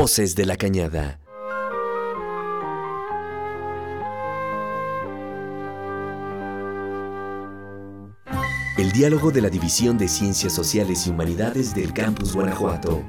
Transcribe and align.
Voces 0.00 0.34
de 0.34 0.46
la 0.46 0.56
Cañada. 0.56 1.20
El 8.78 8.92
diálogo 8.92 9.30
de 9.30 9.42
la 9.42 9.50
División 9.50 9.98
de 9.98 10.08
Ciencias 10.08 10.54
Sociales 10.54 11.06
y 11.06 11.10
Humanidades 11.10 11.74
del 11.74 11.92
Campus 11.92 12.32
Guanajuato. 12.32 13.02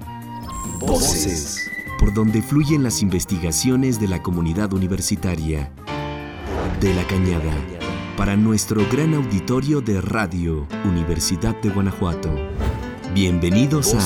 Voces. 0.81 1.71
Por 1.97 2.13
donde 2.13 2.41
fluyen 2.41 2.83
las 2.83 3.01
investigaciones 3.01 3.97
de 3.97 4.09
la 4.09 4.21
comunidad 4.21 4.73
universitaria. 4.73 5.71
De 6.81 6.93
la 6.93 7.07
Cañada. 7.07 7.55
Para 8.17 8.35
nuestro 8.35 8.85
gran 8.91 9.13
auditorio 9.13 9.79
de 9.79 10.01
Radio 10.01 10.67
Universidad 10.83 11.55
de 11.61 11.69
Guanajuato. 11.69 12.29
Bienvenidos 13.13 13.93
a 13.93 13.97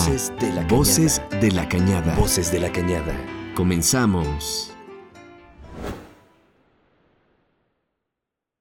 Voces 0.67 1.21
de 1.39 1.51
la 1.51 1.69
Cañada. 1.69 2.15
Voces 2.15 2.51
de 2.51 2.59
la 2.59 2.71
Cañada. 2.71 3.13
Comenzamos. 3.55 4.75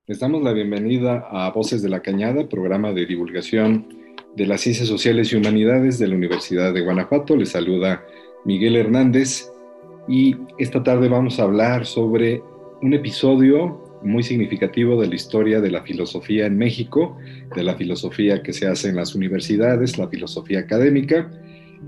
Les 0.07 0.21
damos 0.21 0.43
la 0.43 0.53
bienvenida 0.53 1.27
a 1.31 1.51
Voces 1.51 1.81
de 1.81 1.89
la 1.89 2.03
Cañada, 2.03 2.47
programa 2.47 2.93
de 2.93 3.07
divulgación 3.07 3.89
de 4.37 4.47
las 4.47 4.61
ciencias 4.61 4.87
sociales 4.87 5.33
y 5.33 5.37
humanidades 5.37 5.99
de 5.99 6.09
la 6.09 6.17
Universidad 6.17 6.75
de 6.75 6.83
Guanajuato. 6.83 7.37
Les 7.37 7.49
saluda 7.49 8.05
Miguel 8.45 8.77
Hernández 8.77 9.51
y 10.07 10.37
esta 10.59 10.83
tarde 10.83 11.09
vamos 11.09 11.41
a 11.41 11.45
hablar 11.45 11.87
sobre 11.87 12.43
un 12.83 12.93
episodio 12.93 13.84
muy 14.05 14.23
significativo 14.23 15.01
de 15.01 15.09
la 15.09 15.15
historia 15.15 15.61
de 15.61 15.71
la 15.71 15.83
filosofía 15.83 16.47
en 16.47 16.57
México, 16.57 17.17
de 17.57 17.63
la 17.63 17.75
filosofía 17.75 18.43
que 18.43 18.53
se 18.53 18.67
hace 18.67 18.89
en 18.89 18.97
las 18.97 19.15
universidades, 19.15 19.99
la 19.99 20.09
filosofía 20.09 20.61
académica, 20.61 21.31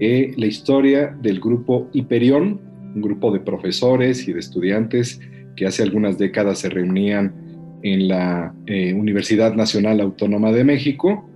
eh, 0.01 0.33
la 0.37 0.47
historia 0.47 1.17
del 1.23 1.41
grupo 1.41 1.89
Hiperión, 1.93 2.61
un 2.95 3.03
grupo 3.03 3.31
de 3.31 3.41
profesores 3.41 4.27
y 4.29 4.33
de 4.33 4.41
estudiantes 4.41 5.21
que 5.55 5.67
hace 5.67 5.83
algunas 5.83 6.19
décadas 6.19 6.59
se 6.59 6.69
reunían 6.69 7.35
en 7.83 8.09
la 8.09 8.55
eh, 8.67 8.93
Universidad 8.95 9.55
Nacional 9.55 10.01
Autónoma 10.01 10.53
de 10.53 10.65
México 10.65 11.31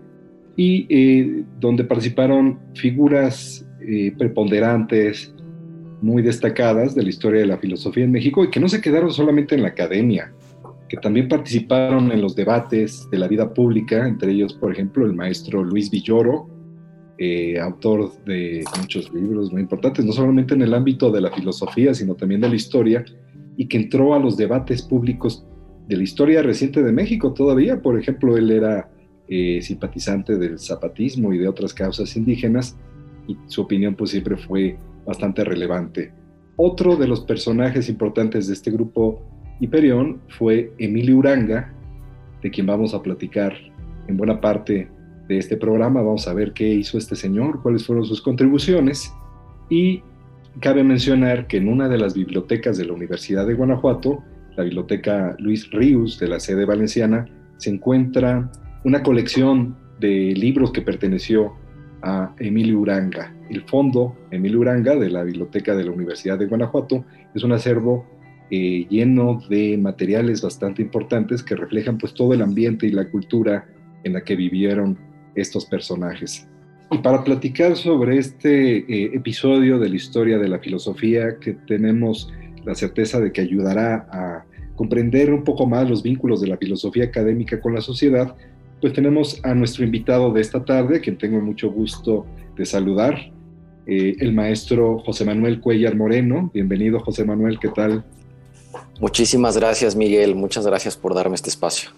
y 0.56 0.86
eh, 0.90 1.44
donde 1.58 1.84
participaron 1.84 2.58
figuras 2.74 3.66
preponderantes, 4.18 5.34
muy 6.02 6.22
destacadas 6.22 6.94
de 6.94 7.02
la 7.02 7.08
historia 7.08 7.40
de 7.40 7.46
la 7.46 7.58
filosofía 7.58 8.04
en 8.04 8.12
México 8.12 8.44
y 8.44 8.50
que 8.50 8.60
no 8.60 8.68
se 8.68 8.80
quedaron 8.80 9.10
solamente 9.10 9.54
en 9.54 9.62
la 9.62 9.68
academia, 9.68 10.32
que 10.90 10.96
también 10.96 11.28
participaron 11.28 12.10
en 12.10 12.20
los 12.20 12.34
debates 12.34 13.08
de 13.12 13.18
la 13.18 13.28
vida 13.28 13.54
pública, 13.54 14.08
entre 14.08 14.32
ellos, 14.32 14.54
por 14.54 14.72
ejemplo, 14.72 15.06
el 15.06 15.14
maestro 15.14 15.62
Luis 15.62 15.88
Villoro, 15.88 16.48
eh, 17.16 17.60
autor 17.60 18.10
de 18.24 18.64
muchos 18.76 19.14
libros 19.14 19.52
muy 19.52 19.62
importantes, 19.62 20.04
no 20.04 20.10
solamente 20.10 20.54
en 20.54 20.62
el 20.62 20.74
ámbito 20.74 21.12
de 21.12 21.20
la 21.20 21.30
filosofía, 21.30 21.94
sino 21.94 22.16
también 22.16 22.40
de 22.40 22.48
la 22.48 22.56
historia, 22.56 23.04
y 23.56 23.68
que 23.68 23.76
entró 23.76 24.14
a 24.14 24.18
los 24.18 24.36
debates 24.36 24.82
públicos 24.82 25.46
de 25.86 25.96
la 25.96 26.02
historia 26.02 26.42
reciente 26.42 26.82
de 26.82 26.90
México 26.90 27.32
todavía. 27.34 27.80
Por 27.80 27.96
ejemplo, 27.96 28.36
él 28.36 28.50
era 28.50 28.90
eh, 29.28 29.62
simpatizante 29.62 30.38
del 30.38 30.58
zapatismo 30.58 31.32
y 31.32 31.38
de 31.38 31.46
otras 31.46 31.72
causas 31.72 32.16
indígenas, 32.16 32.76
y 33.28 33.36
su 33.46 33.62
opinión 33.62 33.94
pues 33.94 34.10
siempre 34.10 34.36
fue 34.36 34.76
bastante 35.06 35.44
relevante. 35.44 36.12
Otro 36.56 36.96
de 36.96 37.06
los 37.06 37.20
personajes 37.20 37.88
importantes 37.88 38.48
de 38.48 38.54
este 38.54 38.72
grupo 38.72 39.22
Hiperión 39.60 40.20
fue 40.28 40.72
Emilio 40.78 41.18
Uranga, 41.18 41.72
de 42.42 42.50
quien 42.50 42.66
vamos 42.66 42.94
a 42.94 43.02
platicar 43.02 43.54
en 44.08 44.16
buena 44.16 44.40
parte 44.40 44.88
de 45.28 45.38
este 45.38 45.56
programa. 45.56 46.00
Vamos 46.00 46.26
a 46.26 46.34
ver 46.34 46.52
qué 46.52 46.66
hizo 46.66 46.96
este 46.96 47.14
señor, 47.14 47.62
cuáles 47.62 47.86
fueron 47.86 48.04
sus 48.04 48.22
contribuciones. 48.22 49.12
Y 49.68 50.02
cabe 50.60 50.82
mencionar 50.82 51.46
que 51.46 51.58
en 51.58 51.68
una 51.68 51.88
de 51.88 51.98
las 51.98 52.14
bibliotecas 52.14 52.78
de 52.78 52.86
la 52.86 52.94
Universidad 52.94 53.46
de 53.46 53.54
Guanajuato, 53.54 54.24
la 54.56 54.64
biblioteca 54.64 55.36
Luis 55.38 55.70
Ríos 55.70 56.18
de 56.18 56.28
la 56.28 56.40
sede 56.40 56.64
valenciana, 56.64 57.26
se 57.58 57.70
encuentra 57.70 58.50
una 58.84 59.02
colección 59.02 59.76
de 60.00 60.34
libros 60.34 60.72
que 60.72 60.80
perteneció 60.80 61.52
a 62.02 62.34
Emilio 62.38 62.80
Uranga. 62.80 63.34
El 63.50 63.62
fondo 63.66 64.16
Emilio 64.30 64.60
Uranga 64.60 64.96
de 64.96 65.10
la 65.10 65.22
biblioteca 65.22 65.76
de 65.76 65.84
la 65.84 65.90
Universidad 65.90 66.38
de 66.38 66.46
Guanajuato 66.46 67.04
es 67.34 67.44
un 67.44 67.52
acervo 67.52 68.06
eh, 68.50 68.86
lleno 68.88 69.40
de 69.48 69.78
materiales 69.78 70.42
bastante 70.42 70.82
importantes 70.82 71.42
que 71.42 71.54
reflejan 71.54 71.98
pues 71.98 72.14
todo 72.14 72.34
el 72.34 72.42
ambiente 72.42 72.86
y 72.86 72.90
la 72.90 73.08
cultura 73.08 73.68
en 74.04 74.14
la 74.14 74.24
que 74.24 74.36
vivieron 74.36 74.98
estos 75.34 75.66
personajes. 75.66 76.48
Y 76.90 76.98
para 76.98 77.22
platicar 77.22 77.76
sobre 77.76 78.18
este 78.18 78.78
eh, 78.78 79.10
episodio 79.14 79.78
de 79.78 79.88
la 79.88 79.96
historia 79.96 80.38
de 80.38 80.48
la 80.48 80.58
filosofía 80.58 81.38
que 81.38 81.52
tenemos 81.52 82.32
la 82.64 82.74
certeza 82.74 83.20
de 83.20 83.32
que 83.32 83.40
ayudará 83.40 84.08
a 84.10 84.44
comprender 84.74 85.32
un 85.32 85.44
poco 85.44 85.66
más 85.66 85.88
los 85.88 86.02
vínculos 86.02 86.40
de 86.40 86.48
la 86.48 86.56
filosofía 86.56 87.04
académica 87.04 87.60
con 87.60 87.74
la 87.74 87.80
sociedad, 87.80 88.34
pues 88.80 88.92
tenemos 88.92 89.40
a 89.44 89.54
nuestro 89.54 89.84
invitado 89.84 90.32
de 90.32 90.40
esta 90.40 90.64
tarde, 90.64 91.00
quien 91.00 91.18
tengo 91.18 91.40
mucho 91.40 91.70
gusto 91.70 92.26
de 92.56 92.64
saludar, 92.64 93.30
eh, 93.86 94.16
el 94.18 94.32
maestro 94.32 94.98
José 95.00 95.24
Manuel 95.24 95.60
Cuellar 95.60 95.96
Moreno. 95.96 96.50
Bienvenido, 96.52 96.98
José 97.00 97.24
Manuel, 97.24 97.58
¿qué 97.58 97.68
tal? 97.68 98.04
Muchísimas 99.00 99.56
gracias, 99.56 99.96
Miguel. 99.96 100.34
Muchas 100.34 100.66
gracias 100.66 100.96
por 100.96 101.14
darme 101.14 101.34
este 101.34 101.48
espacio. 101.48 101.90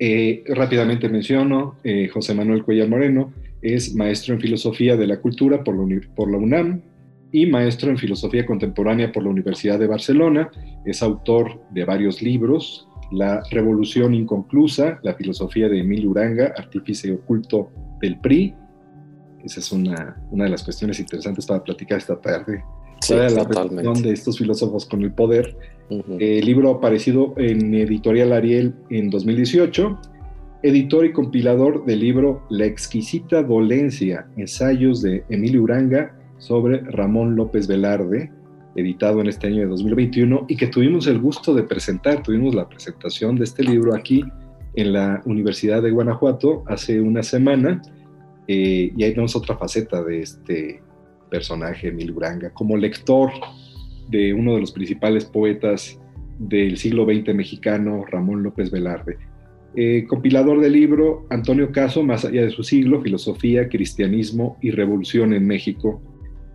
Eh, 0.00 0.44
rápidamente 0.48 1.08
menciono, 1.08 1.76
eh, 1.82 2.08
José 2.08 2.34
Manuel 2.34 2.64
Cuellar 2.64 2.88
Moreno 2.88 3.32
es 3.62 3.94
maestro 3.94 4.34
en 4.34 4.40
Filosofía 4.40 4.96
de 4.96 5.06
la 5.06 5.20
Cultura 5.20 5.64
por 5.64 5.76
la, 5.76 6.38
UNAM 6.38 6.80
y 7.32 7.46
maestro 7.46 7.90
en 7.90 7.98
Filosofía 7.98 8.46
Contemporánea 8.46 9.12
por 9.12 9.24
la 9.24 9.30
Universidad 9.30 9.78
de 9.78 9.88
Barcelona. 9.88 10.50
Es 10.84 11.02
autor 11.02 11.60
de 11.70 11.84
varios 11.84 12.22
libros, 12.22 12.88
La 13.10 13.42
Revolución 13.50 14.14
Inconclusa, 14.14 15.00
La 15.02 15.14
Filosofía 15.14 15.68
de 15.68 15.80
Emilio 15.80 16.10
Uranga, 16.10 16.54
Artífice 16.56 17.12
Oculto 17.12 17.72
del 18.00 18.20
PRI. 18.20 18.54
Esa 19.44 19.60
es 19.60 19.72
una, 19.72 20.20
una 20.30 20.44
de 20.44 20.50
las 20.50 20.62
cuestiones 20.62 21.00
interesantes 21.00 21.46
para 21.46 21.62
platicar 21.62 21.98
esta 21.98 22.20
tarde 22.20 22.62
sí, 23.00 23.14
la 23.14 23.44
de 23.94 24.12
estos 24.12 24.38
filósofos 24.38 24.86
con 24.86 25.02
el 25.02 25.12
poder. 25.12 25.56
El 26.18 26.44
libro 26.44 26.70
aparecido 26.70 27.32
en 27.38 27.74
Editorial 27.74 28.32
Ariel 28.32 28.74
en 28.90 29.08
2018, 29.08 29.98
editor 30.62 31.06
y 31.06 31.12
compilador 31.12 31.86
del 31.86 32.00
libro 32.00 32.42
La 32.50 32.66
exquisita 32.66 33.42
dolencia, 33.42 34.26
ensayos 34.36 35.00
de 35.00 35.24
Emilio 35.30 35.62
Uranga 35.62 36.14
sobre 36.36 36.80
Ramón 36.82 37.36
López 37.36 37.66
Velarde, 37.66 38.30
editado 38.76 39.20
en 39.20 39.28
este 39.28 39.46
año 39.46 39.60
de 39.60 39.66
2021 39.66 40.44
y 40.48 40.56
que 40.56 40.66
tuvimos 40.66 41.06
el 41.06 41.18
gusto 41.18 41.54
de 41.54 41.62
presentar, 41.62 42.22
tuvimos 42.22 42.54
la 42.54 42.68
presentación 42.68 43.36
de 43.36 43.44
este 43.44 43.62
libro 43.62 43.94
aquí 43.94 44.22
en 44.74 44.92
la 44.92 45.22
Universidad 45.24 45.82
de 45.82 45.90
Guanajuato 45.90 46.64
hace 46.66 47.00
una 47.00 47.22
semana 47.22 47.82
eh, 48.46 48.92
y 48.96 49.02
ahí 49.02 49.10
tenemos 49.10 49.34
otra 49.34 49.56
faceta 49.56 50.02
de 50.02 50.22
este 50.22 50.82
personaje, 51.28 51.88
Emil 51.88 52.12
Uranga, 52.12 52.50
como 52.50 52.76
lector 52.76 53.30
de 54.08 54.32
uno 54.32 54.54
de 54.54 54.60
los 54.60 54.72
principales 54.72 55.24
poetas 55.24 56.00
del 56.38 56.76
siglo 56.76 57.04
XX 57.04 57.34
mexicano, 57.34 58.04
Ramón 58.06 58.42
López 58.42 58.70
Velarde. 58.70 59.18
Eh, 59.76 60.06
compilador 60.08 60.60
del 60.60 60.72
libro 60.72 61.26
Antonio 61.30 61.70
Caso, 61.72 62.02
Más 62.02 62.24
allá 62.24 62.42
de 62.42 62.50
su 62.50 62.62
siglo, 62.62 63.02
Filosofía, 63.02 63.68
Cristianismo 63.68 64.56
y 64.62 64.70
Revolución 64.70 65.34
en 65.34 65.46
México. 65.46 66.00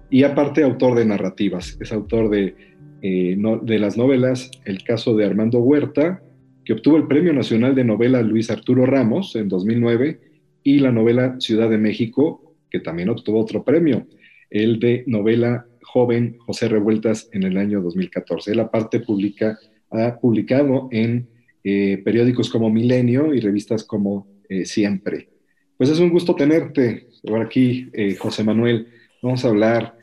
Y 0.09 0.23
aparte 0.23 0.63
autor 0.63 0.95
de 0.95 1.05
narrativas, 1.05 1.77
es 1.79 1.91
autor 1.91 2.29
de, 2.29 2.55
eh, 3.01 3.37
de 3.61 3.79
las 3.79 3.97
novelas 3.97 4.49
El 4.65 4.83
caso 4.83 5.15
de 5.15 5.25
Armando 5.25 5.59
Huerta, 5.59 6.21
que 6.65 6.73
obtuvo 6.73 6.97
el 6.97 7.07
Premio 7.07 7.33
Nacional 7.33 7.75
de 7.75 7.83
Novela 7.83 8.21
Luis 8.21 8.49
Arturo 8.49 8.85
Ramos 8.85 9.35
en 9.35 9.49
2009, 9.49 10.19
y 10.63 10.79
la 10.79 10.91
novela 10.91 11.35
Ciudad 11.39 11.69
de 11.69 11.77
México, 11.77 12.55
que 12.71 12.79
también 12.79 13.09
obtuvo 13.09 13.39
otro 13.39 13.63
premio 13.63 14.07
el 14.53 14.79
de 14.79 15.03
novela 15.07 15.65
joven 15.81 16.37
José 16.37 16.69
Revueltas 16.69 17.27
en 17.33 17.43
el 17.43 17.57
año 17.57 17.81
2014. 17.81 18.51
Él 18.51 18.59
aparte 18.59 18.99
publica, 18.99 19.59
ha 19.89 20.19
publicado 20.19 20.87
en 20.91 21.27
eh, 21.63 22.01
periódicos 22.05 22.49
como 22.49 22.69
Milenio 22.69 23.33
y 23.33 23.39
revistas 23.39 23.83
como 23.83 24.27
eh, 24.47 24.65
Siempre. 24.65 25.29
Pues 25.75 25.89
es 25.89 25.99
un 25.99 26.11
gusto 26.11 26.35
tenerte 26.35 27.07
por 27.23 27.41
aquí, 27.41 27.89
eh, 27.93 28.15
José 28.15 28.43
Manuel. 28.43 28.87
Vamos 29.23 29.43
a 29.43 29.49
hablar 29.49 29.97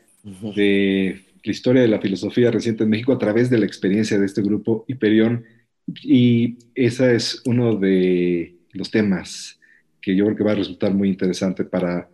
de 0.56 1.20
la 1.44 1.50
historia 1.50 1.82
de 1.82 1.88
la 1.88 2.00
filosofía 2.00 2.50
reciente 2.50 2.82
en 2.82 2.90
México 2.90 3.12
a 3.12 3.19
través 3.19 3.50
de 3.50 3.58
la 3.58 3.66
experiencia 3.66 4.19
de 4.19 4.26
este 4.26 4.42
grupo 4.42 4.84
Hiperión. 4.88 5.44
Y 6.02 6.58
ese 6.75 7.14
es 7.14 7.40
uno 7.46 7.76
de 7.76 8.56
los 8.72 8.90
temas 8.90 9.60
que 10.00 10.16
yo 10.16 10.25
creo 10.25 10.36
que 10.36 10.44
va 10.44 10.52
a 10.52 10.56
resultar 10.56 10.92
muy 10.92 11.08
interesante 11.08 11.64
para 11.64 12.08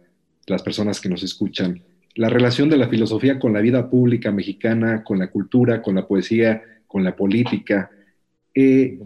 las 0.47 0.63
personas 0.63 1.01
que 1.01 1.09
nos 1.09 1.23
escuchan 1.23 1.83
la 2.17 2.29
relación 2.31 2.69
de 2.69 2.79
la 2.79 2.89
filosofía 2.89 3.39
con 3.39 3.53
la 3.53 3.61
vida 3.61 3.89
pública 3.89 4.33
mexicana, 4.33 5.05
con 5.05 5.19
la 5.19 5.29
cultura, 5.29 5.83
con 5.83 5.95
la 5.95 6.07
poesía, 6.07 6.63
con 6.87 7.05
la 7.05 7.15
política. 7.15 7.91
Eh, 8.55 8.99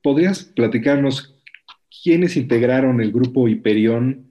¿Podrías 0.00 0.44
platicarnos 0.44 1.34
quiénes 2.02 2.36
integraron 2.36 3.00
el 3.00 3.12
grupo 3.12 3.48
Hiperión? 3.48 4.28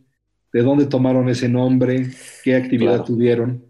¿De 0.53 0.61
dónde 0.61 0.85
tomaron 0.85 1.27
ese 1.27 1.49
nombre? 1.49 2.07
¿Qué 2.43 2.55
actividad 2.55 3.03
tuvieron? 3.03 3.63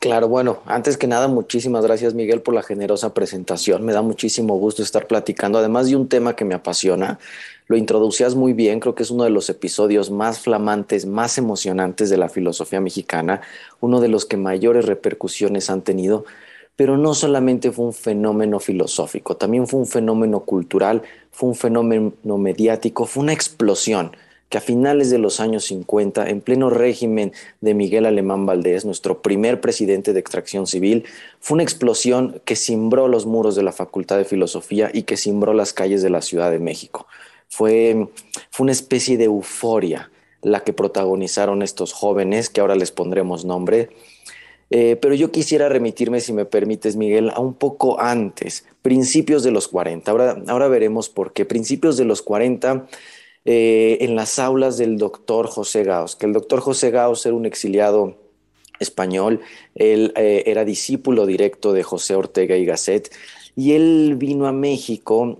Claro, 0.00 0.28
bueno, 0.28 0.58
antes 0.66 0.98
que 0.98 1.06
nada, 1.06 1.28
muchísimas 1.28 1.82
gracias 1.82 2.12
Miguel 2.12 2.42
por 2.42 2.54
la 2.54 2.62
generosa 2.62 3.14
presentación. 3.14 3.86
Me 3.86 3.94
da 3.94 4.02
muchísimo 4.02 4.58
gusto 4.58 4.82
estar 4.82 5.06
platicando, 5.06 5.58
además 5.58 5.88
de 5.88 5.96
un 5.96 6.08
tema 6.08 6.36
que 6.36 6.44
me 6.44 6.54
apasiona. 6.54 7.18
Lo 7.68 7.76
introducías 7.76 8.34
muy 8.34 8.52
bien, 8.52 8.80
creo 8.80 8.94
que 8.94 9.02
es 9.02 9.10
uno 9.10 9.24
de 9.24 9.30
los 9.30 9.48
episodios 9.48 10.10
más 10.10 10.40
flamantes, 10.40 11.06
más 11.06 11.38
emocionantes 11.38 12.10
de 12.10 12.18
la 12.18 12.28
filosofía 12.28 12.82
mexicana, 12.82 13.40
uno 13.80 14.00
de 14.00 14.08
los 14.08 14.26
que 14.26 14.36
mayores 14.36 14.84
repercusiones 14.84 15.70
han 15.70 15.80
tenido, 15.80 16.26
pero 16.76 16.98
no 16.98 17.14
solamente 17.14 17.72
fue 17.72 17.86
un 17.86 17.94
fenómeno 17.94 18.60
filosófico, 18.60 19.36
también 19.36 19.66
fue 19.66 19.80
un 19.80 19.86
fenómeno 19.86 20.40
cultural, 20.40 21.02
fue 21.30 21.48
un 21.48 21.54
fenómeno 21.54 22.12
mediático, 22.38 23.06
fue 23.06 23.22
una 23.22 23.32
explosión 23.32 24.12
que 24.48 24.58
a 24.58 24.62
finales 24.62 25.10
de 25.10 25.18
los 25.18 25.40
años 25.40 25.64
50, 25.64 26.28
en 26.28 26.40
pleno 26.40 26.70
régimen 26.70 27.32
de 27.60 27.74
Miguel 27.74 28.06
Alemán 28.06 28.46
Valdés, 28.46 28.84
nuestro 28.84 29.20
primer 29.20 29.60
presidente 29.60 30.12
de 30.12 30.20
extracción 30.20 30.66
civil, 30.66 31.04
fue 31.40 31.56
una 31.56 31.62
explosión 31.64 32.40
que 32.44 32.56
cimbró 32.56 33.08
los 33.08 33.26
muros 33.26 33.56
de 33.56 33.62
la 33.62 33.72
Facultad 33.72 34.16
de 34.16 34.24
Filosofía 34.24 34.90
y 34.92 35.02
que 35.02 35.16
cimbró 35.16 35.52
las 35.52 35.72
calles 35.72 36.02
de 36.02 36.10
la 36.10 36.22
Ciudad 36.22 36.50
de 36.50 36.58
México. 36.58 37.06
Fue, 37.48 38.08
fue 38.50 38.64
una 38.64 38.72
especie 38.72 39.18
de 39.18 39.24
euforia 39.24 40.10
la 40.42 40.60
que 40.60 40.72
protagonizaron 40.72 41.62
estos 41.62 41.92
jóvenes, 41.92 42.48
que 42.48 42.60
ahora 42.60 42.76
les 42.76 42.90
pondremos 42.90 43.44
nombre. 43.44 43.90
Eh, 44.70 44.96
pero 45.00 45.14
yo 45.14 45.30
quisiera 45.30 45.68
remitirme, 45.68 46.20
si 46.20 46.32
me 46.32 46.44
permites, 46.44 46.96
Miguel, 46.96 47.30
a 47.30 47.40
un 47.40 47.54
poco 47.54 48.00
antes, 48.00 48.66
principios 48.82 49.42
de 49.42 49.50
los 49.50 49.66
40. 49.66 50.10
Ahora, 50.10 50.42
ahora 50.46 50.68
veremos 50.68 51.08
por 51.08 51.32
qué. 51.32 51.44
Principios 51.44 51.96
de 51.96 52.04
los 52.04 52.22
40 52.22 52.86
eh, 53.50 54.04
en 54.04 54.14
las 54.14 54.38
aulas 54.38 54.76
del 54.76 54.98
doctor 54.98 55.46
José 55.46 55.82
Gauss, 55.82 56.16
que 56.16 56.26
el 56.26 56.34
doctor 56.34 56.60
José 56.60 56.90
Gauss 56.90 57.24
era 57.24 57.34
un 57.34 57.46
exiliado 57.46 58.14
español, 58.78 59.40
él 59.74 60.12
eh, 60.16 60.42
era 60.44 60.66
discípulo 60.66 61.24
directo 61.24 61.72
de 61.72 61.82
José 61.82 62.14
Ortega 62.14 62.58
y 62.58 62.66
Gasset, 62.66 63.10
y 63.56 63.72
él 63.72 64.16
vino 64.18 64.46
a 64.46 64.52
México 64.52 65.38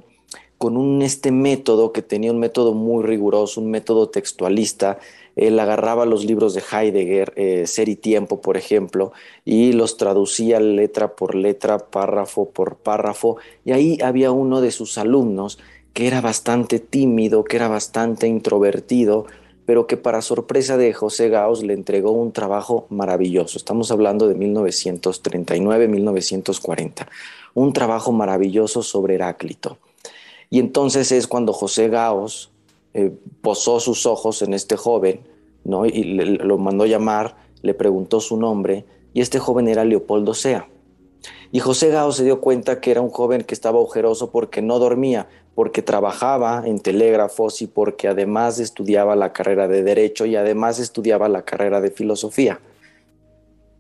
con 0.56 0.78
un 0.78 1.02
este 1.02 1.32
método 1.32 1.93
que 1.93 2.00
tenía 2.00 2.32
un 2.32 2.38
método 2.38 2.72
muy 2.72 3.05
riguroso, 3.05 3.60
un 3.60 3.70
método 3.70 4.08
textualista. 4.08 4.99
Él 5.37 5.61
agarraba 5.61 6.06
los 6.06 6.25
libros 6.25 6.54
de 6.54 6.62
Heidegger, 6.62 7.34
eh, 7.37 7.66
Ser 7.66 7.90
y 7.90 7.96
Tiempo, 7.96 8.40
por 8.40 8.56
ejemplo, 8.56 9.12
y 9.44 9.72
los 9.72 9.99
traducía 9.99 10.61
letra 10.61 11.14
por 11.14 11.34
letra, 11.34 11.78
párrafo 11.78 12.49
por 12.49 12.76
párrafo, 12.76 13.37
y 13.66 13.72
ahí 13.72 13.99
había 14.02 14.32
uno 14.32 14.62
de 14.62 14.70
sus 14.70 14.96
alumnos 14.96 15.58
que 15.99 16.06
era 16.06 16.21
bastante 16.21 16.79
tímido, 16.79 17.43
que 17.43 17.56
era 17.56 17.67
bastante 17.67 18.29
introvertido, 18.29 19.27
pero 19.67 19.89
que 19.89 19.97
para 19.97 20.23
sorpresa 20.23 20.77
de 20.77 20.93
José 20.93 21.29
Gauss 21.29 21.65
le 21.65 21.75
entregó 21.75 22.12
un 22.12 22.31
trabajo 22.31 22.87
maravilloso. 22.89 23.59
Estamos 23.59 23.91
hablando 23.91 24.29
de 24.29 24.37
1939-1940, 24.37 27.09
un 27.55 27.73
trabajo 27.73 28.12
maravilloso 28.12 28.85
sobre 28.85 29.17
Heráclito. 29.17 29.79
Y 30.50 30.61
entonces 30.61 31.11
es 31.11 31.27
cuando 31.27 31.53
José 31.53 31.89
Gauss 31.89 32.53
eh, 32.95 33.11
posó 33.43 33.81
sus 33.81 34.06
ojos 34.06 34.41
en 34.43 34.55
este 34.55 34.77
joven, 34.77 35.23
¿no? 35.65 35.85
Y 35.85 36.05
lo 36.05 36.59
mandó 36.59 36.87
llamar, 36.87 37.35
le 37.62 37.75
preguntó 37.75 38.21
su 38.21 38.37
nombre, 38.37 38.85
y 39.15 39.21
este 39.21 39.41
joven 39.41 39.67
era 39.67 39.85
Leopoldo 39.85 40.33
Sea. 40.33 40.69
Y 41.50 41.61
José 41.61 41.89
Gauss 41.89 42.17
se 42.17 42.25
dio 42.25 42.41
cuenta 42.41 42.81
que 42.81 42.91
era 42.91 43.00
un 43.00 43.11
joven 43.11 43.43
que 43.43 43.55
estaba 43.55 43.79
ojeroso 43.79 44.31
porque 44.31 44.62
no 44.62 44.79
dormía, 44.79 45.29
porque 45.58 45.82
trabajaba 45.82 46.62
en 46.64 46.78
telégrafos 46.78 47.62
y 47.62 47.66
porque 47.66 48.06
además 48.06 48.60
estudiaba 48.60 49.16
la 49.16 49.32
carrera 49.32 49.66
de 49.66 49.82
Derecho 49.82 50.25
y 50.25 50.37
además 50.37 50.78
estudiaba 50.78 51.28
la 51.28 51.43
carrera 51.43 51.81
de 51.81 51.90
Filosofía. 51.90 52.60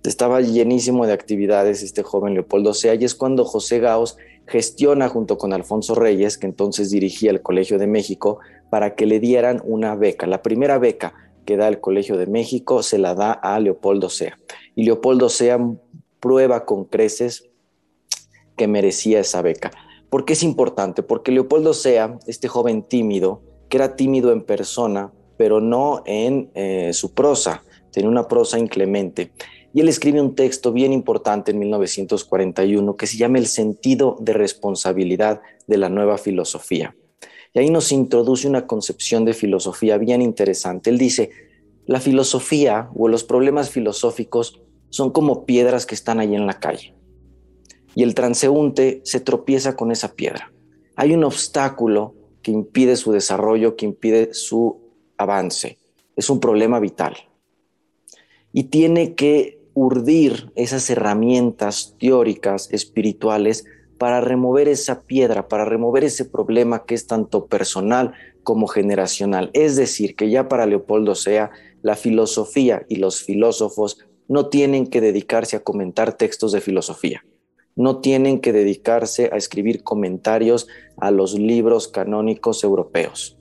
Estaba 0.02 0.40
llenísimo 0.40 1.06
de 1.06 1.12
actividades 1.12 1.84
este 1.84 2.02
joven 2.02 2.34
Leopoldo 2.34 2.74
Sea 2.74 2.96
y 2.96 3.04
es 3.04 3.14
cuando 3.14 3.44
José 3.44 3.78
Gauss 3.78 4.16
gestiona 4.48 5.08
junto 5.08 5.38
con 5.38 5.52
Alfonso 5.52 5.94
Reyes, 5.94 6.36
que 6.36 6.48
entonces 6.48 6.90
dirigía 6.90 7.30
el 7.30 7.42
Colegio 7.42 7.78
de 7.78 7.86
México, 7.86 8.40
para 8.70 8.96
que 8.96 9.06
le 9.06 9.20
dieran 9.20 9.62
una 9.62 9.94
beca. 9.94 10.26
La 10.26 10.42
primera 10.42 10.78
beca 10.78 11.14
que 11.46 11.56
da 11.56 11.68
el 11.68 11.78
Colegio 11.78 12.16
de 12.16 12.26
México 12.26 12.82
se 12.82 12.98
la 12.98 13.14
da 13.14 13.30
a 13.30 13.60
Leopoldo 13.60 14.10
Sea. 14.10 14.36
Y 14.74 14.82
Leopoldo 14.82 15.28
Sea 15.28 15.60
prueba 16.18 16.64
con 16.64 16.86
creces 16.86 17.48
que 18.56 18.66
merecía 18.66 19.20
esa 19.20 19.42
beca. 19.42 19.70
¿Por 20.10 20.24
qué 20.24 20.32
es 20.32 20.42
importante? 20.42 21.02
Porque 21.02 21.32
Leopoldo 21.32 21.74
Sea, 21.74 22.18
este 22.26 22.48
joven 22.48 22.82
tímido, 22.82 23.42
que 23.68 23.76
era 23.76 23.94
tímido 23.94 24.32
en 24.32 24.42
persona, 24.42 25.12
pero 25.36 25.60
no 25.60 26.02
en 26.06 26.50
eh, 26.54 26.92
su 26.94 27.12
prosa, 27.12 27.62
tenía 27.92 28.08
una 28.08 28.26
prosa 28.26 28.58
inclemente. 28.58 29.32
Y 29.74 29.80
él 29.80 29.88
escribe 29.88 30.22
un 30.22 30.34
texto 30.34 30.72
bien 30.72 30.94
importante 30.94 31.50
en 31.50 31.58
1941 31.58 32.96
que 32.96 33.06
se 33.06 33.18
llama 33.18 33.36
El 33.36 33.46
sentido 33.46 34.16
de 34.18 34.32
responsabilidad 34.32 35.42
de 35.66 35.76
la 35.76 35.90
nueva 35.90 36.16
filosofía. 36.16 36.96
Y 37.52 37.58
ahí 37.58 37.70
nos 37.70 37.92
introduce 37.92 38.48
una 38.48 38.66
concepción 38.66 39.26
de 39.26 39.34
filosofía 39.34 39.98
bien 39.98 40.22
interesante. 40.22 40.88
Él 40.88 40.96
dice, 40.96 41.30
la 41.84 42.00
filosofía 42.00 42.88
o 42.96 43.08
los 43.08 43.24
problemas 43.24 43.68
filosóficos 43.68 44.62
son 44.88 45.10
como 45.10 45.44
piedras 45.44 45.84
que 45.84 45.94
están 45.94 46.18
ahí 46.18 46.34
en 46.34 46.46
la 46.46 46.58
calle 46.58 46.97
y 47.98 48.04
el 48.04 48.14
transeúnte 48.14 49.00
se 49.02 49.18
tropieza 49.18 49.74
con 49.74 49.90
esa 49.90 50.14
piedra. 50.14 50.52
Hay 50.94 51.14
un 51.14 51.24
obstáculo 51.24 52.14
que 52.42 52.52
impide 52.52 52.94
su 52.94 53.10
desarrollo, 53.10 53.74
que 53.74 53.86
impide 53.86 54.32
su 54.34 54.78
avance. 55.16 55.78
Es 56.14 56.30
un 56.30 56.38
problema 56.38 56.78
vital. 56.78 57.16
Y 58.52 58.64
tiene 58.64 59.16
que 59.16 59.58
urdir 59.74 60.52
esas 60.54 60.88
herramientas 60.90 61.96
teóricas, 61.98 62.72
espirituales, 62.72 63.64
para 63.98 64.20
remover 64.20 64.68
esa 64.68 65.00
piedra, 65.02 65.48
para 65.48 65.64
remover 65.64 66.04
ese 66.04 66.24
problema 66.24 66.84
que 66.84 66.94
es 66.94 67.08
tanto 67.08 67.46
personal 67.46 68.12
como 68.44 68.68
generacional. 68.68 69.50
Es 69.54 69.74
decir, 69.74 70.14
que 70.14 70.30
ya 70.30 70.48
para 70.48 70.66
Leopoldo 70.66 71.16
Sea, 71.16 71.50
la 71.82 71.96
filosofía 71.96 72.86
y 72.88 72.94
los 72.94 73.24
filósofos 73.24 73.98
no 74.28 74.50
tienen 74.50 74.86
que 74.86 75.00
dedicarse 75.00 75.56
a 75.56 75.64
comentar 75.64 76.16
textos 76.16 76.52
de 76.52 76.60
filosofía 76.60 77.24
no 77.78 78.00
tienen 78.00 78.40
que 78.40 78.52
dedicarse 78.52 79.30
a 79.32 79.36
escribir 79.36 79.84
comentarios 79.84 80.66
a 80.96 81.12
los 81.12 81.34
libros 81.34 81.86
canónicos 81.86 82.64
europeos. 82.64 83.36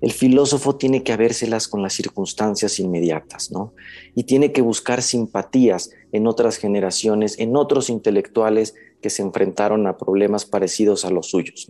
El 0.00 0.12
filósofo 0.12 0.76
tiene 0.76 1.02
que 1.02 1.12
habérselas 1.12 1.66
con 1.66 1.82
las 1.82 1.94
circunstancias 1.94 2.78
inmediatas, 2.78 3.50
¿no? 3.50 3.74
Y 4.14 4.22
tiene 4.22 4.52
que 4.52 4.62
buscar 4.62 5.02
simpatías 5.02 5.90
en 6.12 6.28
otras 6.28 6.58
generaciones, 6.58 7.40
en 7.40 7.56
otros 7.56 7.90
intelectuales 7.90 8.76
que 9.02 9.10
se 9.10 9.22
enfrentaron 9.22 9.88
a 9.88 9.96
problemas 9.96 10.44
parecidos 10.44 11.04
a 11.04 11.10
los 11.10 11.26
suyos, 11.28 11.68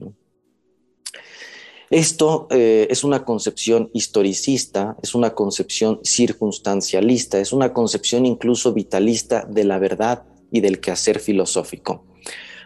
Esto 1.89 2.47
eh, 2.51 2.89
es 2.91 3.05
una 3.05 3.25
concepción 3.25 3.91
historicista, 3.95 4.97
es 5.03 5.15
una 5.15 5.31
concepción 5.31 6.01
circunstancialista, 6.03 7.39
es 7.39 7.55
una 7.55 7.73
concepción 7.73 8.27
incluso 8.27 8.75
vitalista 8.75 9.47
de 9.49 9.65
la 9.65 9.79
verdad 9.79 10.25
y 10.51 10.61
del 10.61 10.81
quehacer 10.81 11.19
filosófico. 11.19 12.05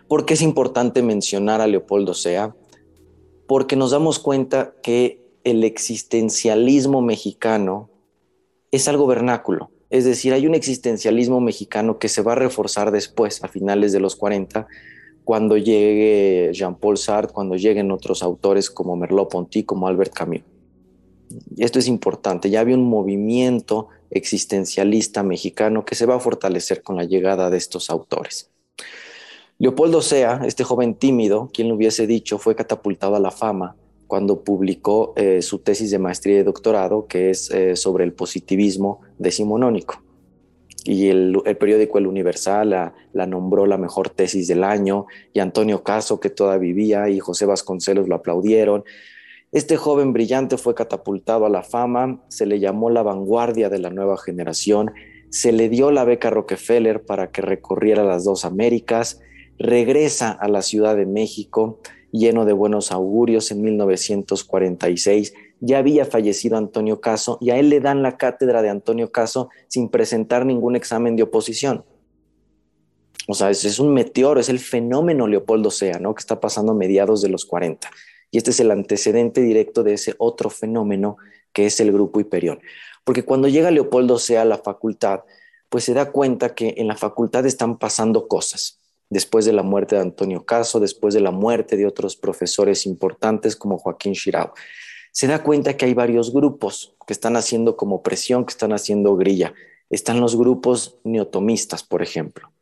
¿Por 0.09 0.27
qué 0.27 0.35
es 0.35 0.43
importante 0.43 1.03
mencionar 1.03 1.61
a 1.61 1.67
Leopoldo 1.67 2.15
Sea? 2.15 2.55
Porque 3.47 3.77
nos 3.77 3.93
damos 3.93 4.19
cuenta 4.19 4.75
que 4.83 5.23
el 5.45 5.65
existencialismo 5.65 7.01
mexicano 7.03 7.91
es 8.71 8.89
algo 8.89 9.07
vernáculo. 9.07 9.71
Es 9.89 10.05
decir, 10.05 10.33
hay 10.33 10.47
un 10.47 10.55
existencialismo 10.55 11.41
mexicano 11.41 11.99
que 11.99 12.09
se 12.09 12.23
va 12.23 12.33
a 12.33 12.37
reforzar 12.37 12.93
después, 12.93 13.43
a 13.43 13.49
finales 13.49 13.93
de 13.93 14.01
los 14.01 14.15
40, 14.17 14.69
cuando 15.25 15.57
llegue 15.57 16.51
Jean-Paul 16.53 16.97
Sartre, 16.97 17.33
cuando 17.33 17.57
lleguen 17.57 17.91
otros 17.91 18.23
autores 18.23 18.71
como 18.71 18.97
Merleau-Ponty, 18.97 19.65
como 19.65 19.89
Albert 19.89 20.13
Camus. 20.13 20.43
Esto 21.57 21.79
es 21.79 21.87
importante, 21.87 22.51
ya 22.51 22.61
había 22.61 22.77
un 22.77 22.89
movimiento 22.89 23.89
existencialista 24.11 25.23
mexicano 25.23 25.85
que 25.85 25.95
se 25.95 26.07
va 26.07 26.17
a 26.17 26.21
fortalecer 26.21 26.83
con 26.83 26.97
la 26.97 27.05
llegada 27.05 27.51
de 27.51 27.57
estos 27.57 27.91
autores. 27.91 28.51
Leopoldo 29.59 30.01
Sea, 30.01 30.41
este 30.47 30.65
joven 30.65 30.95
tímido, 30.95 31.51
quien 31.53 31.69
lo 31.69 31.75
hubiese 31.75 32.07
dicho, 32.07 32.39
fue 32.39 32.57
catapultado 32.57 33.17
a 33.17 33.21
la 33.21 33.31
fama 33.31 33.77
cuando 34.07 34.43
publicó 34.43 35.13
eh, 35.17 35.41
su 35.43 35.59
tesis 35.59 35.91
de 35.91 35.99
maestría 35.99 36.41
y 36.41 36.43
doctorado, 36.43 37.07
que 37.07 37.31
es 37.31 37.51
eh, 37.51 37.77
sobre 37.77 38.05
el 38.05 38.13
positivismo 38.13 39.03
decimonónico. 39.19 40.03
Y 40.85 41.09
el, 41.09 41.41
periódico 41.61 41.99
El 41.99 42.07
Universal 42.07 42.71
la, 42.71 42.95
la, 43.13 43.27
nombró 43.27 43.67
la 43.67 43.77
mejor 43.77 44.09
tesis 44.09 44.49
del 44.49 44.65
año, 44.65 45.07
y 45.33 45.41
Antonio 45.41 45.85
Caso, 45.85 46.19
que 46.19 46.31
todavía 46.31 46.73
vivía, 46.73 47.09
y 47.09 47.21
José 47.21 47.47
Vasconcelos 47.47 48.09
lo 48.09 48.17
aplaudieron. 48.17 48.83
Este 49.53 49.77
joven 49.77 50.13
brillante 50.13 50.59
fue 50.59 50.77
catapultado 50.77 51.45
a 51.45 51.49
la 51.49 51.65
fama, 51.65 52.23
se 52.29 52.47
le 52.47 52.61
llamó 52.61 52.89
la 52.89 53.03
vanguardia 53.03 53.69
de 53.69 53.81
la 53.81 53.91
nueva 53.91 54.17
generación, 54.17 54.93
se 55.31 55.51
le 55.51 55.69
dio 55.69 55.91
la 55.91 56.05
beca 56.05 56.31
Rockefeller 56.31 57.05
para 57.05 57.33
que 57.33 57.43
recorriera 57.43 58.05
las 58.05 58.23
dos 58.23 58.45
Américas, 58.45 59.21
regresa 59.59 60.31
a 60.31 60.47
la 60.47 60.63
Ciudad 60.63 60.95
de 60.95 61.07
México 61.07 61.81
lleno 62.13 62.45
de 62.45 62.53
buenos 62.53 62.93
augurios 62.93 63.51
en 63.51 63.63
1946, 63.63 65.35
ya 65.59 65.79
había 65.79 66.05
fallecido 66.05 66.57
Antonio 66.57 67.01
Caso 67.01 67.37
y 67.41 67.51
a 67.51 67.59
él 67.59 67.71
le 67.71 67.81
dan 67.81 68.03
la 68.03 68.17
cátedra 68.17 68.63
de 68.63 68.71
Antonio 68.71 69.11
Caso 69.11 69.49
sin 69.67 69.89
presentar 69.89 70.47
ningún 70.47 70.77
examen 70.77 71.17
de 71.17 71.25
oposición. 71.25 71.85
O 73.27 73.35
sea, 73.35 73.51
es, 73.51 73.79
un 73.79 73.95
meteoro, 73.95 74.41
es 74.41 74.49
el 74.49 74.59
fenómeno 74.59 75.27
Leopoldo 75.27 75.71
Sea, 75.71 75.99
¿no? 75.99 76.15
Que 76.15 76.21
está 76.21 76.41
pasando 76.41 76.73
a 76.73 76.75
mediados 76.75 77.21
de 77.21 77.29
los 77.29 77.45
40. 77.45 77.89
Y 78.31 78.39
este 78.39 78.51
es 78.51 78.61
el 78.61 78.71
antecedente 78.71 79.41
directo 79.41 79.83
de 79.83 79.95
ese 79.95 80.15
otro 80.19 80.51
fenómeno 80.51 81.17
que 81.53 81.67
es 81.67 81.81
el 81.81 81.93
grupo 81.93 82.21
Hiperión. 82.21 82.61
Porque 83.05 83.25
cuando 83.25 83.49
llega 83.49 83.71
Leopoldo 83.71 84.19
Sea 84.19 84.43
a 84.43 84.45
la 84.45 84.59
facultad, 84.59 85.21
pues 85.69 85.85
se 85.85 85.95
da 85.95 86.11
cuenta 86.11 86.55
que 86.55 86.75
en 86.77 86.87
la 86.87 86.97
facultad 86.97 87.47
están 87.47 87.79
pasando 87.79 88.29
cosas. 88.29 88.79
Después 89.09 89.45
de 89.45 89.53
la 89.53 89.63
muerte 89.63 89.97
de 89.97 90.03
Antonio 90.03 90.45
Caso, 90.45 90.79
después 90.79 91.15
de 91.15 91.21
la 91.21 91.33
muerte 91.33 91.77
de 91.77 91.87
otros 91.87 92.17
profesores 92.17 92.87
importantes 92.87 93.57
como 93.57 93.79
Joaquín 93.79 94.13
Chirao, 94.13 94.53
se 95.13 95.27
da 95.27 95.43
cuenta 95.43 95.77
que 95.77 95.87
hay 95.87 95.95
varios 95.95 96.33
grupos 96.33 96.95
que 97.07 97.13
están 97.13 97.37
haciendo 97.37 97.77
como 97.77 98.03
presión, 98.03 98.45
que 98.45 98.53
están 98.53 98.73
haciendo 98.73 99.17
grilla. 99.17 99.53
Están 99.89 100.21
los 100.21 100.37
grupos 100.37 100.99
neotomistas, 101.03 101.83
por 101.83 102.03
ejemplo. 102.03 102.53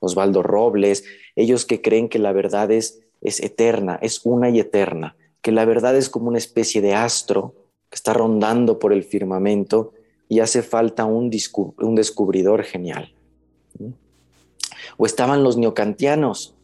Osvaldo 0.00 0.42
Robles, 0.42 1.04
ellos 1.36 1.66
que 1.66 1.82
creen 1.82 2.08
que 2.08 2.18
la 2.18 2.32
verdad 2.32 2.70
es, 2.70 3.00
es 3.20 3.40
eterna, 3.40 3.98
es 4.00 4.20
una 4.24 4.50
y 4.50 4.60
eterna, 4.60 5.16
que 5.42 5.52
la 5.52 5.64
verdad 5.64 5.96
es 5.96 6.08
como 6.08 6.28
una 6.28 6.38
especie 6.38 6.80
de 6.80 6.94
astro 6.94 7.54
que 7.90 7.96
está 7.96 8.12
rondando 8.12 8.78
por 8.78 8.92
el 8.92 9.02
firmamento 9.02 9.92
y 10.28 10.40
hace 10.40 10.62
falta 10.62 11.04
un, 11.04 11.30
descubridor 11.30 12.62
genial. 12.62 13.12
O 14.96 15.06
estaban 15.06 15.42
los 15.42 15.56
neocantianos, 15.56 16.54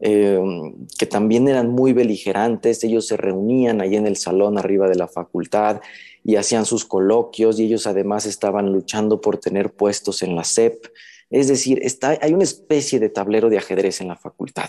em, 0.00 0.86
que 0.98 1.06
también 1.06 1.48
eran 1.48 1.70
muy 1.70 1.92
beligerantes, 1.92 2.84
ellos 2.84 3.06
se 3.06 3.16
reunían 3.16 3.80
ahí 3.80 3.96
en 3.96 4.06
el 4.06 4.16
salón 4.16 4.58
arriba 4.58 4.88
de 4.88 4.96
la 4.96 5.08
facultad 5.08 5.80
y 6.24 6.36
hacían 6.36 6.66
sus 6.66 6.84
coloquios 6.84 7.58
y 7.58 7.64
ellos 7.64 7.86
además 7.86 8.26
estaban 8.26 8.72
luchando 8.72 9.20
por 9.20 9.38
tener 9.38 9.72
puestos 9.72 10.22
en 10.22 10.36
la 10.36 10.44
SEP. 10.44 10.86
Es 11.30 11.48
decir, 11.48 11.78
está, 11.82 12.18
hay 12.20 12.34
una 12.34 12.44
especie 12.44 13.00
de 13.00 13.08
tablero 13.08 13.48
de 13.48 13.58
ajedrez 13.58 14.00
en 14.00 14.08
la 14.08 14.16
facultad. 14.16 14.68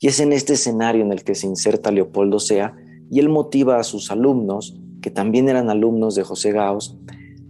Y 0.00 0.08
es 0.08 0.18
en 0.18 0.32
este 0.32 0.54
escenario 0.54 1.02
en 1.02 1.12
el 1.12 1.22
que 1.22 1.34
se 1.34 1.46
inserta 1.46 1.92
Leopoldo 1.92 2.40
Sea 2.40 2.74
y 3.10 3.20
él 3.20 3.28
motiva 3.28 3.78
a 3.78 3.84
sus 3.84 4.10
alumnos, 4.10 4.74
que 5.02 5.10
también 5.10 5.48
eran 5.48 5.68
alumnos 5.68 6.14
de 6.14 6.22
José 6.22 6.52
Gauss, 6.52 6.96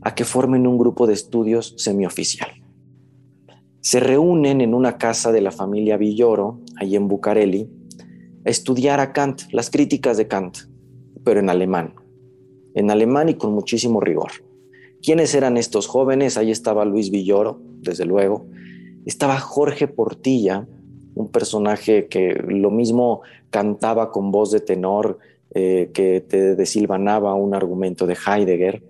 a 0.03 0.15
que 0.15 0.25
formen 0.25 0.67
un 0.67 0.77
grupo 0.77 1.07
de 1.07 1.15
estudios 1.15 1.75
semioficial. 1.79 2.51
Se 3.81 4.01
reúnen 4.01 4.61
en 4.61 4.75
una 4.75 4.99
casa 4.99 5.31
de 5.33 5.41
la 5.41 5.53
familia 5.53 5.97
Villoro, 5.97 6.61
ahí 6.77 6.97
en 6.97 7.09
Bucareli, 7.09 7.69
a 8.45 8.51
estudiar 8.51 9.01
a 9.01 9.13
Kant, 9.13 9.43
las 9.53 9.71
críticas 9.71 10.17
de 10.17 10.27
Kant, 10.27 10.59
pero 11.25 11.41
en 11.41 11.51
alemán, 11.51 11.95
en 12.75 12.91
alemán 12.91 13.29
y 13.29 13.35
con 13.35 13.53
muchísimo 13.53 14.01
rigor. 14.01 14.33
¿Quiénes 15.03 15.35
eran 15.35 15.57
estos 15.57 15.87
jóvenes? 15.87 16.37
Ahí 16.37 16.51
estaba 16.51 16.85
Luis 16.85 17.11
Villoro, 17.11 17.61
desde 17.81 18.07
luego. 18.07 18.47
Estaba 19.07 19.39
Jorge 19.39 19.89
Portilla, 19.89 20.67
un 21.15 21.29
personaje 21.29 22.07
que 22.07 22.35
lo 22.47 22.71
mismo 22.71 23.23
cantaba 23.51 24.11
con 24.11 24.31
voz 24.31 24.51
de 24.51 24.61
tenor 24.61 25.19
eh, 25.53 25.91
que 25.93 26.21
te 26.21 26.55
desilvanaba 26.55 27.35
un 27.35 27.55
argumento 27.55 28.07
de 28.07 28.17
Heidegger. 28.25 28.83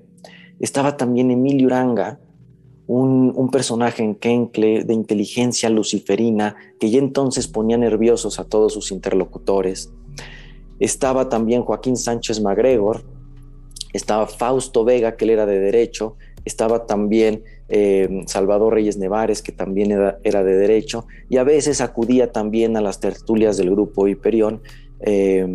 Estaba 0.58 0.96
también 0.96 1.30
Emilio 1.30 1.68
Uranga, 1.68 2.20
un, 2.86 3.32
un, 3.34 3.50
personaje 3.50 4.02
en 4.02 4.14
Kenkle 4.14 4.84
de 4.84 4.92
inteligencia 4.92 5.70
luciferina 5.70 6.56
que 6.78 6.90
ya 6.90 6.98
entonces 6.98 7.48
ponía 7.48 7.78
nerviosos 7.78 8.38
a 8.38 8.44
todos 8.44 8.74
sus 8.74 8.92
interlocutores. 8.92 9.92
Estaba 10.80 11.28
también 11.28 11.62
Joaquín 11.62 11.96
Sánchez 11.96 12.42
Magregor, 12.42 13.04
estaba 13.92 14.26
Fausto 14.26 14.84
Vega, 14.84 15.16
que 15.16 15.24
él 15.24 15.30
era 15.30 15.46
de 15.46 15.58
derecho, 15.58 16.16
estaba 16.44 16.86
también 16.86 17.42
eh, 17.68 18.22
Salvador 18.26 18.74
Reyes 18.74 18.96
Nevares, 18.96 19.42
que 19.42 19.52
también 19.52 19.92
era, 20.22 20.44
de 20.44 20.56
derecho, 20.56 21.06
y 21.28 21.36
a 21.36 21.44
veces 21.44 21.80
acudía 21.80 22.32
también 22.32 22.76
a 22.76 22.80
las 22.80 23.00
tertulias 23.00 23.56
del 23.56 23.70
grupo 23.70 24.08
Hiperión 24.08 24.62
eh, 25.00 25.46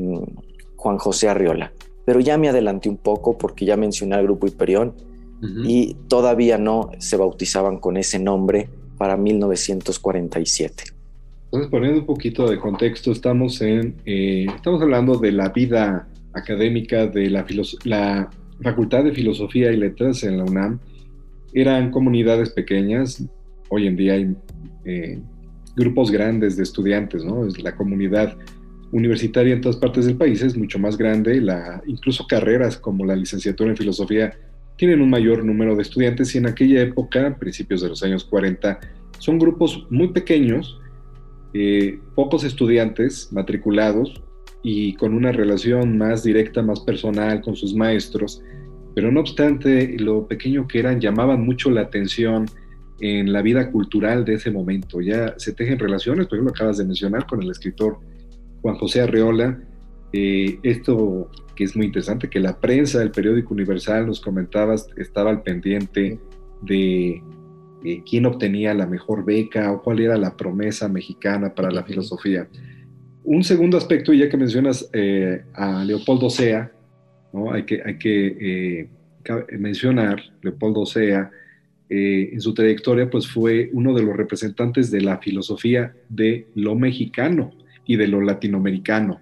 Juan 0.76 0.98
José 0.98 1.28
Arriola. 1.28 1.72
Pero 2.06 2.20
ya 2.20 2.38
me 2.38 2.50
adelanté 2.50 2.88
un 2.90 2.98
poco 2.98 3.38
porque 3.38 3.66
ya 3.66 3.78
mencioné 3.78 4.16
al 4.16 4.24
grupo 4.24 4.48
Hiperión 4.48 4.94
y 5.64 5.96
todavía 6.08 6.58
no 6.58 6.90
se 6.98 7.18
bautizaban 7.18 7.78
con 7.78 7.98
ese 7.98 8.18
nombre 8.18 8.70
para 8.98 9.18
1947. 9.18 10.84
Entonces, 11.46 11.70
poniendo 11.70 12.00
un 12.00 12.06
poquito 12.06 12.50
de 12.50 12.60
contexto, 12.60 13.12
estamos, 13.12 13.62
en, 13.62 13.96
eh, 14.06 14.46
estamos 14.56 14.82
hablando 14.82 15.18
de 15.18 15.32
la 15.32 15.50
vida 15.50 16.08
académica 16.36 17.08
de 17.08 17.30
la, 17.30 18.30
Facultad 18.62 19.04
de 19.04 19.12
Filosofía 19.12 19.72
y 19.74 19.78
Letras 19.78 20.24
en 20.24 20.38
la 20.38 20.46
UNAM. 20.46 20.80
Eran 21.54 21.92
comunidades 21.92 22.52
pequeñas, 22.52 23.22
hoy 23.70 23.88
en 23.88 23.98
día 23.98 24.14
hay 24.14 24.34
eh, 24.86 25.20
grupos 25.76 26.10
grandes 26.10 26.56
de 26.56 26.64
estudiantes, 26.64 27.26
¿no? 27.26 27.46
La 27.62 27.76
comunidad 27.76 28.38
universitaria 28.94 29.54
en 29.54 29.62
todas 29.62 29.76
partes 29.76 30.06
del 30.06 30.16
país 30.16 30.42
es 30.42 30.56
mucho 30.56 30.80
más 30.80 30.98
grande, 30.98 31.42
la, 31.42 31.82
incluso 31.86 32.26
carreras 32.28 32.78
como 32.78 33.04
la 33.04 33.16
licenciatura 33.16 33.72
en 33.72 33.78
filosofía 33.78 34.34
tienen 34.78 35.02
un 35.02 35.10
mayor 35.10 35.44
número 35.44 35.76
de 35.76 35.82
estudiantes 35.82 36.34
y 36.36 36.38
en 36.38 36.48
aquella 36.48 36.82
época, 36.82 37.38
principios 37.38 37.82
de 37.82 37.90
los 37.90 38.04
años 38.04 38.26
40, 38.26 38.80
son 39.20 39.40
grupos 39.40 39.86
muy 39.90 40.10
pequeños, 40.10 40.80
eh, 41.54 42.00
pocos 42.16 42.44
estudiantes 42.44 43.32
matriculados, 43.32 44.22
y 44.68 44.96
con 44.96 45.14
una 45.14 45.32
relación 45.32 45.96
más 45.96 46.24
directa, 46.24 46.64
más 46.64 46.80
personal 46.80 47.40
con 47.42 47.56
sus 47.56 47.76
maestros, 47.76 48.42
pero 48.96 49.12
no 49.12 49.20
obstante, 49.20 49.96
lo 50.00 50.28
pequeño 50.28 50.68
que 50.68 50.80
eran 50.80 51.00
llamaban 51.00 51.46
mucho 51.46 51.70
la 51.70 51.82
atención 51.82 52.48
en 53.00 53.32
la 53.32 53.44
vida 53.44 53.70
cultural 53.72 54.26
de 54.26 54.34
ese 54.34 54.50
momento. 54.50 55.02
Ya 55.02 55.36
se 55.38 55.54
tejen 55.54 55.78
relaciones, 55.78 56.26
por 56.26 56.38
ejemplo, 56.38 56.52
acabas 56.56 56.80
de 56.80 56.86
mencionar 56.86 57.28
con 57.28 57.44
el 57.44 57.52
escritor 57.52 58.00
Juan 58.64 58.76
José 58.78 59.02
Arreola, 59.02 59.62
eh, 60.12 60.58
esto 60.64 61.30
que 61.56 61.66
es 61.66 61.76
muy 61.76 61.86
interesante, 61.86 62.28
que 62.28 62.40
la 62.40 62.60
prensa 62.60 62.98
del 62.98 63.12
periódico 63.12 63.54
Universal, 63.54 64.08
nos 64.08 64.20
comentabas, 64.20 64.88
estaba 64.98 65.30
al 65.30 65.44
pendiente 65.44 66.20
de 66.64 67.22
eh, 67.84 68.04
quién 68.10 68.26
obtenía 68.26 68.74
la 68.74 68.88
mejor 68.88 69.26
beca 69.26 69.72
o 69.72 69.84
cuál 69.84 70.00
era 70.00 70.18
la 70.18 70.36
promesa 70.36 70.90
mexicana 70.90 71.54
para 71.54 71.70
la 71.70 71.84
filosofía. 71.84 72.50
Un 73.26 73.44
segundo 73.44 73.78
aspecto, 73.78 74.14
ya 74.14 74.30
que 74.30 74.38
mencionas 74.38 74.88
eh, 74.94 75.44
a 75.54 75.84
Leopoldo 75.84 76.30
Sea, 76.30 76.72
¿no? 77.34 77.52
hay 77.52 77.64
que, 77.64 77.82
hay 77.84 77.98
que 77.98 78.28
eh, 78.40 78.88
mencionar, 79.58 80.22
Leopoldo 80.44 80.86
Sea, 80.86 81.32
eh, 81.90 82.30
en 82.34 82.40
su 82.40 82.54
trayectoria, 82.54 83.10
pues 83.10 83.28
fue 83.28 83.72
uno 83.74 83.96
de 83.96 84.04
los 84.04 84.16
representantes 84.16 84.92
de 84.92 85.02
la 85.02 85.18
filosofía 85.18 85.96
de 86.08 86.48
lo 86.54 86.76
mexicano 86.76 87.52
y 87.86 87.96
de 87.96 88.08
lo 88.08 88.22
latinoamericano. 88.22 89.20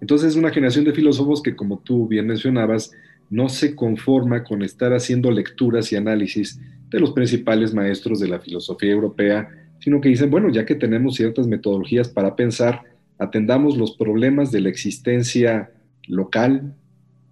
Entonces 0.00 0.30
es 0.30 0.36
una 0.36 0.50
generación 0.50 0.84
de 0.84 0.92
filósofos 0.92 1.42
que, 1.42 1.54
como 1.54 1.78
tú 1.78 2.08
bien 2.08 2.26
mencionabas, 2.26 2.92
no 3.30 3.48
se 3.48 3.74
conforma 3.76 4.42
con 4.44 4.62
estar 4.62 4.92
haciendo 4.92 5.30
lecturas 5.30 5.92
y 5.92 5.96
análisis 5.96 6.60
de 6.90 7.00
los 7.00 7.12
principales 7.12 7.72
maestros 7.72 8.20
de 8.20 8.28
la 8.28 8.40
filosofía 8.40 8.90
europea, 8.90 9.48
sino 9.78 10.00
que 10.00 10.08
dicen, 10.08 10.30
bueno, 10.30 10.50
ya 10.50 10.66
que 10.66 10.74
tenemos 10.74 11.16
ciertas 11.16 11.46
metodologías 11.46 12.08
para 12.08 12.36
pensar, 12.36 12.82
atendamos 13.22 13.76
los 13.76 13.96
problemas 13.96 14.50
de 14.50 14.60
la 14.60 14.68
existencia 14.68 15.70
local, 16.08 16.74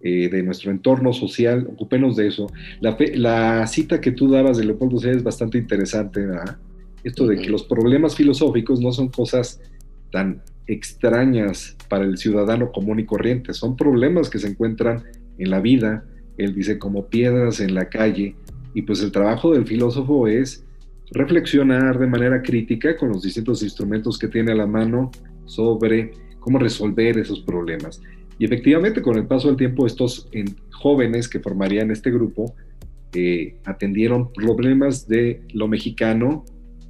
eh, 0.01 0.29
de 0.29 0.41
nuestro 0.41 0.71
entorno 0.71 1.13
social, 1.13 1.67
ocupémonos 1.71 2.15
de 2.15 2.27
eso. 2.27 2.47
La, 2.79 3.67
cita 3.67 4.01
que 4.01 4.11
tú 4.11 4.29
dabas 4.29 4.57
de 4.57 4.65
Leopoldo 4.65 4.97
Sea 4.97 5.11
es 5.11 5.23
bastante 5.23 5.57
interesante, 5.57 6.25
¿verdad? 6.25 6.57
Esto 7.03 7.27
de 7.27 7.37
que 7.37 7.49
los 7.49 7.63
problemas 7.63 8.15
filosóficos 8.15 8.79
no 8.79 8.91
son 8.91 9.09
cosas 9.09 9.61
tan 10.11 10.41
extrañas 10.65 11.77
para 11.89 12.05
el 12.05 12.17
ciudadano 12.17 12.71
común 12.71 12.99
y 12.99 13.05
corriente, 13.05 13.53
son 13.53 13.75
problemas 13.75 14.29
que 14.29 14.39
se 14.39 14.47
encuentran 14.47 15.03
en 15.37 15.49
la 15.49 15.59
vida, 15.59 16.05
él 16.37 16.55
dice 16.55 16.79
como 16.79 17.07
piedras 17.07 17.59
en 17.59 17.75
la 17.75 17.89
calle, 17.89 18.35
y 18.73 18.83
pues 18.83 19.03
el 19.03 19.11
trabajo 19.11 19.53
del 19.53 19.67
filósofo 19.67 20.27
es 20.27 20.63
reflexionar 21.11 21.99
de 21.99 22.07
manera 22.07 22.41
crítica 22.41 22.97
con 22.97 23.09
los 23.09 23.21
distintos 23.21 23.61
instrumentos 23.61 24.17
que 24.17 24.29
tiene 24.29 24.53
a 24.53 24.55
la 24.55 24.65
mano 24.65 25.11
sobre 25.45 26.11
cómo 26.39 26.59
resolver 26.59 27.17
esos 27.17 27.41
problemas. 27.41 28.01
Y 28.37 28.45
efectivamente, 28.45 29.01
con 29.01 29.17
el 29.17 29.27
paso 29.27 29.47
del 29.47 29.57
tiempo, 29.57 29.85
estos 29.85 30.27
jóvenes 30.71 31.29
que 31.29 31.39
formarían 31.39 31.91
este 31.91 32.09
grupo 32.09 32.55
eh, 33.13 33.55
atendieron 33.65 34.31
problemas 34.33 35.07
de 35.07 35.41
lo 35.53 35.67
mexicano 35.67 36.43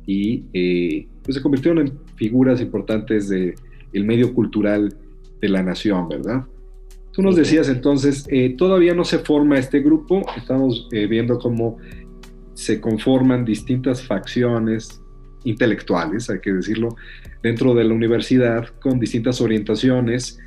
y 0.05 0.45
eh, 0.53 1.07
pues 1.23 1.35
se 1.35 1.41
convirtieron 1.41 1.87
en 1.87 1.99
figuras 2.15 2.61
importantes 2.61 3.27
del 3.27 3.55
el 3.91 4.05
medio 4.05 4.33
cultural 4.33 4.95
de 5.41 5.49
la 5.49 5.61
nación, 5.61 6.07
¿verdad? 6.07 6.45
Tú 7.11 7.21
nos 7.21 7.35
decías 7.35 7.67
entonces, 7.67 8.25
eh, 8.29 8.55
todavía 8.57 8.93
no 8.93 9.03
se 9.03 9.19
forma 9.19 9.57
este 9.57 9.81
grupo, 9.81 10.21
estamos 10.37 10.87
viendo 10.91 11.39
cómo 11.39 11.77
se 12.53 12.79
conforman 12.79 13.43
distintas 13.43 14.05
facciones 14.05 15.00
intelectuales, 15.43 16.29
hay 16.29 16.39
que 16.39 16.53
decirlo, 16.53 16.95
dentro 17.41 17.73
de 17.73 17.83
la 17.83 17.93
universidad 17.93 18.67
con 18.79 18.99
distintas 18.99 19.41
orientaciones, 19.41 20.39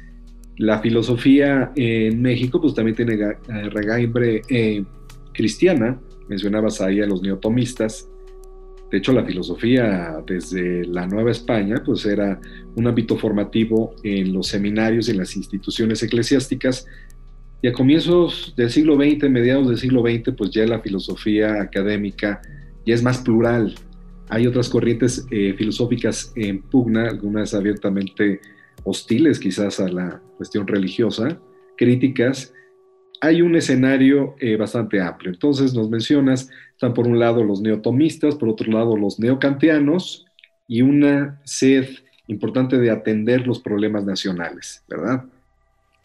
La 0.57 0.79
filosofía 0.79 1.73
en 1.75 2.23
México 2.23 2.61
pues 2.61 2.75
también 2.75 2.95
tiene 2.95 3.15
eh, 3.15 3.37
regambre 3.71 4.43
eh, 4.49 4.85
cristiana, 5.33 5.99
mencionabas 6.29 6.81
ahí 6.81 7.01
a 7.01 7.07
los 7.07 7.23
neotomistas, 7.23 8.09
de 8.95 8.99
hecho, 8.99 9.13
la 9.13 9.25
filosofía 9.25 10.23
desde 10.25 10.87
la 10.87 11.05
Nueva 11.09 11.33
España 11.33 11.83
pues 11.85 12.07
era 12.07 12.41
un 12.77 12.87
ámbito 12.87 13.17
formativo 13.17 13.97
en 14.05 14.33
los 14.33 14.47
seminarios 14.47 15.09
y 15.09 15.11
en 15.11 15.17
las 15.17 15.35
instituciones 15.35 16.01
eclesiásticas. 16.05 16.87
Y 17.61 17.67
a 17.67 17.73
comienzos 17.73 18.55
del 18.57 18.71
siglo 18.71 18.95
XX, 18.95 19.29
mediados 19.31 19.69
del 19.69 19.79
siglo 19.79 20.03
XX, 20.03 20.37
pues 20.37 20.53
ya 20.53 20.65
la 20.67 20.79
filosofía 20.79 21.61
académica 21.61 22.41
ya 22.87 22.95
es 22.95 23.03
más 23.03 23.19
plural. 23.19 23.75
Hay 24.29 24.47
otras 24.47 24.69
corrientes 24.69 25.27
eh, 25.31 25.55
filosóficas 25.57 26.33
en 26.37 26.63
pugna, 26.63 27.09
algunas 27.09 27.55
abiertamente 27.55 28.41
hostiles 28.85 29.39
quizás 29.39 29.81
a 29.81 29.89
la 29.89 30.21
cuestión 30.37 30.67
religiosa, 30.67 31.39
críticas, 31.77 32.53
hay 33.21 33.41
un 33.41 33.57
escenario 33.57 34.35
eh, 34.39 34.57
bastante 34.57 35.01
amplio. 35.01 35.33
Entonces 35.33 35.75
nos 35.75 35.89
mencionas, 35.89 36.51
están 36.73 36.93
por 36.93 37.07
un 37.07 37.19
lado 37.19 37.43
los 37.43 37.61
neotomistas, 37.61 38.35
por 38.35 38.49
otro 38.51 38.71
lado 38.71 38.97
los 38.97 39.19
neocanteanos 39.19 40.27
y 40.69 40.83
una 40.83 41.41
sed 41.45 41.87
importante 42.27 42.79
de 42.79 42.91
atender 42.91 43.47
los 43.47 43.61
problemas 43.61 44.05
nacionales, 44.05 44.83
¿verdad? 44.89 45.25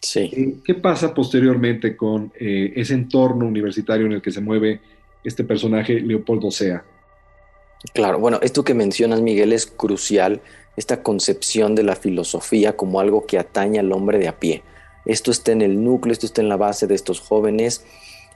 Sí. 0.01 0.19
Eh, 0.19 0.55
¿Qué 0.63 0.75
pasa 0.75 1.13
posteriormente 1.13 1.95
con 1.97 2.31
eh, 2.39 2.71
ese 2.75 2.93
entorno 2.93 3.45
universitario 3.45 4.05
en 4.05 4.13
el 4.13 4.21
que 4.21 4.31
se 4.31 4.41
mueve 4.41 4.79
este 5.23 5.43
personaje, 5.43 5.99
Leopoldo 5.99 6.51
Sea? 6.51 6.83
Claro, 7.93 8.19
bueno, 8.19 8.39
esto 8.41 8.63
que 8.63 8.73
mencionas, 8.73 9.21
Miguel, 9.21 9.53
es 9.53 9.65
crucial, 9.65 10.41
esta 10.75 11.01
concepción 11.01 11.75
de 11.75 11.83
la 11.83 11.95
filosofía 11.95 12.75
como 12.75 12.99
algo 12.99 13.25
que 13.25 13.39
atañe 13.39 13.79
al 13.79 13.91
hombre 13.91 14.17
de 14.17 14.27
a 14.27 14.37
pie. 14.37 14.63
Esto 15.05 15.31
está 15.31 15.51
en 15.51 15.61
el 15.61 15.83
núcleo, 15.83 16.11
esto 16.11 16.25
está 16.25 16.41
en 16.41 16.49
la 16.49 16.57
base 16.57 16.87
de 16.87 16.95
estos 16.95 17.19
jóvenes 17.19 17.85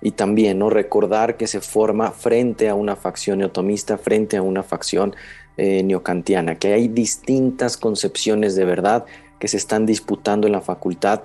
y 0.02 0.12
también 0.12 0.60
¿no? 0.60 0.70
recordar 0.70 1.38
que 1.38 1.48
se 1.48 1.62
forma 1.62 2.12
frente 2.12 2.70
a 2.70 2.76
una 2.76 2.96
facción 2.96 3.40
neotomista, 3.40 3.98
frente 3.98 4.38
a 4.38 4.42
una 4.42 4.64
facción 4.64 5.16
eh, 5.58 5.84
neocantiana, 5.84 6.56
que 6.56 6.74
hay 6.74 6.88
distintas 6.88 7.78
concepciones 7.78 8.56
de 8.56 8.66
verdad 8.66 9.06
que 9.40 9.48
se 9.48 9.58
están 9.58 9.86
disputando 9.86 10.48
en 10.48 10.54
la 10.54 10.62
facultad, 10.62 11.24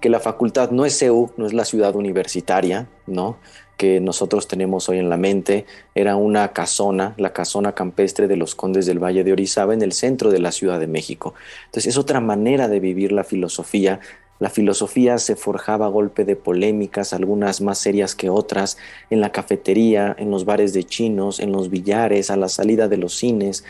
que 0.00 0.08
la 0.08 0.20
facultad 0.20 0.70
no 0.70 0.84
es 0.84 0.98
CEU, 0.98 1.32
no 1.36 1.46
es 1.46 1.52
la 1.52 1.64
ciudad 1.64 1.96
universitaria, 1.96 2.88
¿no? 3.06 3.38
Que 3.76 4.00
nosotros 4.00 4.48
tenemos 4.48 4.88
hoy 4.88 4.98
en 4.98 5.10
la 5.10 5.16
mente, 5.16 5.66
era 5.94 6.16
una 6.16 6.52
casona, 6.52 7.14
la 7.18 7.32
casona 7.32 7.72
campestre 7.72 8.26
de 8.28 8.36
los 8.36 8.54
condes 8.54 8.86
del 8.86 9.02
Valle 9.02 9.24
de 9.24 9.32
Orizaba 9.32 9.74
en 9.74 9.82
el 9.82 9.92
centro 9.92 10.30
de 10.30 10.38
la 10.38 10.52
Ciudad 10.52 10.80
de 10.80 10.86
México. 10.86 11.34
Entonces 11.66 11.86
es 11.86 11.98
otra 11.98 12.20
manera 12.20 12.68
de 12.68 12.80
vivir 12.80 13.12
la 13.12 13.24
filosofía 13.24 14.00
la 14.38 14.50
filosofía 14.50 15.18
se 15.18 15.34
forjaba 15.34 15.86
a 15.86 15.90
golpe 15.90 16.24
de 16.24 16.36
polémicas, 16.36 17.12
algunas 17.12 17.60
más 17.60 17.78
serias 17.78 18.14
que 18.14 18.28
otras, 18.28 18.76
en 19.08 19.20
la 19.20 19.32
cafetería, 19.32 20.14
en 20.18 20.30
los 20.30 20.44
bares 20.44 20.72
de 20.74 20.84
chinos, 20.84 21.40
en 21.40 21.52
los 21.52 21.70
billares, 21.70 22.30
a 22.30 22.36
la 22.36 22.48
salida 22.48 22.88
de 22.88 22.98
los 22.98 23.14
cines. 23.14 23.64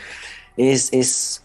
Es, 0.57 0.91
es, 0.91 1.43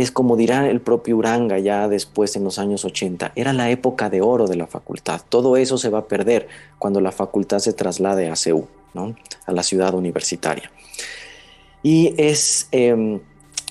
es 0.00 0.10
como 0.10 0.36
dirá 0.36 0.68
el 0.68 0.80
propio 0.80 1.16
Uranga 1.16 1.58
ya 1.58 1.88
después 1.88 2.34
en 2.36 2.44
los 2.44 2.58
años 2.58 2.84
80, 2.84 3.32
era 3.36 3.52
la 3.52 3.70
época 3.70 4.10
de 4.10 4.20
oro 4.20 4.46
de 4.46 4.56
la 4.56 4.66
facultad. 4.66 5.20
Todo 5.28 5.56
eso 5.56 5.78
se 5.78 5.88
va 5.88 6.00
a 6.00 6.08
perder 6.08 6.48
cuando 6.78 7.00
la 7.00 7.12
facultad 7.12 7.60
se 7.60 7.72
traslade 7.72 8.28
a 8.28 8.36
CEU, 8.36 8.66
¿no? 8.92 9.14
a 9.46 9.52
la 9.52 9.62
ciudad 9.62 9.94
universitaria. 9.94 10.70
Y 11.82 12.14
es 12.16 12.68
em, 12.72 13.20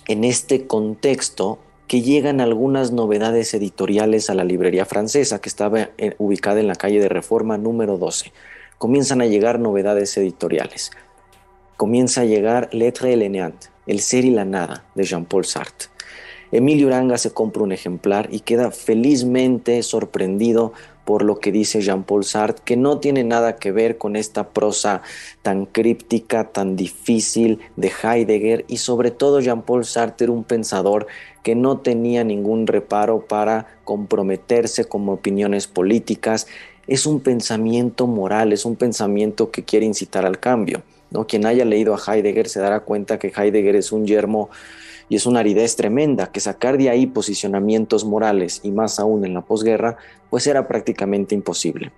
en 0.07 0.23
este 0.23 0.65
contexto 0.67 1.59
que 1.87 2.01
llegan 2.01 2.41
algunas 2.41 2.91
novedades 2.91 3.53
editoriales 3.53 4.29
a 4.29 4.33
la 4.33 4.43
librería 4.43 4.85
francesa 4.85 5.41
que 5.41 5.49
estaba 5.49 5.89
eh, 5.97 6.15
ubicada 6.17 6.59
en 6.59 6.67
la 6.67 6.75
calle 6.75 6.99
de 6.99 7.09
Reforma 7.09 7.57
número 7.57 7.97
12. 7.97 8.31
Comienzan 8.77 9.21
a 9.21 9.25
llegar 9.25 9.59
novedades 9.59 10.15
editoriales. 10.17 10.91
Comienza 11.75 12.21
a 12.21 12.25
llegar 12.25 12.69
Lettre 12.71 13.13
et 13.13 13.17
l'Enéant, 13.17 13.55
El 13.85 13.99
ser 13.99 14.23
y 14.23 14.31
la 14.31 14.45
nada 14.45 14.85
de 14.95 15.03
Jean-Paul 15.03 15.45
Sartre. 15.45 15.92
Emilio 16.53 16.85
Uranga 16.85 17.17
se 17.17 17.31
compra 17.31 17.63
un 17.63 17.71
ejemplar 17.71 18.29
y 18.31 18.41
queda 18.41 18.69
felizmente 18.69 19.81
sorprendido 19.81 20.71
por 21.03 21.23
lo 21.23 21.39
que 21.39 21.51
dice 21.51 21.81
Jean-Paul 21.81 22.23
Sartre, 22.23 22.61
que 22.63 22.77
no 22.77 22.99
tiene 22.99 23.23
nada 23.23 23.55
que 23.55 23.71
ver 23.71 23.97
con 23.97 24.15
esta 24.15 24.49
prosa 24.49 25.01
tan 25.41 25.65
críptica, 25.65 26.51
tan 26.51 26.75
difícil 26.75 27.57
de 27.75 27.91
Heidegger 28.03 28.65
y 28.67 28.77
sobre 28.77 29.09
todo 29.09 29.39
Jean-Paul 29.39 29.83
Sartre 29.83 30.25
era 30.25 30.31
un 30.31 30.43
pensador 30.43 31.07
que 31.41 31.55
no 31.55 31.79
tenía 31.79 32.23
ningún 32.23 32.67
reparo 32.67 33.25
para 33.25 33.65
comprometerse 33.83 34.85
con 34.85 35.09
opiniones 35.09 35.65
políticas. 35.65 36.45
Es 36.85 37.07
un 37.07 37.21
pensamiento 37.21 38.05
moral, 38.05 38.53
es 38.53 38.63
un 38.63 38.75
pensamiento 38.75 39.49
que 39.49 39.63
quiere 39.63 39.87
incitar 39.87 40.23
al 40.23 40.39
cambio. 40.39 40.83
¿no? 41.09 41.25
Quien 41.25 41.47
haya 41.47 41.65
leído 41.65 41.95
a 41.95 42.15
Heidegger 42.15 42.47
se 42.47 42.59
dará 42.59 42.81
cuenta 42.81 43.17
que 43.17 43.33
Heidegger 43.35 43.75
es 43.75 43.91
un 43.91 44.05
yermo 44.05 44.51
y 45.09 45.15
es 45.15 45.25
una 45.25 45.41
aridez 45.41 45.75
tremenda, 45.75 46.31
que 46.31 46.39
sacar 46.39 46.77
de 46.77 46.89
ahí 46.89 47.05
posicionamientos 47.05 48.05
morales 48.05 48.61
y 48.63 48.71
más 48.71 48.99
aún 48.99 49.25
en 49.25 49.33
la 49.33 49.41
posguerra, 49.41 49.97
pues 50.29 50.47
era 50.47 50.67
prácticamente 50.67 51.35
imposible. 51.35 51.91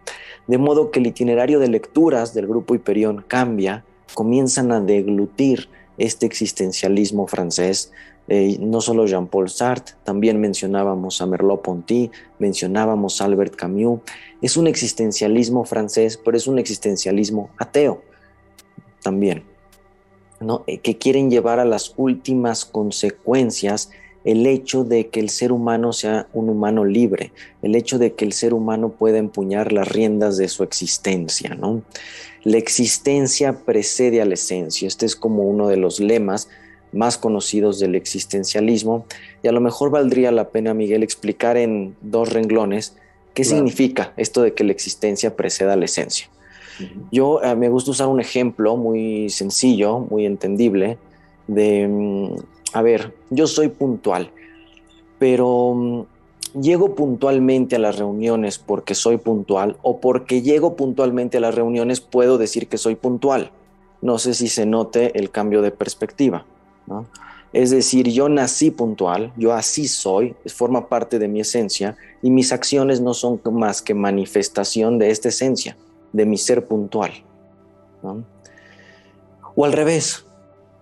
De 0.47 0.57
modo 0.57 0.91
que 0.91 0.99
el 0.99 1.07
itinerario 1.07 1.59
de 1.59 1.69
lecturas 1.69 2.33
del 2.33 2.47
grupo 2.47 2.75
Hiperión 2.75 3.23
cambia, 3.27 3.83
comienzan 4.13 4.71
a 4.71 4.79
deglutir 4.79 5.69
este 5.97 6.25
existencialismo 6.25 7.27
francés, 7.27 7.91
eh, 8.27 8.57
no 8.59 8.81
solo 8.81 9.05
Jean-Paul 9.05 9.49
Sartre, 9.49 9.95
también 10.03 10.39
mencionábamos 10.39 11.21
a 11.21 11.27
Merleau-Ponty, 11.27 12.11
mencionábamos 12.39 13.21
a 13.21 13.25
Albert 13.25 13.55
Camus. 13.55 14.01
Es 14.41 14.57
un 14.57 14.67
existencialismo 14.67 15.63
francés, 15.63 16.19
pero 16.23 16.35
es 16.35 16.47
un 16.47 16.57
existencialismo 16.57 17.49
ateo 17.57 18.01
también. 19.01 19.54
Eh, 20.67 20.79
que 20.79 20.97
quieren 20.97 21.29
llevar 21.31 21.59
a 21.59 21.65
las 21.65 21.93
últimas 21.97 22.65
consecuencias 22.65 23.89
el 24.25 24.47
hecho 24.47 24.83
de 24.83 25.07
que 25.07 25.19
el 25.19 25.29
ser 25.29 25.51
humano 25.51 25.93
sea 25.93 26.27
un 26.33 26.49
humano 26.49 26.83
libre, 26.83 27.31
el 27.61 27.75
hecho 27.75 27.99
de 27.99 28.13
que 28.13 28.25
el 28.25 28.33
ser 28.33 28.53
humano 28.53 28.89
pueda 28.89 29.19
empuñar 29.19 29.71
las 29.71 29.87
riendas 29.87 30.35
de 30.37 30.47
su 30.47 30.63
existencia. 30.63 31.53
¿no? 31.53 31.83
La 32.43 32.57
existencia 32.57 33.63
precede 33.65 34.21
a 34.21 34.25
la 34.25 34.33
esencia. 34.33 34.87
Este 34.87 35.05
es 35.05 35.15
como 35.15 35.43
uno 35.43 35.67
de 35.67 35.77
los 35.77 35.99
lemas 35.99 36.49
más 36.91 37.17
conocidos 37.17 37.79
del 37.79 37.93
existencialismo 37.95 39.05
y 39.43 39.47
a 39.47 39.51
lo 39.51 39.61
mejor 39.61 39.91
valdría 39.91 40.31
la 40.31 40.49
pena, 40.49 40.73
Miguel, 40.73 41.03
explicar 41.03 41.55
en 41.55 41.95
dos 42.01 42.33
renglones 42.33 42.95
qué 43.33 43.43
significa 43.43 44.13
esto 44.17 44.41
de 44.41 44.53
que 44.53 44.63
la 44.63 44.71
existencia 44.71 45.35
preceda 45.35 45.73
a 45.73 45.75
la 45.75 45.85
esencia. 45.85 46.29
Yo 47.11 47.41
eh, 47.41 47.55
me 47.55 47.69
gusta 47.69 47.91
usar 47.91 48.07
un 48.07 48.19
ejemplo 48.19 48.75
muy 48.75 49.29
sencillo, 49.29 49.99
muy 49.99 50.25
entendible, 50.25 50.97
de, 51.47 51.87
mm, 51.87 52.35
a 52.73 52.81
ver, 52.81 53.13
yo 53.29 53.47
soy 53.47 53.69
puntual, 53.69 54.31
pero 55.19 55.73
mm, 55.73 56.61
llego 56.61 56.95
puntualmente 56.95 57.75
a 57.75 57.79
las 57.79 57.97
reuniones 57.97 58.59
porque 58.59 58.95
soy 58.95 59.17
puntual 59.17 59.77
o 59.81 59.99
porque 59.99 60.41
llego 60.41 60.75
puntualmente 60.75 61.37
a 61.37 61.41
las 61.41 61.55
reuniones 61.55 62.01
puedo 62.01 62.37
decir 62.37 62.67
que 62.67 62.77
soy 62.77 62.95
puntual. 62.95 63.51
No 64.01 64.17
sé 64.19 64.33
si 64.33 64.47
se 64.47 64.65
note 64.65 65.17
el 65.17 65.31
cambio 65.31 65.61
de 65.61 65.71
perspectiva. 65.71 66.45
Es 67.53 67.71
decir, 67.71 68.09
yo 68.09 68.29
nací 68.29 68.69
puntual, 68.69 69.31
yo 69.37 69.53
así 69.53 69.87
soy, 69.87 70.35
forma 70.45 70.87
parte 70.89 71.17
de 71.17 71.27
mi 71.27 71.39
esencia 71.39 71.95
y 72.21 72.29
mis 72.29 72.51
acciones 72.51 73.01
no 73.01 73.13
son 73.13 73.39
más 73.51 73.81
que 73.81 73.93
manifestación 73.93 74.99
de 74.99 75.09
esta 75.09 75.29
esencia 75.29 75.75
de 76.13 76.25
mi 76.25 76.37
ser 76.37 76.65
puntual. 76.65 77.11
O 79.55 79.65
al 79.65 79.73
revés, 79.73 80.25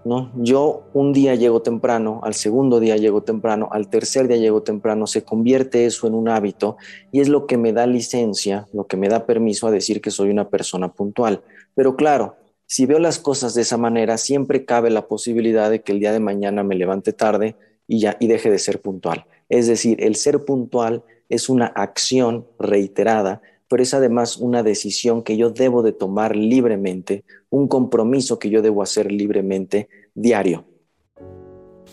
¿no? 0.06 0.32
Yo 0.36 0.84
un 0.94 1.14
día 1.14 1.36
llego 1.36 1.62
temprano, 1.62 2.20
al 2.24 2.34
segundo 2.34 2.80
día 2.80 2.98
llego 2.98 3.24
temprano, 3.24 3.70
al 3.72 3.88
tercer 3.90 4.28
día 4.28 4.38
llego 4.38 4.64
temprano, 4.64 5.08
se 5.08 5.24
convierte 5.24 5.86
eso 5.86 6.08
en 6.08 6.14
un 6.14 6.28
hábito 6.28 6.78
y 7.12 7.22
es 7.22 7.30
lo 7.30 7.48
que 7.48 7.58
me 7.58 7.72
da 7.72 7.88
licencia, 7.88 8.68
lo 8.74 8.88
que 8.88 8.98
me 8.98 9.10
da 9.10 9.26
permiso 9.26 9.68
a 9.68 9.72
decir 9.72 10.02
que 10.02 10.12
soy 10.12 10.30
una 10.30 10.50
persona 10.50 10.92
puntual. 10.92 11.42
Pero 11.76 11.96
claro, 11.96 12.36
si 12.66 12.86
veo 12.86 13.00
las 13.00 13.20
cosas 13.20 13.54
de 13.54 13.62
esa 13.62 13.78
manera, 13.78 14.18
siempre 14.18 14.66
cabe 14.66 14.90
la 14.90 15.08
posibilidad 15.08 15.70
de 15.70 15.82
que 15.82 15.92
el 15.92 16.00
día 16.00 16.12
de 16.12 16.20
mañana 16.20 16.64
me 16.64 16.76
levante 16.76 17.14
tarde 17.14 17.56
y 17.88 18.00
ya 18.00 18.18
y 18.20 18.28
deje 18.28 18.50
de 18.50 18.60
ser 18.60 18.82
puntual. 18.82 19.26
Es 19.50 19.68
decir, 19.68 20.04
el 20.04 20.16
ser 20.16 20.44
puntual 20.46 21.04
es 21.30 21.50
una 21.50 21.68
acción 21.68 22.48
reiterada 22.60 23.42
pero 23.74 23.82
es 23.82 23.96
además 23.96 24.38
una 24.38 24.62
decisión 24.62 25.24
que 25.24 25.36
yo 25.36 25.50
debo 25.50 25.82
de 25.82 25.94
tomar 25.94 26.36
libremente, 26.36 27.24
un 27.50 27.68
compromiso 27.68 28.38
que 28.38 28.52
yo 28.52 28.62
debo 28.62 28.84
hacer 28.84 29.12
libremente 29.12 29.90
diario, 30.14 30.66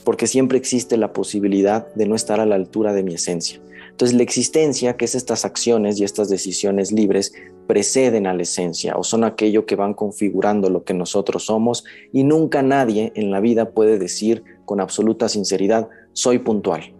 porque 0.04 0.26
siempre 0.26 0.58
existe 0.58 0.98
la 0.98 1.14
posibilidad 1.14 1.90
de 1.94 2.04
no 2.04 2.16
estar 2.16 2.38
a 2.38 2.44
la 2.44 2.56
altura 2.56 2.92
de 2.92 3.02
mi 3.02 3.14
esencia. 3.14 3.62
Entonces 3.88 4.14
la 4.14 4.22
existencia, 4.22 4.98
que 4.98 5.06
es 5.06 5.14
estas 5.14 5.46
acciones 5.46 5.98
y 5.98 6.04
estas 6.04 6.28
decisiones 6.28 6.92
libres, 6.92 7.32
preceden 7.66 8.26
a 8.26 8.34
la 8.34 8.42
esencia 8.42 8.98
o 8.98 9.02
son 9.02 9.24
aquello 9.24 9.64
que 9.64 9.76
van 9.76 9.94
configurando 9.94 10.68
lo 10.68 10.84
que 10.84 10.92
nosotros 10.92 11.46
somos 11.46 11.86
y 12.12 12.24
nunca 12.24 12.60
nadie 12.60 13.10
en 13.14 13.30
la 13.30 13.40
vida 13.40 13.70
puede 13.70 13.98
decir 13.98 14.44
con 14.66 14.82
absoluta 14.82 15.30
sinceridad, 15.30 15.88
soy 16.12 16.40
puntual. 16.40 16.92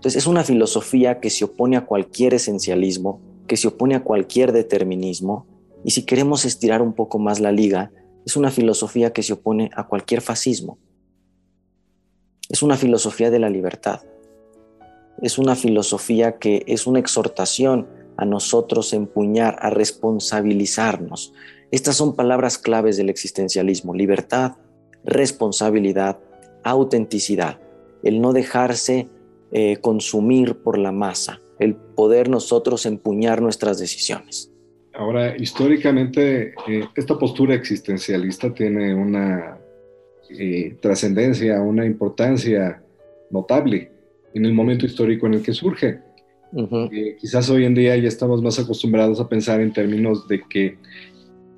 Entonces 0.00 0.22
es 0.22 0.26
una 0.26 0.44
filosofía 0.44 1.20
que 1.20 1.28
se 1.28 1.44
opone 1.44 1.76
a 1.76 1.84
cualquier 1.84 2.32
esencialismo, 2.32 3.20
que 3.46 3.58
se 3.58 3.68
opone 3.68 3.94
a 3.94 4.02
cualquier 4.02 4.50
determinismo, 4.50 5.46
y 5.84 5.90
si 5.90 6.06
queremos 6.06 6.46
estirar 6.46 6.80
un 6.80 6.94
poco 6.94 7.18
más 7.18 7.38
la 7.38 7.52
liga, 7.52 7.92
es 8.24 8.34
una 8.34 8.50
filosofía 8.50 9.12
que 9.12 9.22
se 9.22 9.34
opone 9.34 9.70
a 9.74 9.88
cualquier 9.88 10.22
fascismo. 10.22 10.78
Es 12.48 12.62
una 12.62 12.78
filosofía 12.78 13.30
de 13.30 13.40
la 13.40 13.50
libertad. 13.50 14.00
Es 15.20 15.36
una 15.36 15.54
filosofía 15.54 16.38
que 16.38 16.64
es 16.66 16.86
una 16.86 16.98
exhortación 16.98 17.86
a 18.16 18.24
nosotros 18.24 18.94
empuñar, 18.94 19.58
a 19.60 19.68
responsabilizarnos. 19.68 21.34
Estas 21.72 21.96
son 21.96 22.16
palabras 22.16 22.56
claves 22.56 22.96
del 22.96 23.10
existencialismo, 23.10 23.92
libertad, 23.92 24.52
responsabilidad, 25.04 26.20
autenticidad, 26.64 27.60
el 28.02 28.22
no 28.22 28.32
dejarse 28.32 29.10
eh, 29.52 29.78
consumir 29.80 30.56
por 30.56 30.78
la 30.78 30.92
masa, 30.92 31.40
el 31.58 31.74
poder 31.74 32.28
nosotros 32.28 32.86
empuñar 32.86 33.42
nuestras 33.42 33.78
decisiones. 33.78 34.52
Ahora, 34.94 35.36
históricamente, 35.36 36.54
eh, 36.68 36.84
esta 36.94 37.18
postura 37.18 37.54
existencialista 37.54 38.52
tiene 38.52 38.94
una 38.94 39.58
eh, 40.30 40.76
trascendencia, 40.80 41.60
una 41.60 41.84
importancia 41.84 42.82
notable 43.30 43.90
en 44.34 44.46
el 44.46 44.52
momento 44.52 44.86
histórico 44.86 45.26
en 45.26 45.34
el 45.34 45.42
que 45.42 45.52
surge. 45.52 45.98
quizás 47.20 47.48
hoy 47.50 47.64
en 47.64 47.74
día 47.74 47.96
ya 47.96 48.08
estamos 48.08 48.42
más 48.42 48.58
acostumbrados 48.58 49.20
a 49.20 49.28
pensar 49.28 49.60
en 49.60 49.72
términos 49.72 50.26
de 50.28 50.42
que 50.48 50.78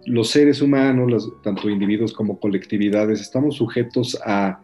los 0.07 0.31
seres 0.31 0.61
humanos, 0.61 1.31
tanto 1.42 1.70
individuos 1.70 2.12
como 2.12 2.38
colectividades, 2.40 3.20
estamos 3.20 3.57
sujetos 3.57 4.18
a 4.24 4.61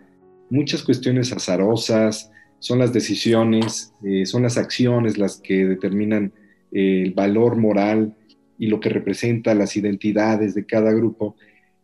muchas 0.51 0.83
cuestiones 0.83 1.33
azarosas, 1.33 2.31
son 2.59 2.79
las 2.79 2.93
decisiones, 2.93 3.93
eh, 4.05 4.27
son 4.27 4.43
las 4.43 4.59
acciones 4.59 5.19
las 5.19 5.39
que 5.39 5.67
determinan 5.67 6.33
eh, 6.73 7.03
el 7.07 7.15
valor 7.15 7.57
moral 7.57 8.15
y 8.59 8.67
lo 8.67 8.81
que 8.81 8.89
representa 8.89 9.55
las 9.55 9.77
identidades 9.77 10.55
de 10.55 10.67
cada 10.67 10.93
grupo. 10.93 11.37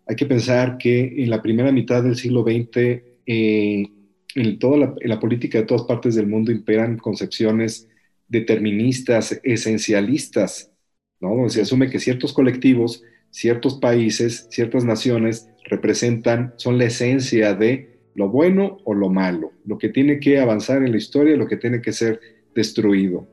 Hay 0.06 0.16
que 0.16 0.26
pensar 0.26 0.76
que 0.78 1.22
en 1.22 1.30
la 1.30 1.42
primera 1.42 1.72
mitad 1.72 2.02
del 2.02 2.16
siglo 2.16 2.42
XX, 2.42 3.02
eh, 3.26 3.86
en 4.34 4.58
toda 4.58 4.76
la, 4.76 4.94
la 5.02 5.20
política 5.20 5.58
de 5.58 5.64
todas 5.64 5.84
partes 5.84 6.14
del 6.14 6.26
mundo 6.26 6.50
imperan 6.50 6.98
concepciones 6.98 7.88
deterministas, 8.26 9.40
esencialistas, 9.44 10.72
¿no? 11.20 11.36
Donde 11.36 11.50
se 11.50 11.62
asume 11.62 11.88
que 11.88 12.00
ciertos 12.00 12.32
colectivos 12.32 13.04
ciertos 13.34 13.80
países, 13.80 14.46
ciertas 14.48 14.84
naciones 14.84 15.48
representan, 15.64 16.54
son 16.56 16.78
la 16.78 16.84
esencia 16.84 17.52
de 17.54 17.93
lo 18.14 18.28
bueno 18.28 18.78
o 18.84 18.94
lo 18.94 19.10
malo, 19.10 19.52
lo 19.64 19.78
que 19.78 19.88
tiene 19.88 20.20
que 20.20 20.38
avanzar 20.38 20.82
en 20.82 20.92
la 20.92 20.98
historia, 20.98 21.36
lo 21.36 21.46
que 21.46 21.56
tiene 21.56 21.80
que 21.80 21.92
ser 21.92 22.20
destruido. 22.54 23.26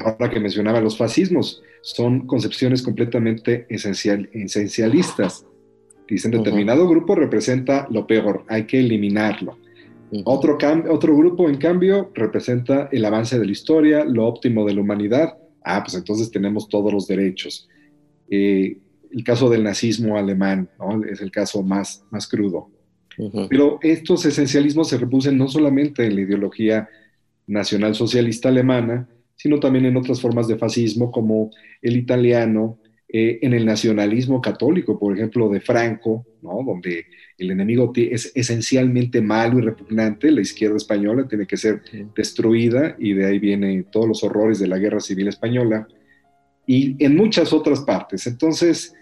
Ahora 0.00 0.30
que 0.30 0.40
mencionaba 0.40 0.80
los 0.80 0.96
fascismos, 0.96 1.62
son 1.82 2.26
concepciones 2.26 2.82
completamente 2.82 3.66
esencial, 3.68 4.28
esencialistas. 4.32 5.44
Dicen, 6.08 6.30
determinado 6.30 6.88
grupo 6.88 7.14
representa 7.14 7.86
lo 7.90 8.06
peor, 8.06 8.44
hay 8.48 8.64
que 8.64 8.80
eliminarlo. 8.80 9.58
otro, 10.24 10.56
otro 10.88 11.16
grupo, 11.16 11.48
en 11.48 11.58
cambio, 11.58 12.10
representa 12.14 12.88
el 12.90 13.04
avance 13.04 13.38
de 13.38 13.44
la 13.44 13.52
historia, 13.52 14.04
lo 14.04 14.26
óptimo 14.26 14.64
de 14.64 14.74
la 14.74 14.80
humanidad. 14.80 15.36
Ah, 15.62 15.82
pues 15.84 15.94
entonces 15.94 16.30
tenemos 16.30 16.68
todos 16.68 16.92
los 16.92 17.06
derechos. 17.06 17.68
Eh, 18.30 18.78
el 19.10 19.24
caso 19.24 19.50
del 19.50 19.62
nazismo 19.62 20.16
alemán, 20.16 20.70
es 21.10 21.20
el 21.20 21.30
caso 21.30 21.62
más, 21.62 22.04
más 22.10 22.26
crudo. 22.26 22.70
Pero 23.48 23.78
estos 23.82 24.24
esencialismos 24.26 24.88
se 24.88 24.98
reproducen 24.98 25.38
no 25.38 25.48
solamente 25.48 26.04
en 26.04 26.16
la 26.16 26.22
ideología 26.22 26.88
nacional 27.46 27.94
socialista 27.94 28.48
alemana, 28.48 29.08
sino 29.36 29.60
también 29.60 29.86
en 29.86 29.96
otras 29.96 30.20
formas 30.20 30.48
de 30.48 30.56
fascismo 30.56 31.10
como 31.10 31.50
el 31.82 31.96
italiano, 31.96 32.78
eh, 33.08 33.38
en 33.42 33.54
el 33.54 33.64
nacionalismo 33.64 34.40
católico, 34.40 34.98
por 34.98 35.14
ejemplo, 35.14 35.48
de 35.48 35.60
Franco, 35.60 36.26
donde 36.42 37.06
el 37.38 37.50
enemigo 37.50 37.92
es 37.94 38.32
esencialmente 38.34 39.20
malo 39.20 39.58
y 39.58 39.62
repugnante, 39.62 40.30
la 40.30 40.40
izquierda 40.40 40.76
española 40.76 41.28
tiene 41.28 41.46
que 41.46 41.56
ser 41.56 41.82
destruida 42.14 42.96
y 42.98 43.12
de 43.12 43.26
ahí 43.26 43.38
vienen 43.38 43.84
todos 43.90 44.08
los 44.08 44.24
horrores 44.24 44.58
de 44.58 44.68
la 44.68 44.78
guerra 44.78 45.00
civil 45.00 45.28
española 45.28 45.86
y 46.66 47.02
en 47.04 47.16
muchas 47.16 47.52
otras 47.52 47.80
partes. 47.80 48.26
Entonces, 48.26 48.94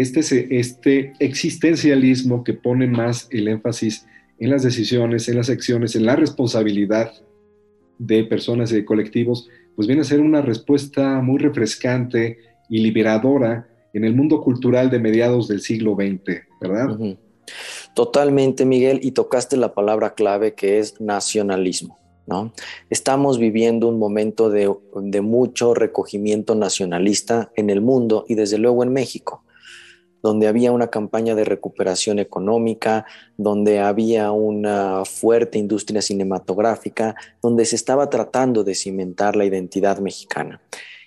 este, 0.00 0.58
este 0.58 1.12
existencialismo 1.18 2.44
que 2.44 2.54
pone 2.54 2.86
más 2.86 3.28
el 3.30 3.48
énfasis 3.48 4.06
en 4.38 4.50
las 4.50 4.62
decisiones, 4.62 5.28
en 5.28 5.36
las 5.36 5.50
acciones, 5.50 5.96
en 5.96 6.06
la 6.06 6.16
responsabilidad 6.16 7.12
de 7.98 8.24
personas 8.24 8.70
y 8.70 8.76
de 8.76 8.84
colectivos, 8.84 9.48
pues 9.74 9.88
viene 9.88 10.02
a 10.02 10.04
ser 10.04 10.20
una 10.20 10.42
respuesta 10.42 11.20
muy 11.20 11.38
refrescante 11.38 12.38
y 12.68 12.78
liberadora 12.78 13.68
en 13.92 14.04
el 14.04 14.14
mundo 14.14 14.40
cultural 14.40 14.90
de 14.90 15.00
mediados 15.00 15.48
del 15.48 15.60
siglo 15.60 15.94
XX, 15.94 16.42
¿verdad? 16.60 17.16
Totalmente, 17.94 18.64
Miguel, 18.64 19.00
y 19.02 19.12
tocaste 19.12 19.56
la 19.56 19.74
palabra 19.74 20.14
clave 20.14 20.54
que 20.54 20.78
es 20.78 21.00
nacionalismo. 21.00 21.98
Estamos 22.90 23.38
viviendo 23.38 23.88
un 23.88 23.98
momento 23.98 24.50
de, 24.50 24.70
mucho 25.22 25.74
recogimiento 25.74 26.54
nacionalista 26.54 27.50
en 27.56 27.70
el 27.70 27.80
mundo 27.80 28.24
y 28.28 28.34
desde 28.34 28.58
luego 28.58 28.82
en 28.82 28.92
México 28.92 29.44
donde 30.22 30.48
había 30.48 30.72
una 30.72 30.88
campaña 30.88 31.34
de 31.34 31.44
recuperación 31.44 32.18
económica, 32.18 33.06
donde 33.36 33.80
había 33.80 34.32
una 34.32 35.04
fuerte 35.04 35.58
industria 35.58 36.02
cinematográfica, 36.02 37.14
donde 37.42 37.64
se 37.64 37.76
estaba 37.76 38.10
tratando 38.10 38.64
de 38.64 38.74
cimentar 38.74 39.36
la 39.36 39.44
identidad 39.44 39.98
mexicana. 39.98 40.60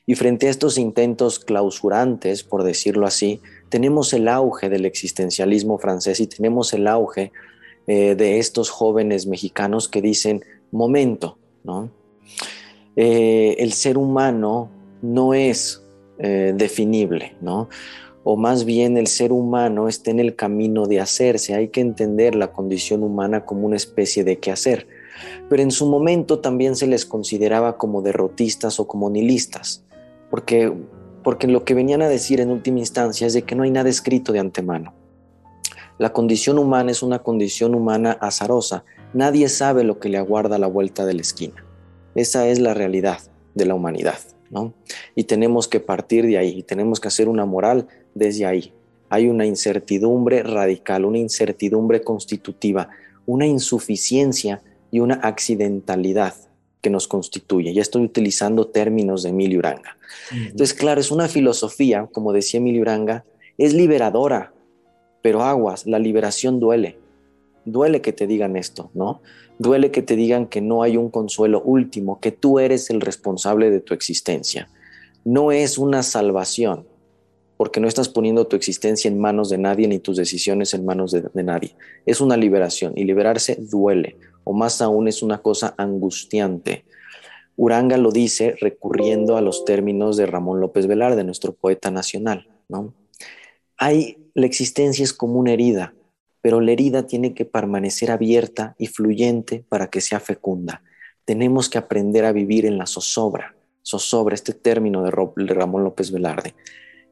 Y 0.05 0.15
frente 0.15 0.47
a 0.47 0.49
estos 0.49 0.77
intentos 0.77 1.39
clausurantes, 1.39 2.43
por 2.43 2.63
decirlo 2.63 3.05
así, 3.05 3.39
tenemos 3.69 4.13
el 4.13 4.27
auge 4.27 4.69
del 4.69 4.85
existencialismo 4.85 5.77
francés 5.77 6.19
y 6.19 6.27
tenemos 6.27 6.73
el 6.73 6.87
auge 6.87 7.31
eh, 7.87 8.15
de 8.15 8.39
estos 8.39 8.69
jóvenes 8.69 9.27
mexicanos 9.27 9.87
que 9.87 10.01
dicen, 10.01 10.43
momento, 10.71 11.37
¿no? 11.63 11.91
Eh, 12.95 13.55
el 13.59 13.73
ser 13.73 13.97
humano 13.97 14.69
no 15.01 15.33
es 15.33 15.83
eh, 16.19 16.53
definible, 16.55 17.35
¿no? 17.41 17.69
O 18.23 18.37
más 18.37 18.65
bien 18.65 18.97
el 18.97 19.07
ser 19.07 19.31
humano 19.31 19.87
está 19.87 20.11
en 20.11 20.19
el 20.19 20.35
camino 20.35 20.85
de 20.85 20.99
hacerse. 20.99 21.55
Hay 21.55 21.69
que 21.69 21.81
entender 21.81 22.35
la 22.35 22.51
condición 22.51 23.03
humana 23.03 23.45
como 23.45 23.65
una 23.65 23.75
especie 23.75 24.23
de 24.23 24.37
quehacer. 24.37 24.87
Pero 25.49 25.63
en 25.63 25.71
su 25.71 25.85
momento 25.87 26.39
también 26.39 26.75
se 26.75 26.87
les 26.87 27.05
consideraba 27.05 27.77
como 27.77 28.01
derrotistas 28.01 28.79
o 28.79 28.87
como 28.87 29.09
nihilistas, 29.09 29.83
porque, 30.29 30.71
porque 31.23 31.47
lo 31.47 31.63
que 31.65 31.73
venían 31.73 32.01
a 32.01 32.09
decir 32.09 32.39
en 32.39 32.49
última 32.49 32.79
instancia 32.79 33.27
es 33.27 33.33
de 33.33 33.43
que 33.43 33.55
no 33.55 33.63
hay 33.63 33.71
nada 33.71 33.89
escrito 33.89 34.31
de 34.31 34.39
antemano. 34.39 34.93
La 35.99 36.13
condición 36.13 36.57
humana 36.57 36.91
es 36.91 37.03
una 37.03 37.19
condición 37.19 37.75
humana 37.75 38.17
azarosa 38.19 38.83
Nadie 39.13 39.49
sabe 39.49 39.83
lo 39.83 39.99
que 39.99 40.07
le 40.07 40.17
aguarda 40.17 40.55
a 40.55 40.59
la 40.59 40.67
vuelta 40.67 41.05
de 41.05 41.13
la 41.13 41.21
esquina. 41.21 41.65
Esa 42.15 42.47
es 42.47 42.59
la 42.59 42.73
realidad 42.73 43.19
de 43.55 43.65
la 43.65 43.75
humanidad, 43.75 44.19
¿no? 44.49 44.73
Y 45.15 45.25
tenemos 45.25 45.67
que 45.67 45.81
partir 45.81 46.25
de 46.25 46.37
ahí, 46.37 46.59
y 46.59 46.63
tenemos 46.63 47.01
que 47.01 47.09
hacer 47.09 47.27
una 47.27 47.45
moral 47.45 47.87
desde 48.13 48.45
ahí. 48.45 48.73
Hay 49.09 49.27
una 49.27 49.45
incertidumbre 49.45 50.43
radical, 50.43 51.05
una 51.05 51.17
incertidumbre 51.17 52.01
constitutiva, 52.01 52.89
una 53.25 53.45
insuficiencia 53.45 54.61
y 54.89 54.99
una 54.99 55.15
accidentalidad 55.15 56.33
que 56.81 56.89
nos 56.89 57.07
constituye. 57.07 57.73
Ya 57.73 57.81
estoy 57.81 58.03
utilizando 58.03 58.67
términos 58.67 59.23
de 59.23 59.29
Emilio 59.29 59.59
Uranga. 59.59 59.97
Entonces, 60.31 60.73
claro, 60.73 60.99
es 60.99 61.11
una 61.11 61.27
filosofía, 61.27 62.07
como 62.11 62.33
decía 62.33 62.59
Emilio 62.59 62.81
Uranga, 62.81 63.23
es 63.57 63.73
liberadora, 63.73 64.53
pero 65.21 65.43
aguas, 65.43 65.85
la 65.85 65.99
liberación 65.99 66.59
duele. 66.59 66.97
Duele 67.65 68.01
que 68.01 68.11
te 68.11 68.25
digan 68.25 68.55
esto, 68.55 68.89
¿no? 68.93 69.21
Duele 69.59 69.91
que 69.91 70.01
te 70.01 70.15
digan 70.15 70.47
que 70.47 70.61
no 70.61 70.81
hay 70.81 70.97
un 70.97 71.09
consuelo 71.09 71.61
último, 71.61 72.19
que 72.19 72.31
tú 72.31 72.57
eres 72.57 72.89
el 72.89 73.01
responsable 73.01 73.69
de 73.69 73.79
tu 73.79 73.93
existencia. 73.93 74.69
No 75.23 75.51
es 75.51 75.77
una 75.77 76.01
salvación, 76.01 76.87
porque 77.61 77.79
no 77.79 77.87
estás 77.87 78.09
poniendo 78.09 78.47
tu 78.47 78.55
existencia 78.55 79.07
en 79.07 79.19
manos 79.19 79.51
de 79.51 79.59
nadie 79.59 79.87
ni 79.87 79.99
tus 79.99 80.17
decisiones 80.17 80.73
en 80.73 80.83
manos 80.83 81.11
de, 81.11 81.43
nadie. 81.43 81.75
Es 82.07 82.19
una 82.19 82.35
liberación 82.35 82.93
y 82.95 83.03
liberarse 83.03 83.55
duele, 83.55 84.17
o 84.43 84.51
más 84.51 84.81
aún 84.81 85.07
es 85.07 85.21
una 85.21 85.43
cosa 85.43 85.75
angustiante. 85.77 86.85
Uranga 87.57 87.97
lo 87.97 88.11
dice 88.11 88.55
recurriendo 88.59 89.37
a 89.37 89.41
los 89.41 89.63
términos 89.63 90.17
de 90.17 90.25
Ramón 90.25 90.59
López 90.59 90.87
Velarde, 90.87 91.23
nuestro 91.23 91.53
poeta 91.53 91.91
nacional, 91.91 92.47
¿no? 92.67 92.95
Hay, 93.77 94.17
la 94.33 94.47
existencia 94.47 95.03
es 95.03 95.13
como 95.13 95.35
una 95.35 95.53
herida, 95.53 95.93
pero 96.41 96.61
la 96.61 96.71
herida 96.71 97.05
tiene 97.05 97.35
que 97.35 97.45
permanecer 97.45 98.09
abierta 98.09 98.73
y 98.79 98.87
fluyente 98.87 99.63
para 99.69 99.85
que 99.91 100.01
sea 100.01 100.19
fecunda. 100.19 100.81
Tenemos 101.25 101.69
que 101.69 101.77
aprender 101.77 102.25
a 102.25 102.31
vivir 102.31 102.65
en 102.65 102.79
la 102.79 102.87
zozobra, 102.87 103.55
zozobra, 103.85 104.33
este 104.33 104.53
término 104.53 105.03
de 105.03 105.11
Ramón 105.11 105.83
López 105.83 106.11
Velarde. 106.11 106.55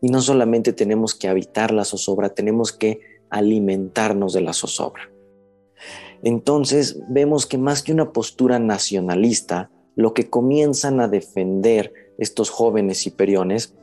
Y 0.01 0.09
no 0.09 0.21
solamente 0.21 0.73
tenemos 0.73 1.15
que 1.15 1.27
habitar 1.27 1.71
la 1.71 1.85
zozobra, 1.85 2.29
tenemos 2.29 2.71
que 2.71 3.01
alimentarnos 3.29 4.33
de 4.33 4.41
la 4.41 4.53
zozobra. 4.53 5.09
Entonces 6.23 6.99
vemos 7.09 7.45
que 7.45 7.57
más 7.57 7.83
que 7.83 7.93
una 7.93 8.11
postura 8.11 8.59
nacionalista, 8.59 9.69
lo 9.95 10.13
que 10.13 10.29
comienzan 10.29 10.99
a 10.99 11.07
defender 11.07 11.93
estos 12.17 12.49
jóvenes 12.49 13.05
hiperiones 13.05 13.73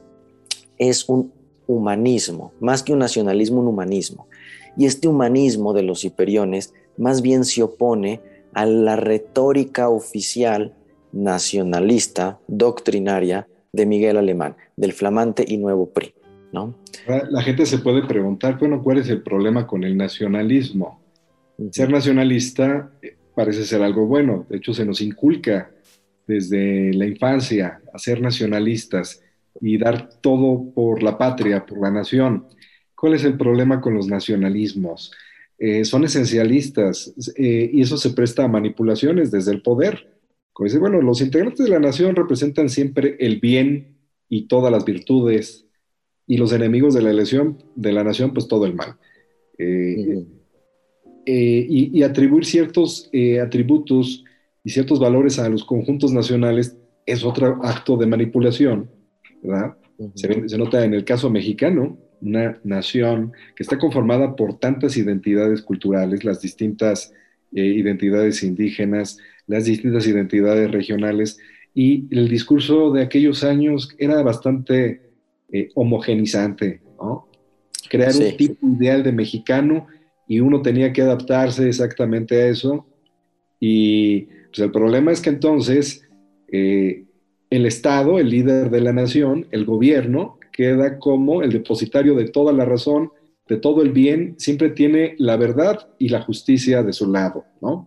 es 0.79 1.09
un 1.09 1.33
humanismo, 1.67 2.53
más 2.61 2.83
que 2.83 2.93
un 2.93 2.99
nacionalismo, 2.99 3.61
un 3.61 3.69
humanismo. 3.69 4.29
Y 4.77 4.87
este 4.87 5.09
humanismo 5.09 5.73
de 5.73 5.83
los 5.83 6.05
hiperiones 6.05 6.75
más 6.97 7.23
bien 7.23 7.45
se 7.45 7.63
opone 7.63 8.21
a 8.53 8.67
la 8.67 8.97
retórica 8.97 9.89
oficial 9.89 10.75
nacionalista, 11.13 12.39
doctrinaria 12.47 13.49
de 13.77 13.87
Miguel 13.87 14.17
Alemán, 14.17 14.57
del 14.77 14.93
flamante 14.93 15.45
y 15.47 15.59
nuevo 15.59 15.91
PRI. 15.91 16.15
¿no? 16.53 16.75
La 17.31 17.43
gente 17.43 17.67
se 17.67 17.79
puede 17.79 18.03
preguntar, 18.03 18.59
bueno, 18.59 18.83
¿cuál 18.83 18.99
es 18.99 19.09
el 19.09 19.23
problema 19.23 19.67
con 19.67 19.85
el 19.85 19.97
nacionalismo? 19.97 21.01
Ser 21.71 21.91
nacionalista 21.91 22.91
eh, 23.03 23.17
parece 23.35 23.65
ser 23.65 23.83
algo 23.83 24.07
bueno, 24.07 24.47
de 24.49 24.57
hecho 24.57 24.75
se 24.75 24.85
nos 24.85 25.01
inculca 25.01 25.71
desde 26.27 26.93
la 26.95 27.07
infancia 27.07 27.81
a 27.93 27.99
ser 27.99 28.21
nacionalistas 28.21 29.23
y 29.61 29.79
dar 29.79 30.09
todo 30.21 30.71
por 30.75 31.03
la 31.03 31.17
patria, 31.17 31.65
por 31.65 31.81
la 31.81 31.91
nación. 31.91 32.47
¿Cuál 32.95 33.15
es 33.15 33.25
el 33.25 33.37
problema 33.37 33.81
con 33.81 33.95
los 33.95 34.09
nacionalismos? 34.09 35.13
Eh, 35.59 35.85
son 35.85 36.05
esencialistas 36.05 37.13
eh, 37.37 37.71
y 37.73 37.81
eso 37.81 37.97
se 37.97 38.11
presta 38.11 38.45
a 38.45 38.49
manipulaciones 38.49 39.31
desde 39.31 39.53
el 39.53 39.63
poder. 39.63 40.16
Como 40.57 40.65
dice, 40.65 40.79
bueno, 40.79 41.03
los 41.03 41.21
integrantes 41.21 41.67
de 41.67 41.71
la 41.71 41.79
nación 41.79 42.17
representan 42.17 42.71
siempre 42.71 43.17
el 43.21 43.41
bien 43.41 43.99
y 44.27 44.49
todas 44.49 44.73
las 44.73 44.87
virtudes 44.87 45.67
y 46.27 46.39
los 46.39 46.51
enemigos 46.55 46.95
de 46.95 47.03
la 47.03 47.11
elección 47.11 47.63
de 47.75 47.93
la 47.93 48.03
nación, 48.03 48.33
pues 48.33 48.49
todo 48.49 48.65
el 48.65 48.73
mal. 48.73 48.97
Eh, 49.59 50.25
y, 51.27 52.03
atribuir 52.03 52.47
ciertos 52.47 53.11
atributos 53.45 54.25
y 54.65 54.71
ciertos 54.71 54.99
valores 54.99 55.39
a 55.39 55.47
los 55.51 55.63
conjuntos 55.63 56.11
nacionales 56.13 56.75
es 57.05 57.23
otro 57.23 57.61
acto 57.63 57.99
de 57.99 58.07
manipulación, 58.07 58.89
¿verdad? 59.43 59.77
se, 60.15 60.57
nota 60.57 60.87
en 60.87 60.95
el 60.95 61.05
caso 61.05 61.29
mexicano, 61.29 61.99
una 62.23 62.59
nación 62.65 63.35
que 63.55 63.63
está 63.63 63.77
conformada 63.77 64.35
por 64.37 64.59
tantas 64.59 64.97
identidades 64.97 65.61
culturales, 65.61 66.25
las 66.25 66.41
distintas 66.41 67.13
eh, 67.55 67.63
identidades 67.63 68.43
indígenas, 68.43 69.19
las 69.47 69.65
distintas 69.65 70.07
identidades 70.07 70.71
regionales, 70.71 71.39
y 71.77 72.07
el 72.11 72.29
discurso 72.29 72.91
de 72.91 73.03
aquellos 73.03 73.45
años 73.45 73.95
era 73.99 74.23
bastante 74.23 75.03
eh, 75.53 75.69
homogenizante, 75.75 76.81
¿no? 76.99 77.29
Crear 77.91 78.17
un 78.17 78.37
tipo 78.37 78.67
ideal 78.67 79.03
de 79.03 79.13
mexicano 79.13 79.87
y 80.27 80.41
uno 80.41 80.63
tenía 80.63 80.93
que 80.93 81.03
adaptarse 81.03 81.69
exactamente 81.69 82.35
a 82.35 82.49
eso. 82.49 82.87
Y 83.61 84.23
pues 84.23 84.59
el 84.61 84.73
problema 84.73 85.13
es 85.13 85.21
que 85.21 85.29
entonces 85.29 86.03
eh, 86.51 87.05
el 87.51 87.67
Estado, 87.67 88.19
el 88.19 88.31
líder 88.31 88.71
de 88.71 88.81
la 88.81 88.95
nación, 88.95 89.47
el 89.51 89.67
gobierno, 89.67 90.39
queda 90.53 90.99
como 90.99 91.43
el 91.43 91.53
depositario 91.53 92.15
de 92.15 92.29
toda 92.29 92.55
la 92.55 92.65
razón, 92.65 93.11
de 93.49 93.59
todo 93.59 93.83
el 93.83 93.93
bien, 93.93 94.35
siempre 94.39 94.71
tiene 94.71 95.15
la 95.19 95.37
verdad 95.37 95.91
y 95.99 96.09
la 96.09 96.23
justicia 96.23 96.83
de 96.83 96.95
su 96.95 97.13
lado, 97.13 97.45
¿no? 97.61 97.87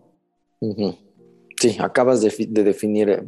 Sí, 1.60 1.76
acabas 1.78 2.22
de, 2.22 2.32
definir 2.64 3.10
eh, 3.10 3.22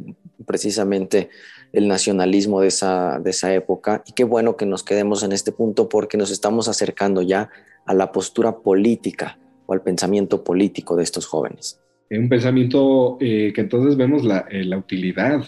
precisamente 0.47 1.29
el 1.71 1.87
nacionalismo 1.87 2.61
de 2.61 2.69
esa, 2.69 3.19
de 3.19 3.29
esa 3.29 3.53
época 3.53 4.03
y 4.07 4.13
qué 4.13 4.23
bueno 4.23 4.57
que 4.57 4.65
nos 4.65 4.83
quedemos 4.83 5.21
en 5.21 5.33
este 5.33 5.51
punto 5.51 5.87
porque 5.87 6.17
nos 6.17 6.31
estamos 6.31 6.67
acercando 6.67 7.21
ya 7.21 7.51
a 7.85 7.93
la 7.93 8.11
postura 8.11 8.57
política 8.57 9.37
o 9.67 9.73
al 9.73 9.83
pensamiento 9.83 10.43
político 10.43 10.95
de 10.95 11.03
estos 11.03 11.27
jóvenes. 11.27 11.79
Un 12.09 12.27
pensamiento 12.27 13.17
eh, 13.21 13.53
que 13.53 13.61
entonces 13.61 13.95
vemos 13.95 14.23
la, 14.23 14.47
eh, 14.49 14.67
utilidad 14.75 15.45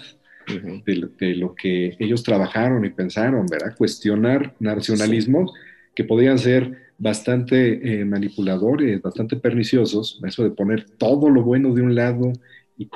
de, 0.85 1.35
lo 1.35 1.55
que 1.55 1.95
ellos 1.97 2.21
trabajaron 2.21 2.85
y 2.85 2.91
pensaron, 2.91 3.47
¿verdad? 3.47 3.75
Cuestionar 3.75 4.53
nacionalismos 4.59 5.51
que 5.95 6.03
podían 6.03 6.37
ser 6.37 6.85
bastante 6.99 8.01
eh, 8.01 8.05
manipuladores, 8.05 9.01
bastante 9.01 9.37
perniciosos, 9.37 10.21
eso 10.25 10.43
de 10.43 10.51
poner 10.51 10.85
todo 10.97 11.29
lo 11.29 11.43
bueno 11.43 11.73
de 11.73 11.81
un 11.81 11.95
lado 11.95 12.31
y, 12.77 12.89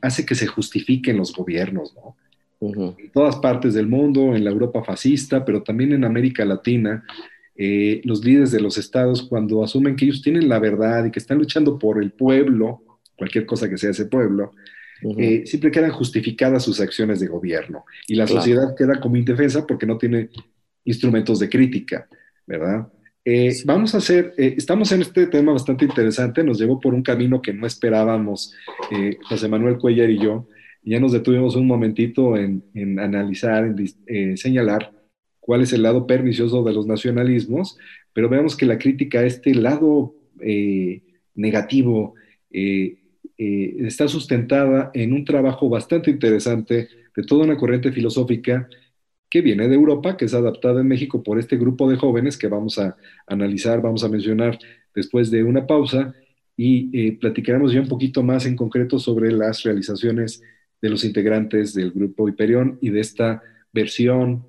hace 0.00 0.24
que 0.24 0.34
se 0.34 0.46
justifiquen 0.46 1.16
los 1.16 1.34
gobiernos, 1.34 1.94
¿no? 1.94 2.16
En 2.60 3.10
todas 3.12 3.36
partes 3.36 3.74
del 3.74 3.86
mundo, 3.86 4.34
en 4.34 4.42
la 4.42 4.50
Europa 4.50 4.82
fascista, 4.82 5.44
pero 5.44 5.62
también 5.62 5.92
en 5.92 6.04
América 6.04 6.44
Latina, 6.44 7.04
los 8.02 8.24
líderes 8.24 8.50
de 8.50 8.60
los 8.60 8.78
estados, 8.78 9.22
cuando 9.22 9.62
asumen 9.62 9.94
que 9.94 10.06
ellos 10.06 10.22
tienen 10.22 10.48
la 10.48 10.58
verdad 10.58 11.04
y 11.04 11.12
que 11.12 11.20
están 11.20 11.38
luchando 11.38 11.78
por 11.78 12.02
el 12.02 12.10
pueblo, 12.10 12.82
cualquier 13.16 13.46
cosa 13.46 13.68
que 13.68 13.78
sea 13.78 13.90
ese 13.90 14.06
pueblo, 14.06 14.52
eh, 15.16 15.44
siempre 15.46 15.70
quedan 15.70 15.92
justificadas 15.92 16.64
sus 16.64 16.80
acciones 16.80 17.20
de 17.20 17.28
gobierno 17.28 17.84
y 18.08 18.16
la 18.16 18.26
sociedad 18.26 18.74
queda 18.76 18.98
como 19.00 19.16
indefensa 19.16 19.64
porque 19.64 19.86
no 19.86 19.96
tiene 19.96 20.30
instrumentos 20.84 21.38
de 21.38 21.48
crítica, 21.48 22.08
¿verdad? 22.46 22.88
Eh, 23.30 23.54
vamos 23.66 23.94
a 23.94 23.98
hacer, 23.98 24.32
eh, 24.38 24.54
estamos 24.56 24.90
en 24.90 25.02
este 25.02 25.26
tema 25.26 25.52
bastante 25.52 25.84
interesante, 25.84 26.42
nos 26.42 26.58
llevó 26.58 26.80
por 26.80 26.94
un 26.94 27.02
camino 27.02 27.42
que 27.42 27.52
no 27.52 27.66
esperábamos 27.66 28.54
José 29.28 29.48
Manuel 29.48 29.76
Cuellar 29.76 30.08
y 30.08 30.18
yo, 30.18 30.48
ya 30.82 30.98
nos 30.98 31.12
detuvimos 31.12 31.54
un 31.54 31.66
momentito 31.66 32.38
en, 32.38 32.64
en 32.72 32.98
analizar, 32.98 33.70
en 34.06 34.38
señalar 34.38 34.92
cuál 35.40 35.60
es 35.60 35.74
el 35.74 35.82
lado 35.82 36.06
pernicioso 36.06 36.64
de 36.64 36.72
los 36.72 36.86
nacionalismos, 36.86 37.76
pero 38.14 38.30
veamos 38.30 38.56
que 38.56 38.64
la 38.64 38.78
crítica 38.78 39.18
a 39.18 39.26
este 39.26 39.54
lado 39.54 40.14
negativo, 41.34 42.14
eh, 42.50 42.96
está 43.36 44.08
sustentada 44.08 44.90
en 44.94 45.12
un 45.12 45.26
trabajo 45.26 45.68
bastante 45.68 46.10
interesante 46.10 46.88
de 47.14 47.22
toda 47.24 47.44
una 47.44 47.58
corriente 47.58 47.92
filosófica 47.92 48.70
que 49.30 49.40
viene 49.40 49.68
de 49.68 49.74
Europa, 49.74 50.16
que 50.16 50.24
es 50.24 50.34
adaptada 50.34 50.80
en 50.80 50.88
México 50.88 51.22
por 51.22 51.38
este 51.38 51.56
grupo 51.56 51.88
de 51.88 51.96
jóvenes 51.96 52.36
que 52.36 52.48
vamos 52.48 52.78
a 52.78 52.96
analizar, 53.26 53.82
vamos 53.82 54.04
a 54.04 54.08
mencionar 54.08 54.58
después 54.94 55.30
de 55.30 55.44
una 55.44 55.66
pausa 55.66 56.14
y 56.56 56.90
eh, 56.98 57.18
platicaremos 57.18 57.72
ya 57.72 57.80
un 57.80 57.88
poquito 57.88 58.22
más 58.22 58.46
en 58.46 58.56
concreto 58.56 58.98
sobre 58.98 59.30
las 59.30 59.62
realizaciones 59.62 60.42
de 60.80 60.88
los 60.88 61.04
integrantes 61.04 61.74
del 61.74 61.92
grupo 61.92 62.28
Hiperión 62.28 62.78
y 62.80 62.90
de 62.90 63.00
esta 63.00 63.42
versión 63.72 64.46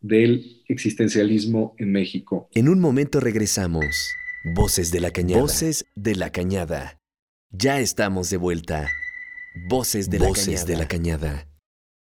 del 0.00 0.62
existencialismo 0.68 1.74
en 1.78 1.92
México. 1.92 2.48
En 2.54 2.68
un 2.68 2.80
momento 2.80 3.20
regresamos. 3.20 4.14
Voces 4.54 4.90
de 4.90 5.00
la 5.00 5.10
Cañada. 5.10 5.42
Voces 5.42 5.84
de 5.94 6.14
la 6.14 6.30
Cañada. 6.30 6.98
Ya 7.50 7.80
estamos 7.80 8.30
de 8.30 8.38
vuelta. 8.38 8.88
Voces 9.68 10.08
de, 10.08 10.20
la, 10.20 10.30
cañada. 10.32 10.64
de 10.64 10.76
la 10.76 10.88
Cañada. 10.88 11.49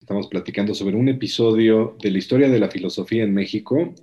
Estamos 0.02 0.26
platicando 0.26 0.74
sobre 0.74 0.96
un 0.96 1.08
episodio 1.08 1.96
de 2.02 2.10
la 2.10 2.18
historia 2.18 2.48
de 2.48 2.58
la 2.58 2.68
filosofía 2.68 3.22
en 3.22 3.32
México, 3.32 3.94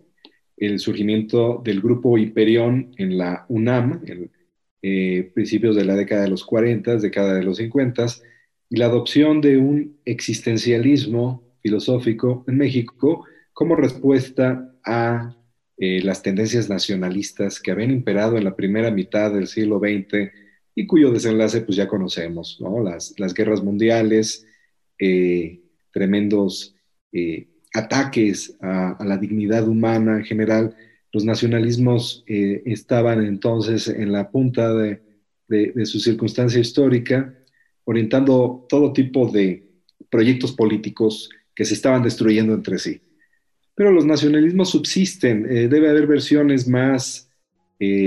el 0.55 0.79
surgimiento 0.79 1.62
del 1.62 1.81
grupo 1.81 2.17
Hiperión 2.17 2.93
en 2.95 3.17
la 3.17 3.45
UNAM, 3.49 4.01
en 4.05 4.31
eh, 4.81 5.29
principios 5.33 5.75
de 5.75 5.83
la 5.83 5.97
década 5.97 6.21
de 6.21 6.29
los 6.29 6.45
40, 6.45 6.95
década 6.95 7.33
de 7.33 7.43
los 7.43 7.57
50, 7.57 8.05
y 8.69 8.77
la 8.77 8.85
adopción 8.85 9.41
de 9.41 9.57
un 9.57 9.99
existencialismo 10.05 11.43
filosófico 11.62 12.45
en 12.47 12.55
México 12.55 13.25
como 13.51 13.75
respuesta 13.75 14.73
a 14.85 15.35
eh, 15.75 16.01
las 16.01 16.23
tendencias 16.23 16.69
nacionalistas 16.69 17.59
que 17.59 17.71
habían 17.71 17.91
imperado 17.91 18.38
en 18.38 18.45
la 18.45 18.55
primera 18.55 18.89
mitad 18.89 19.33
del 19.33 19.47
siglo 19.47 19.79
XX 19.79 20.31
y 20.75 20.88
cuyo 20.88 21.12
desenlace 21.12 21.59
pues 21.59 21.75
ya 21.75 21.89
conocemos, 21.89 22.57
¿no? 22.62 22.81
Las, 22.81 23.15
las 23.19 23.33
guerras 23.33 23.62
mundiales, 23.62 24.47
eh, 24.97 25.59
tremendos 25.91 26.75
eh, 27.12 27.47
ataques 27.73 28.56
a, 28.62 28.97
la 29.06 29.17
dignidad 29.17 29.67
humana 29.67 30.17
en 30.17 30.25
general. 30.25 30.75
Los 31.12 31.25
nacionalismos 31.25 32.23
eh, 32.28 32.62
estaban 32.65 33.23
entonces 33.25 33.88
en 33.88 34.12
la 34.12 34.30
punta 34.30 34.73
de, 34.73 35.02
su 35.86 35.99
circunstancia 35.99 36.60
histórica, 36.60 37.34
orientando 37.84 38.67
todo 38.69 38.93
tipo 38.93 39.28
de 39.32 39.67
proyectos 40.12 40.52
políticos 40.52 41.30
que 41.56 41.65
se 41.65 41.73
estaban 41.73 42.04
destruyendo 42.04 42.54
entre 42.54 42.78
sí. 42.78 43.02
Pero 43.73 43.91
los 43.91 44.06
nacionalismos 44.06 44.69
subsisten, 44.69 45.41
debe 45.43 45.89
haber 45.89 46.06
versiones 46.06 46.67
más 46.67 47.32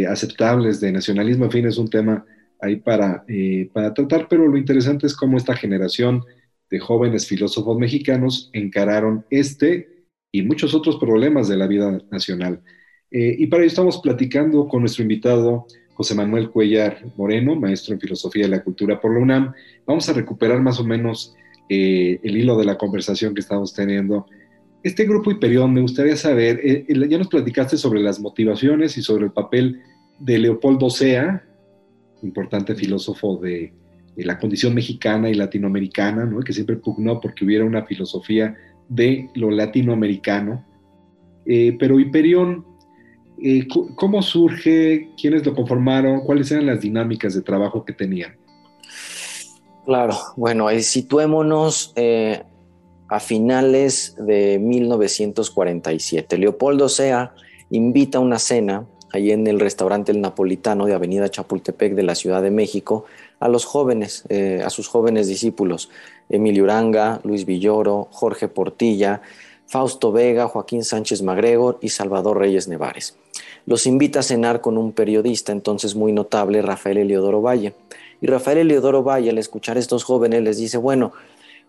aceptables 0.08 0.80
de 0.80 0.92
nacionalismo, 0.92 1.46
en 1.46 1.50
fin, 1.50 1.66
es 1.66 1.78
un 1.78 1.90
tema 1.90 2.24
ahí 2.62 2.76
para, 2.76 3.24
eh, 3.28 3.68
para 3.72 3.92
tratar, 3.92 4.28
pero 4.30 4.46
lo 4.46 4.56
interesante 4.56 5.06
es 5.06 5.16
cómo 5.16 5.36
esta 5.36 5.54
generación 5.54 6.24
de 6.72 6.78
jóvenes 6.78 7.26
filósofos 7.26 7.78
mexicanos 7.78 8.48
encararon 8.54 9.26
este 9.28 10.06
y 10.32 10.40
muchos 10.40 10.74
otros 10.74 10.96
problemas 10.96 11.46
de 11.46 11.58
la 11.58 11.66
vida 11.66 12.00
nacional. 12.10 12.62
Eh, 13.10 13.36
y 13.38 13.46
para 13.48 13.62
ello 13.62 13.68
estamos 13.68 13.98
platicando 13.98 14.66
con 14.66 14.80
nuestro 14.80 15.02
invitado 15.02 15.66
José 15.92 16.14
Manuel 16.14 16.48
Cuellar 16.48 17.04
Moreno, 17.18 17.54
maestro 17.56 17.92
en 17.92 18.00
Filosofía 18.00 18.44
de 18.44 18.48
la 18.48 18.64
Cultura 18.64 18.98
por 18.98 19.12
la 19.12 19.20
UNAM. 19.20 19.52
Vamos 19.86 20.08
a 20.08 20.14
recuperar 20.14 20.62
más 20.62 20.80
o 20.80 20.84
menos 20.84 21.34
eh, 21.68 22.18
el 22.22 22.38
hilo 22.38 22.56
de 22.56 22.64
la 22.64 22.78
conversación 22.78 23.34
que 23.34 23.40
estamos 23.40 23.74
teniendo. 23.74 24.24
Este 24.82 25.04
grupo 25.04 25.30
Hiperión, 25.30 25.74
me 25.74 25.82
gustaría 25.82 26.16
saber, 26.16 26.86
ya 26.88 27.18
nos 27.18 27.28
platicaste 27.28 27.76
sobre 27.76 28.00
las 28.00 28.18
motivaciones 28.18 28.96
y 28.96 29.02
sobre 29.02 29.26
el 29.26 29.32
papel 29.32 29.82
de 30.18 30.38
Leopoldo 30.38 30.88
Sea, 30.88 31.44
importante 32.22 32.74
filósofo 32.74 33.36
de 33.36 33.64
eh, 33.64 33.72
la 34.16 34.38
condición 34.38 34.74
mexicana 34.74 35.30
y 35.30 35.34
latinoamericana, 35.34 36.24
¿no? 36.24 36.40
que 36.40 36.52
siempre 36.52 36.76
pugnó 36.76 37.20
porque 37.20 37.44
hubiera 37.44 37.64
una 37.64 37.84
filosofía 37.84 38.56
de 38.88 39.30
lo 39.34 39.50
latinoamericano. 39.50 40.64
Eh, 41.46 41.76
pero 41.78 41.98
Hiperión, 41.98 42.64
eh, 43.42 43.66
¿cómo 43.96 44.22
surge? 44.22 45.08
¿Quiénes 45.20 45.44
lo 45.46 45.54
conformaron? 45.54 46.20
¿Cuáles 46.20 46.50
eran 46.52 46.66
las 46.66 46.80
dinámicas 46.80 47.34
de 47.34 47.42
trabajo 47.42 47.84
que 47.84 47.92
tenían? 47.92 48.36
Claro, 49.84 50.14
bueno, 50.36 50.68
situémonos 50.78 51.92
a 53.12 53.20
finales 53.20 54.16
de 54.18 54.58
1947. 54.58 56.38
Leopoldo 56.38 56.88
Sea 56.88 57.34
invita 57.68 58.16
a 58.16 58.20
una 58.22 58.38
cena 58.38 58.86
allí 59.12 59.32
en 59.32 59.46
el 59.46 59.60
restaurante 59.60 60.12
El 60.12 60.22
Napolitano 60.22 60.86
de 60.86 60.94
Avenida 60.94 61.28
Chapultepec 61.28 61.94
de 61.94 62.02
la 62.04 62.14
Ciudad 62.14 62.42
de 62.42 62.50
México 62.50 63.04
a 63.42 63.48
los 63.48 63.64
jóvenes, 63.64 64.24
a 64.64 64.70
sus 64.70 64.88
jóvenes 64.88 65.26
discípulos. 65.26 65.90
Emilio 66.28 66.64
Uranga, 66.64 67.20
Luis 67.24 67.44
Villoro, 67.44 68.08
Jorge 68.10 68.48
Portilla, 68.48 69.20
Fausto 69.66 70.12
Vega, 70.12 70.48
Joaquín 70.48 70.84
Sánchez 70.84 71.22
Magregor 71.22 71.78
y 71.80 71.88
Salvador 71.88 72.38
Reyes 72.38 72.68
Nevares. 72.68 73.16
Los 73.66 73.86
invita 73.86 74.20
a 74.20 74.22
cenar 74.22 74.60
con 74.60 74.78
un 74.78 74.92
periodista 74.92 75.52
entonces 75.52 75.94
muy 75.94 76.12
notable, 76.12 76.62
Rafael 76.62 76.98
Eliodoro 76.98 77.42
Valle. 77.42 77.74
Y 78.20 78.26
Rafael 78.26 78.58
Eliodoro 78.58 79.02
Valle, 79.02 79.30
al 79.30 79.38
escuchar 79.38 79.76
a 79.76 79.80
estos 79.80 80.04
jóvenes, 80.04 80.42
les 80.42 80.58
dice, 80.58 80.78
bueno, 80.78 81.12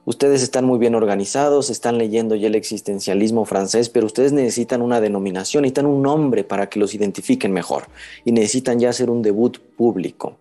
ustedes 0.05 0.43
están 0.43 0.65
muy 0.65 0.79
bien 0.79 0.95
organizados, 0.95 1.69
están 1.69 1.97
leyendo 1.97 2.35
ya 2.35 2.47
el 2.47 2.55
existencialismo 2.55 3.45
francés, 3.45 3.89
pero 3.89 4.05
ustedes 4.05 4.33
necesitan 4.33 4.81
una 4.81 5.01
denominación, 5.01 5.63
necesitan 5.63 5.85
un 5.85 6.01
nombre 6.01 6.43
para 6.43 6.67
que 6.69 6.79
los 6.79 6.93
identifiquen 6.93 7.51
mejor 7.51 7.85
y 8.25 8.31
necesitan 8.31 8.79
ya 8.79 8.89
hacer 8.89 9.09
un 9.09 9.21
debut 9.21 9.59
público. 9.77 10.35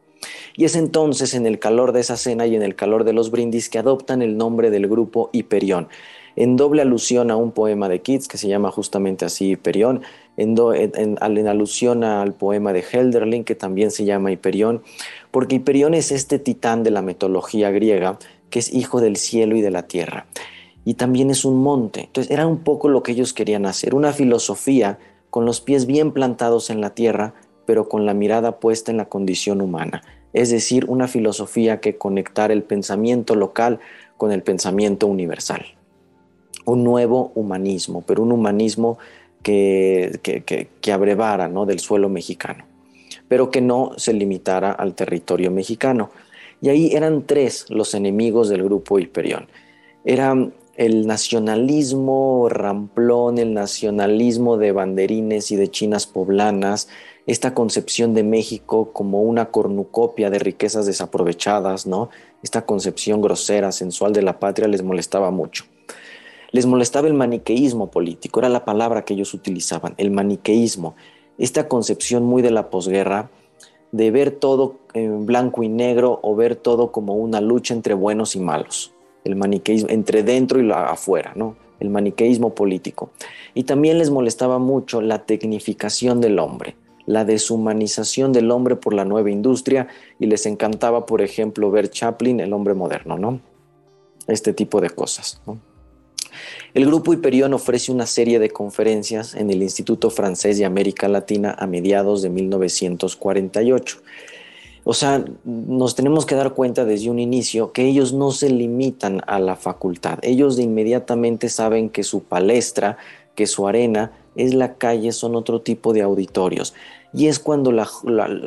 Y 0.57 0.65
es 0.65 0.77
entonces 0.77 1.35
en 1.35 1.47
el 1.47 1.59
calor 1.59 1.93
de 1.93 2.01
esa 2.01 2.17
cena 2.17 2.47
y 2.47 2.55
en 2.55 2.63
el 2.63 2.75
calor 2.75 3.05
de 3.05 3.13
los 3.13 3.31
brindis 3.31 3.69
que 3.69 3.79
adoptan 3.79 4.23
el 4.23 4.37
nombre 4.37 4.71
del 4.71 4.89
grupo 4.89 5.31
Hiperión, 5.33 5.89
en 6.37 6.57
doble 6.57 6.83
alusión 6.83 7.31
a 7.31 7.37
un 7.37 7.53
poema 7.53 7.89
de 7.89 8.01
Keats 8.01 8.29
que 8.29 8.39
se 8.39 8.49
llama 8.49 8.71
justamente 8.71 9.25
así 9.25 9.51
Hiperión, 9.51 10.03
en, 10.37 10.57
en, 10.95 11.49
alusión 11.49 12.05
al 12.05 12.33
poema 12.33 12.73
de 12.73 12.85
Helderlin 12.91 13.45
que 13.45 13.55
también 13.55 13.91
se 13.91 14.05
llama 14.05 14.33
Hiperión, 14.33 14.83
porque 15.31 15.57
Hiperión 15.57 15.95
es 15.95 16.11
este 16.11 16.39
titán 16.39 16.83
de 16.85 16.91
la 16.91 17.03
mitología 17.03 17.71
griega 17.71 18.19
que 18.53 18.59
es 18.59 18.73
hijo 18.73 19.01
del 19.01 19.17
cielo 19.17 19.57
y 19.57 19.63
de 19.63 19.71
la 19.71 19.89
tierra. 19.89 20.27
Y 20.85 20.95
también 20.95 21.31
es 21.31 21.45
un 21.45 21.63
monte. 21.63 22.01
Entonces 22.03 22.31
era 22.31 22.47
un 22.47 22.59
poco 22.59 22.89
lo 22.89 23.03
que 23.03 23.13
ellos 23.13 23.33
querían 23.33 23.67
hacer, 23.67 23.95
una 23.95 24.13
filosofía 24.13 24.99
con 25.31 25.47
los 25.47 25.61
pies 25.61 25.87
bien 25.87 26.13
plantados 26.13 26.69
en 26.69 26.81
la 26.81 26.91
tierra, 26.91 27.35
pero 27.67 27.89
con 27.89 28.07
la 28.07 28.15
mirada 28.15 28.59
puesta 28.59 28.91
en 28.91 28.97
la 28.97 29.07
condición 29.07 29.61
humana 29.61 30.03
es 30.33 30.51
decir, 30.51 30.87
una 30.89 31.09
filosofía 31.09 31.81
que 31.81 31.97
conectara 31.97 32.55
el 32.55 32.63
pensamiento 32.63 33.35
local 33.35 33.81
con 34.17 34.33
el 34.33 34.43
pensamiento 34.43 35.07
universal. 35.07 35.65
Un 36.65 36.85
nuevo 36.85 37.33
humanismo, 37.35 38.03
pero 38.07 38.23
un 38.23 38.33
humanismo 38.33 38.99
que, 39.43 40.21
que, 40.23 40.93
abrevara 40.93 41.49
¿no? 41.49 41.67
del 41.67 41.81
suelo 41.81 42.09
mexicano, 42.09 42.65
pero 43.29 43.51
que 43.51 43.61
no 43.61 43.93
se 43.97 44.13
limitara 44.13 44.73
al 44.73 44.95
territorio 44.95 45.51
mexicano. 45.51 46.11
Y 46.61 46.69
ahí 46.69 46.95
eran 46.95 47.27
tres 47.27 47.67
los 47.69 47.95
enemigos 47.95 48.49
del 48.49 48.63
grupo 48.63 49.01
Hiperión. 49.01 49.49
Era 50.05 50.35
el 50.77 51.07
nacionalismo 51.07 52.49
ramplón, 52.49 53.39
el 53.39 53.53
nacionalismo 53.53 54.57
de 54.57 54.73
banderines 54.73 55.51
y 55.51 55.57
de 55.57 55.69
chinas 55.69 56.07
poblanas, 56.07 56.89
esta 57.27 57.55
concepción 57.55 58.15
de 58.15 58.25
México 58.25 58.93
como 58.93 59.23
una 59.23 59.51
cornucopia 59.51 60.31
de 60.31 60.39
riquezas 60.39 60.87
desaprovechadas, 60.87 61.87
¿no? 61.87 62.11
Esta 62.43 62.67
concepción 62.67 63.23
grosera, 63.23 63.71
sensual 63.71 64.13
de 64.13 64.23
la 64.23 64.41
patria 64.41 64.69
les 64.69 64.83
molestaba 64.83 65.31
mucho. 65.31 65.65
Les 66.51 66.67
molestaba 66.67 67.09
el 67.09 67.15
maniqueísmo 67.15 67.91
político, 67.91 68.41
era 68.41 68.49
la 68.49 68.65
palabra 68.65 69.05
que 69.05 69.15
ellos 69.15 69.33
utilizaban, 69.35 69.95
el 69.97 70.11
maniqueísmo, 70.11 70.95
esta 71.39 71.69
concepción 71.69 72.25
muy 72.25 72.43
de 72.43 72.51
la 72.51 72.69
posguerra 72.71 73.31
de 73.93 74.11
ver 74.11 74.33
todo 74.33 74.77
en 74.95 75.27
blanco 75.27 75.63
y 75.63 75.69
negro 75.69 76.19
o 76.23 76.35
ver 76.35 76.57
todo 76.57 76.93
como 76.93 77.15
una 77.15 77.41
lucha 77.41 77.75
entre 77.75 77.95
buenos 77.95 78.37
y 78.37 78.41
malos, 78.41 78.93
el 79.25 79.37
maniqueísmo 79.37 79.91
entre 79.91 80.23
dentro 80.23 80.61
y 80.61 80.71
afuera, 80.71 81.33
¿no? 81.37 81.57
El 81.79 81.91
maniqueísmo 81.91 82.55
político. 82.55 83.11
Y 83.55 83.65
también 83.65 83.99
les 83.99 84.11
molestaba 84.11 84.59
mucho 84.59 85.01
la 85.01 85.25
tecnificación 85.25 86.21
del 86.21 86.39
hombre, 86.39 86.77
la 87.07 87.25
deshumanización 87.25 88.33
del 88.33 88.51
hombre 88.51 88.77
por 88.77 88.95
la 88.95 89.05
nueva 89.05 89.31
industria 89.31 89.89
y 90.19 90.27
les 90.27 90.47
encantaba, 90.47 91.07
por 91.07 91.23
ejemplo, 91.23 91.71
ver 91.71 91.91
Chaplin, 91.91 92.41
el 92.41 92.53
hombre 92.53 92.75
moderno, 92.75 93.19
¿no? 93.19 93.41
Este 94.27 94.53
tipo 94.53 94.81
de 94.81 94.91
cosas, 94.91 95.41
El 96.75 96.87
grupo 96.87 97.13
Hiperión 97.13 97.55
ofrece 97.55 97.91
una 97.91 98.07
serie 98.07 98.39
de 98.39 98.51
conferencias 98.51 99.35
en 99.35 99.51
el 99.51 99.63
Instituto 99.63 100.11
Francés 100.11 100.59
de 100.59 100.65
América 100.65 101.09
Latina 101.09 101.55
a 101.59 101.67
mediados 101.67 102.23
de 102.23 102.31
1948. 102.31 103.99
O 104.85 104.95
sea, 104.95 105.25
nos 105.45 105.95
tenemos 105.95 106.27
que 106.27 106.35
dar 106.35 106.55
cuenta 106.55 106.85
desde 106.85 107.11
un 107.11 107.19
inicio 107.19 107.73
que 107.73 107.87
ellos 107.87 108.13
no 108.13 108.33
se 108.33 108.51
limitan 108.51 109.23
a 109.27 109.39
la 109.39 109.55
facultad. 109.55 110.19
Ellos 110.23 110.57
de 110.57 110.65
inmediatamente 110.65 111.49
saben 111.49 111.89
que 111.89 112.03
su 112.03 112.25
palestra, 112.25 112.97
que 113.35 113.47
su 113.47 113.69
arena 113.69 114.13
es 114.37 114.55
la 114.55 114.75
calle, 114.75 115.13
son 115.13 115.37
otro 115.37 115.61
tipo 115.61 115.93
de 115.93 116.03
auditorios. 116.03 116.75
Y 117.13 117.27
es 117.27 117.39
cuando 117.39 117.73
la, 117.73 117.87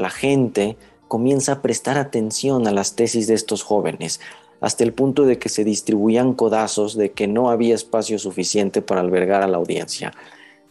gente 0.10 0.78
comienza 1.08 1.54
a 1.54 1.62
prestar 1.62 1.98
atención 1.98 2.68
a 2.68 2.72
las 2.72 2.96
tesis 2.96 3.28
de 3.28 3.36
estos 3.36 3.64
jóvenes, 3.64 4.20
hasta 4.62 4.84
el 4.84 4.94
punto 4.94 5.26
de 5.26 5.38
que 5.38 5.50
se 5.50 5.64
distribuían 5.64 6.34
codazos 6.34 6.96
de 6.96 7.12
que 7.12 7.28
no 7.28 7.50
había 7.50 7.76
espacio 7.76 8.18
suficiente 8.18 8.82
para 8.82 9.02
albergar 9.02 9.44
a 9.44 9.48
la 9.48 9.58
audiencia. 9.58 10.14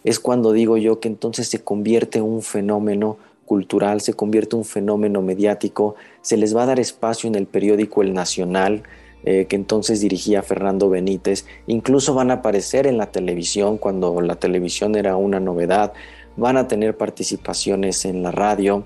Es 0.03 0.19
cuando 0.19 0.53
digo 0.53 0.77
yo 0.77 1.01
que 1.01 1.09
entonces 1.09 1.49
se 1.49 1.63
convierte 1.63 2.19
en 2.19 2.25
un 2.25 2.43
fenómeno 2.43 3.17
cultural, 3.45 4.01
se 4.01 4.15
convierte 4.15 4.57
en 4.57 4.61
un 4.61 4.65
fenómeno 4.65 5.23
mediático, 5.23 5.95
se 6.23 6.37
les 6.37 6.57
va 6.57 6.65
a 6.65 6.67
dar 6.67 6.81
espacio 6.81 7.29
en 7.29 7.35
el 7.37 7.47
periódico 7.47 8.03
El 8.03 8.15
Nacional, 8.15 8.83
eh, 9.25 9.47
que 9.47 9.57
entonces 9.57 10.01
dirigía 10.01 10.43
Fernando 10.43 10.91
Benítez. 10.91 11.47
Incluso 11.67 12.15
van 12.15 12.31
a 12.31 12.35
aparecer 12.35 12.87
en 12.87 12.99
la 12.99 13.07
televisión 13.07 13.79
cuando 13.79 14.21
la 14.21 14.37
televisión 14.37 14.97
era 14.97 15.17
una 15.17 15.41
novedad, 15.41 15.93
van 16.37 16.57
a 16.57 16.69
tener 16.69 16.97
participaciones 16.97 18.05
en 18.05 18.23
la 18.23 18.31
radio. 18.31 18.85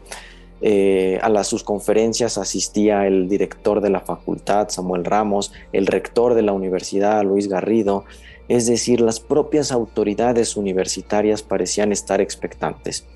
Eh, 0.61 1.19
a 1.23 1.29
las, 1.29 1.47
sus 1.47 1.63
conferencias 1.65 2.39
asistía 2.39 3.07
el 3.07 3.29
director 3.29 3.81
de 3.81 3.91
la 3.91 4.01
facultad, 4.01 4.69
Samuel 4.71 5.05
Ramos, 5.05 5.53
el 5.73 5.87
rector 5.87 6.35
de 6.35 6.43
la 6.43 6.53
universidad, 6.53 7.25
Luis 7.25 7.49
Garrido, 7.49 8.05
es 8.49 8.67
decir, 8.67 9.01
las 9.01 9.21
propias 9.21 9.73
autoridades 9.73 10.57
universitarias 10.57 11.43
parecían 11.43 11.93
estar 11.93 12.21
expectantes. 12.21 13.07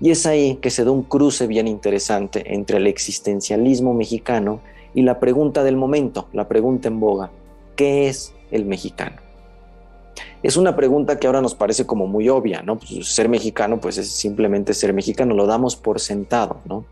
Y 0.00 0.10
es 0.10 0.24
ahí 0.24 0.56
que 0.62 0.70
se 0.70 0.84
da 0.84 0.90
un 0.90 1.02
cruce 1.02 1.46
bien 1.46 1.68
interesante 1.68 2.54
entre 2.54 2.78
el 2.78 2.86
existencialismo 2.86 3.92
mexicano 3.92 4.60
y 4.94 5.02
la 5.02 5.20
pregunta 5.20 5.62
del 5.62 5.76
momento, 5.76 6.28
la 6.32 6.48
pregunta 6.48 6.88
en 6.88 7.00
boga, 7.00 7.30
¿qué 7.76 8.08
es 8.08 8.34
el 8.50 8.64
mexicano? 8.64 9.16
Es 10.42 10.56
una 10.56 10.74
pregunta 10.74 11.18
que 11.18 11.26
ahora 11.26 11.42
nos 11.42 11.54
parece 11.54 11.86
como 11.86 12.06
muy 12.06 12.28
obvia, 12.28 12.62
¿no? 12.62 12.78
Pues 12.78 13.06
ser 13.06 13.28
mexicano, 13.28 13.80
pues 13.80 13.98
es 13.98 14.10
simplemente 14.10 14.74
ser 14.74 14.92
mexicano, 14.92 15.34
lo 15.34 15.46
damos 15.46 15.76
por 15.76 16.00
sentado, 16.00 16.60
¿no? 16.64 16.84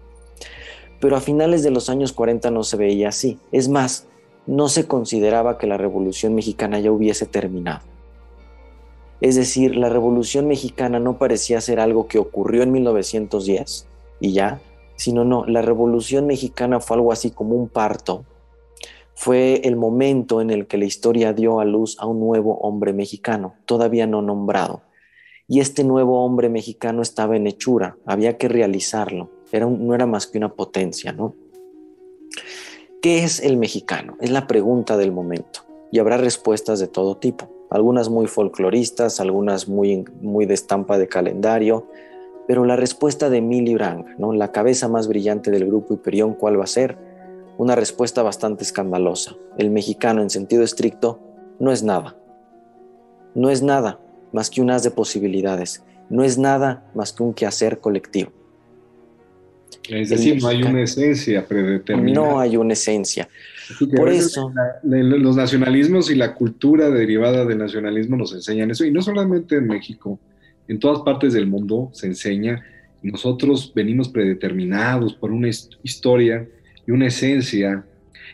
Pero 1.01 1.17
a 1.17 1.21
finales 1.21 1.63
de 1.63 1.71
los 1.71 1.89
años 1.89 2.13
40 2.13 2.51
no 2.51 2.65
se 2.65 2.77
veía 2.77 3.09
así. 3.09 3.39
Es 3.53 3.69
más, 3.69 4.07
no 4.47 4.69
se 4.69 4.87
consideraba 4.87 5.59
que 5.59 5.67
la 5.67 5.77
Revolución 5.77 6.35
Mexicana 6.35 6.81
ya 6.81 6.91
hubiese 6.91 7.27
terminado. 7.27 7.83
Es 9.21 9.37
decir, 9.37 9.77
la 9.77 9.89
Revolución 9.89 10.47
Mexicana 10.47 10.99
no 11.01 11.19
parecía 11.19 11.61
ser 11.61 11.81
algo 11.81 12.07
que 12.07 12.19
ocurrió 12.19 12.63
en 12.63 12.73
1910 12.73 13.87
y 14.21 14.33
ya, 14.33 14.61
sino 14.99 15.25
no, 15.25 15.47
la 15.47 15.63
Revolución 15.63 16.27
Mexicana 16.27 16.81
fue 16.81 16.97
algo 16.97 17.13
así 17.13 17.31
como 17.31 17.55
un 17.55 17.69
parto, 17.69 18.25
fue 19.15 19.63
el 19.65 19.77
momento 19.77 20.41
en 20.41 20.51
el 20.51 20.67
que 20.67 20.77
la 20.77 20.85
historia 20.85 21.33
dio 21.33 21.61
a 21.61 21.65
luz 21.65 21.97
a 21.99 22.07
un 22.07 22.21
nuevo 22.21 22.59
hombre 22.59 22.93
mexicano, 22.93 23.55
todavía 23.65 24.07
no 24.07 24.23
nombrado. 24.23 24.83
Y 25.49 25.61
este 25.61 25.83
nuevo 25.83 26.25
hombre 26.25 26.49
mexicano 26.49 27.01
estaba 27.01 27.37
en 27.37 27.47
hechura, 27.47 27.97
había 28.07 28.37
que 28.37 28.49
realizarlo, 28.49 29.31
era 29.51 29.67
no 29.67 29.95
era 29.95 30.07
más 30.07 30.27
que 30.27 30.39
una 30.39 30.55
potencia, 30.55 31.13
¿no? 31.13 31.35
¿Qué 33.01 33.25
es 33.25 33.41
el 33.41 33.57
mexicano? 33.57 34.17
Es 34.21 34.31
la 34.31 34.47
pregunta 34.47 34.97
del 34.97 35.13
momento 35.13 35.61
y 35.91 36.01
habrá 36.01 36.17
respuestas 36.17 36.81
de 36.81 36.89
todo 36.89 37.17
tipo, 37.17 37.49
algunas 37.71 38.09
muy 38.09 38.27
folcloristas, 38.27 39.21
algunas 39.21 39.69
muy, 39.69 40.05
muy 40.21 40.47
de 40.47 40.55
estampa 40.55 40.99
de 40.99 41.09
calendario, 41.09 41.89
pero 42.49 42.65
la 42.65 42.77
respuesta 42.77 43.29
de 43.29 43.37
Emilio 43.37 43.75
Uranga, 43.75 44.15
¿no? 44.17 44.33
la 44.33 44.53
cabeza 44.53 44.89
más 44.89 45.07
brillante 45.07 45.51
del 45.51 45.67
grupo 45.67 45.93
Hiperión, 45.93 46.33
¿cuál 46.33 46.59
va 46.59 46.65
a 46.65 46.67
ser? 46.67 46.97
Una 47.59 47.75
respuesta 47.75 48.23
bastante 48.23 48.65
escandalosa. 48.65 49.37
El 49.59 49.71
mexicano, 49.71 50.23
en 50.23 50.31
sentido 50.31 50.63
estricto, 50.63 51.21
no 51.61 51.73
es 51.73 51.83
nada. 51.83 52.17
No 53.35 53.51
es 53.51 53.63
nada 53.63 54.01
más 54.33 54.49
que 54.49 54.63
un 54.63 54.71
haz 54.71 54.83
de 54.83 54.91
posibilidades. 54.91 55.85
No 56.09 56.25
es 56.25 56.39
nada 56.39 56.91
más 56.95 57.13
que 57.13 57.23
un 57.23 57.35
quehacer 57.35 57.81
colectivo. 57.81 58.33
Es 59.87 60.09
decir, 60.09 60.41
no 60.41 60.49
hay 60.49 60.63
una 60.63 60.81
esencia 60.81 61.47
predeterminada. 61.47 62.15
No 62.15 62.41
hay 62.41 62.57
una 62.57 62.73
esencia. 62.73 63.29
Por 63.95 64.09
eso. 64.09 64.51
los 64.83 65.37
nacionalismos 65.37 66.11
y 66.11 66.15
la 66.15 66.35
cultura 66.35 66.89
derivada 66.89 67.45
del 67.45 67.59
nacionalismo 67.59 68.17
nos 68.17 68.33
enseñan 68.33 68.71
eso, 68.71 68.87
y 68.87 68.91
no 68.91 69.03
solamente 69.03 69.57
en 69.57 69.67
México, 69.67 70.19
en 70.69 70.79
todas 70.79 71.01
partes 71.01 71.33
del 71.33 71.47
mundo 71.47 71.91
se 71.93 72.07
enseña. 72.07 72.65
Nosotros 73.03 73.73
venimos 73.75 74.09
predeterminados 74.09 75.15
por 75.15 75.33
una 75.33 75.49
historia 75.49 76.47
y 76.87 76.91
una 76.91 77.07
esencia, 77.07 77.85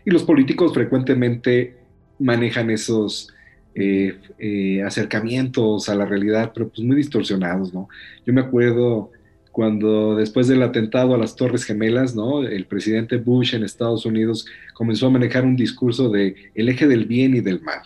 y 0.04 0.10
los 0.10 0.24
políticos 0.24 0.72
frecuentemente 0.74 1.76
manejan 2.18 2.70
esos 2.70 3.32
eh, 3.74 4.18
eh, 4.38 4.82
acercamientos 4.82 5.88
a 5.88 5.94
la 5.94 6.04
realidad, 6.04 6.52
pero 6.54 6.68
pues 6.68 6.86
muy 6.86 6.96
distorsionados, 6.96 7.72
¿no? 7.72 7.88
Yo 8.26 8.32
me 8.32 8.40
acuerdo 8.40 9.10
cuando 9.50 10.16
después 10.16 10.48
del 10.48 10.62
atentado 10.62 11.14
a 11.14 11.18
las 11.18 11.36
Torres 11.36 11.64
Gemelas, 11.64 12.14
¿no? 12.14 12.42
El 12.42 12.66
presidente 12.66 13.16
Bush 13.16 13.54
en 13.54 13.64
Estados 13.64 14.04
Unidos 14.04 14.46
comenzó 14.74 15.06
a 15.06 15.10
manejar 15.10 15.44
un 15.44 15.56
discurso 15.56 16.08
de 16.08 16.34
el 16.54 16.68
eje 16.68 16.86
del 16.86 17.06
bien 17.06 17.34
y 17.34 17.40
del 17.40 17.60
mal. 17.62 17.82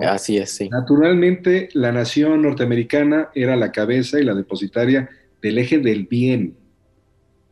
Así 0.00 0.38
es, 0.38 0.50
sí. 0.50 0.68
Naturalmente, 0.68 1.68
la 1.74 1.92
nación 1.92 2.42
norteamericana 2.42 3.28
era 3.34 3.56
la 3.56 3.72
cabeza 3.72 4.18
y 4.20 4.24
la 4.24 4.34
depositaria 4.34 5.10
del 5.42 5.58
eje 5.58 5.78
del 5.78 6.06
bien. 6.06 6.56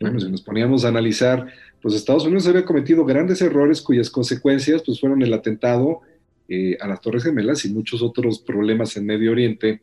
Bueno, 0.01 0.19
si 0.21 0.31
nos 0.31 0.43
poníamos 0.43 0.85
a 0.85 0.89
analizar, 0.89 1.47
pues 1.83 1.95
Estados 1.95 2.25
Unidos 2.25 2.47
había 2.47 2.65
cometido 2.65 3.05
grandes 3.05 3.43
errores 3.43 3.83
cuyas 3.83 4.09
consecuencias 4.11 4.83
pues, 4.85 5.01
fueron 5.01 5.23
el 5.23 5.33
atentado 5.35 6.01
eh, 6.49 6.77
a 6.81 6.89
las 6.89 7.01
Torres 7.01 7.25
Gemelas 7.25 7.65
y 7.65 7.73
muchos 7.73 8.03
otros 8.03 8.41
problemas 8.41 8.97
en 8.97 9.07
Medio 9.07 9.33
Oriente, 9.33 9.83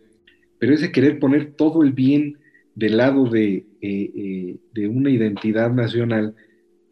pero 0.59 0.73
ese 0.73 0.91
querer 0.91 1.19
poner 1.19 1.53
todo 1.53 1.83
el 1.83 1.91
bien 1.91 2.39
del 2.75 2.97
lado 2.97 3.25
de, 3.25 3.65
eh, 3.81 4.11
eh, 4.15 4.55
de 4.73 4.87
una 4.87 5.09
identidad 5.09 5.71
nacional 5.71 6.35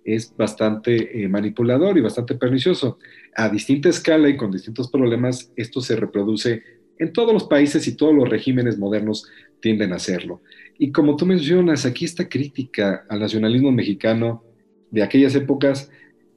es 0.05 0.33
bastante 0.37 1.23
eh, 1.23 1.27
manipulador 1.27 1.97
y 1.97 2.01
bastante 2.01 2.35
pernicioso. 2.35 2.99
A 3.35 3.49
distinta 3.49 3.89
escala 3.89 4.29
y 4.29 4.37
con 4.37 4.51
distintos 4.51 4.89
problemas, 4.89 5.51
esto 5.55 5.81
se 5.81 5.95
reproduce 5.95 6.63
en 6.97 7.11
todos 7.11 7.33
los 7.33 7.45
países 7.45 7.87
y 7.87 7.97
todos 7.97 8.15
los 8.15 8.29
regímenes 8.29 8.77
modernos 8.77 9.27
tienden 9.59 9.91
a 9.91 9.95
hacerlo. 9.97 10.41
Y 10.77 10.91
como 10.91 11.17
tú 11.17 11.25
mencionas, 11.25 11.85
aquí 11.85 12.05
esta 12.05 12.29
crítica 12.29 13.05
al 13.09 13.19
nacionalismo 13.19 13.71
mexicano 13.71 14.43
de 14.91 15.03
aquellas 15.03 15.35
épocas 15.35 15.89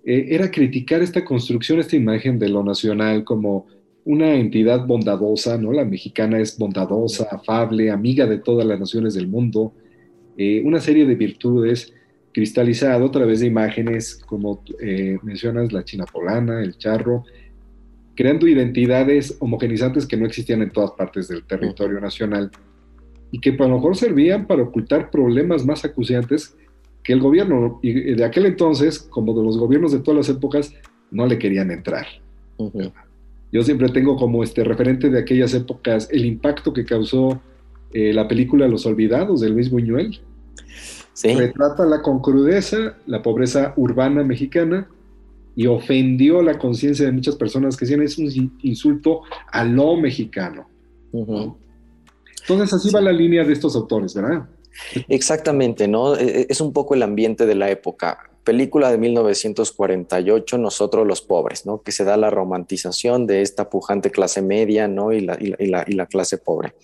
era 0.05 0.51
criticar 0.51 1.03
esta 1.03 1.23
construcción, 1.23 1.79
esta 1.79 1.95
imagen 1.95 2.39
de 2.39 2.49
lo 2.49 2.65
nacional 2.65 3.25
como 3.25 3.67
una 4.09 4.37
entidad 4.37 4.87
bondadosa, 4.87 5.59
¿no? 5.59 5.71
La 5.71 5.85
mexicana 5.85 6.41
es 6.41 6.57
bondadosa, 6.57 7.29
afable, 7.31 7.91
amiga 7.91 8.25
de 8.27 8.39
todas 8.39 8.67
las 8.67 8.81
naciones 8.81 9.13
del 9.13 9.29
mundo, 9.29 9.75
eh, 10.39 10.63
una 10.65 10.81
serie 10.81 11.05
de 11.05 11.15
virtudes 11.15 11.93
cristalizado 12.39 13.07
a 13.07 13.11
través 13.11 13.41
de 13.41 13.47
imágenes 13.47 14.23
como 14.25 14.63
eh, 14.81 15.19
mencionas 15.25 15.73
la 15.73 15.83
china 15.83 16.05
polana, 16.05 16.63
el 16.63 16.79
charro, 16.79 17.25
creando 18.15 18.47
identidades 18.47 19.37
homogenizantes 19.41 20.07
que 20.07 20.17
no 20.17 20.25
existían 20.25 20.63
en 20.63 20.71
todas 20.71 20.93
partes 20.93 21.27
del 21.27 21.43
territorio 21.43 22.01
nacional 22.01 22.53
y 23.33 23.41
que 23.41 23.51
a 23.51 23.67
lo 23.67 23.75
mejor 23.75 23.97
servían 23.97 24.47
para 24.47 24.63
ocultar 24.63 25.11
problemas 25.11 25.67
más 25.67 25.85
acuciantes 25.85 26.57
que 27.03 27.13
el 27.13 27.19
gobierno 27.19 27.81
de 27.83 28.25
aquel 28.25 28.47
entonces, 28.47 29.01
como 29.01 29.35
de 29.37 29.43
los 29.43 29.59
gobiernos 29.59 29.91
de 29.91 29.99
todas 29.99 30.29
las 30.29 30.37
épocas, 30.37 30.73
no 31.11 31.27
le 31.27 31.41
querían 31.41 31.73
entrar. 31.73 32.07
Yo 33.51 33.63
siempre 33.65 33.89
tengo 33.89 34.17
como 34.17 34.45
este 34.45 34.63
referente 34.63 35.11
de 35.11 35.19
aquellas 35.19 35.55
épocas 35.55 36.09
el 36.13 36.25
impacto 36.25 36.73
que 36.73 36.85
causó 36.85 37.43
eh, 37.93 38.13
la 38.13 38.29
película 38.29 38.69
Los 38.69 38.87
Olvidados 38.87 39.41
de 39.41 39.49
Luis 39.49 39.71
Buñuel. 39.71 40.21
Sí. 41.19 41.35
Retrata 41.35 42.01
con 42.01 42.21
crudeza 42.21 42.95
la 43.07 43.21
pobreza 43.25 43.73
urbana 43.77 44.23
mexicana 44.23 44.89
y 45.57 45.67
ofendió 45.67 46.43
la 46.43 46.57
conciencia 46.57 47.07
de 47.07 47.11
muchas 47.11 47.35
personas 47.35 47.77
que 47.77 47.87
decían 47.87 48.03
es 48.03 48.19
un 48.19 48.57
insulto 48.63 49.23
a 49.51 49.65
lo 49.65 49.97
mexicano. 49.97 50.69
Entonces 51.13 52.73
así 52.73 52.93
va 52.93 53.01
la 53.01 53.11
línea 53.11 53.43
de 53.43 53.53
estos 53.53 53.75
autores, 53.75 54.15
¿verdad? 54.15 54.47
Exactamente, 55.09 55.89
¿no? 55.89 56.15
E, 56.15 56.43
e, 56.43 56.47
es 56.49 56.61
un 56.61 56.73
poco 56.73 56.95
el 56.95 57.03
ambiente 57.03 57.47
de 57.47 57.57
la 57.57 57.69
época 57.69 58.31
película 58.45 58.93
de 58.93 58.99
1948, 58.99 60.57
Nosotros 60.57 61.05
los 61.05 61.21
pobres, 61.21 61.67
¿no? 61.67 61.83
Que 61.83 61.91
se 61.91 62.05
da 62.05 62.17
la 62.17 62.31
romantización 62.31 63.27
de 63.27 63.43
esta 63.43 63.69
pujante 63.69 64.13
clase 64.13 64.41
media, 64.41 64.87
¿no? 64.87 65.13
Y 65.13 65.23
la, 65.23 65.37
y 65.41 65.67
la, 65.67 65.85
y 65.85 65.95
la, 65.95 66.07
clase 66.07 66.39
pobre. 66.39 66.75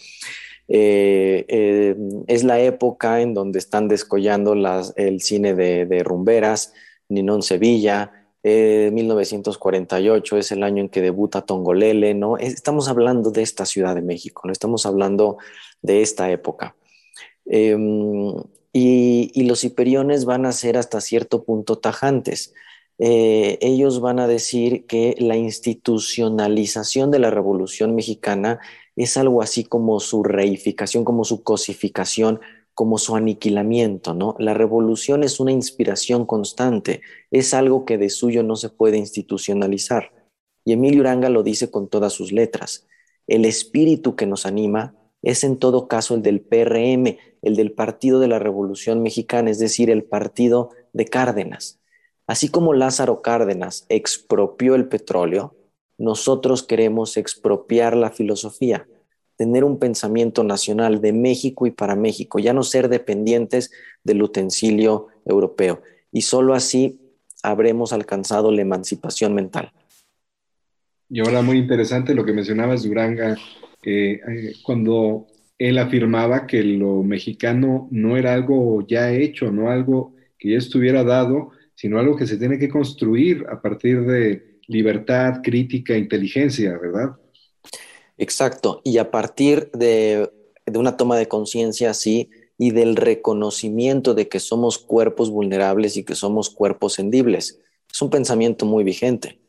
Eh, 0.66 1.44
eh, 1.48 1.96
es 2.26 2.42
la 2.42 2.58
época 2.60 3.20
en 3.20 3.34
donde 3.34 3.58
están 3.58 3.86
descollando 3.88 4.54
las, 4.54 4.94
el 4.96 5.20
cine 5.20 5.54
de, 5.54 6.02
rumberas, 6.02 6.72
Ninón 7.08 7.42
Sevilla, 7.42 8.12
1948 8.42 10.36
eh, 10.36 10.38
es 10.38 10.52
el 10.52 10.62
año 10.62 10.82
en 10.82 10.88
que 10.88 11.00
debuta 11.00 11.42
Tongolele, 11.42 12.14
¿no? 12.14 12.36
Estamos 12.36 12.88
hablando 12.88 13.30
de 13.30 13.42
esta 13.42 13.64
Ciudad 13.66 13.94
de 13.94 14.02
México, 14.02 14.42
no 14.44 14.52
estamos 14.52 14.86
hablando 14.86 15.38
de 15.82 16.02
esta 16.02 16.30
época. 16.30 16.76
Em, 17.46 18.34
y, 18.72 19.44
los 19.44 19.64
hiperiones 19.64 20.24
van 20.24 20.46
a 20.46 20.52
ser 20.52 20.76
hasta 20.76 21.00
cierto 21.00 21.44
punto 21.44 21.78
tajantes. 21.78 22.54
Ellos 22.98 24.00
van 24.00 24.20
a 24.20 24.28
decir 24.28 24.86
que 24.86 25.16
la 25.18 25.36
institucionalización 25.36 27.10
de 27.10 27.18
la 27.18 27.30
Revolución 27.30 27.94
Mexicana 27.94 28.60
es 28.96 29.16
algo 29.16 29.42
así 29.42 29.64
como 29.64 30.00
su 30.00 30.22
reificación, 30.22 31.04
como 31.04 31.24
su 31.24 31.42
cosificación, 31.42 32.40
como 32.74 32.98
su 32.98 33.16
aniquilamiento, 33.16 34.14
¿no? 34.14 34.34
La 34.38 34.54
revolución 34.54 35.22
es 35.22 35.40
una 35.40 35.52
inspiración 35.52 36.26
constante, 36.26 37.02
es 37.30 37.54
algo 37.54 37.84
que 37.84 37.98
de 37.98 38.10
suyo 38.10 38.42
no 38.42 38.56
se 38.56 38.68
puede 38.68 38.98
institucionalizar. 38.98 40.12
Y 40.64 40.72
Emilio 40.72 41.00
Uranga 41.00 41.28
lo 41.28 41.42
dice 41.42 41.70
con 41.70 41.88
todas 41.88 42.12
sus 42.12 42.32
letras. 42.32 42.86
El 43.26 43.44
espíritu 43.44 44.16
que 44.16 44.26
nos 44.26 44.46
anima 44.46 44.96
es 45.22 45.44
en 45.44 45.58
todo 45.58 45.88
caso 45.88 46.14
el 46.14 46.22
del 46.22 46.40
PRM, 46.40 47.16
el 47.42 47.56
del 47.56 47.72
Partido 47.72 48.20
de 48.20 48.28
la 48.28 48.38
Revolución 48.38 49.02
Mexicana, 49.02 49.50
es 49.50 49.58
decir, 49.58 49.90
el 49.90 50.04
partido 50.04 50.70
de 50.92 51.06
Cárdenas. 51.06 51.80
Así 52.26 52.48
como 52.48 52.74
Lázaro 52.74 53.22
Cárdenas 53.22 53.86
expropió 53.88 54.74
el 54.74 54.88
petróleo, 54.88 55.54
nosotros 55.98 56.62
queremos 56.62 57.16
expropiar 57.16 57.96
la 57.96 58.10
filosofía, 58.10 58.86
tener 59.36 59.64
un 59.64 59.78
pensamiento 59.78 60.44
nacional 60.44 61.00
de 61.00 61.12
México 61.12 61.66
y 61.66 61.70
para 61.70 61.96
México, 61.96 62.38
ya 62.38 62.52
no 62.52 62.62
ser 62.62 62.88
dependientes 62.88 63.72
del 64.02 64.22
utensilio 64.22 65.08
europeo. 65.24 65.82
Y 66.12 66.22
solo 66.22 66.54
así 66.54 67.00
habremos 67.42 67.92
alcanzado 67.92 68.50
la 68.52 68.62
emancipación 68.62 69.34
mental. 69.34 69.72
Y 71.08 71.20
ahora 71.20 71.42
muy 71.42 71.58
interesante 71.58 72.14
lo 72.14 72.24
que 72.24 72.32
mencionabas, 72.32 72.82
Duranga, 72.82 73.36
eh, 73.82 74.20
cuando 74.62 75.26
él 75.58 75.78
afirmaba 75.78 76.46
que 76.46 76.62
lo 76.62 77.02
mexicano 77.02 77.88
no 77.90 78.16
era 78.16 78.34
algo 78.34 78.86
ya 78.86 79.12
hecho, 79.12 79.52
no 79.52 79.70
algo 79.70 80.14
que 80.38 80.52
ya 80.52 80.58
estuviera 80.58 81.04
dado, 81.04 81.50
sino 81.74 81.98
algo 81.98 82.16
que 82.16 82.26
se 82.26 82.38
tiene 82.38 82.58
que 82.58 82.68
construir 82.68 83.44
a 83.50 83.60
partir 83.60 84.04
de 84.04 84.53
libertad, 84.68 85.40
crítica, 85.42 85.96
inteligencia, 85.96 86.78
¿verdad? 86.78 87.16
Exacto, 88.16 88.80
y 88.84 88.98
a 88.98 89.10
partir 89.10 89.70
de, 89.72 90.30
una 90.74 90.96
toma 90.96 91.16
de 91.16 91.28
conciencia 91.28 91.90
así 91.90 92.30
y 92.56 92.70
del 92.70 92.96
reconocimiento 92.96 94.14
de 94.14 94.28
que 94.28 94.38
somos 94.40 94.78
cuerpos 94.78 95.30
vulnerables 95.30 95.96
y 95.96 96.04
que 96.04 96.14
somos 96.14 96.50
cuerpos 96.50 96.94
sendibles. 96.94 97.60
Es 97.92 98.00
un 98.00 98.10
pensamiento 98.10 98.64
muy 98.64 98.84
vigente. 98.84 99.40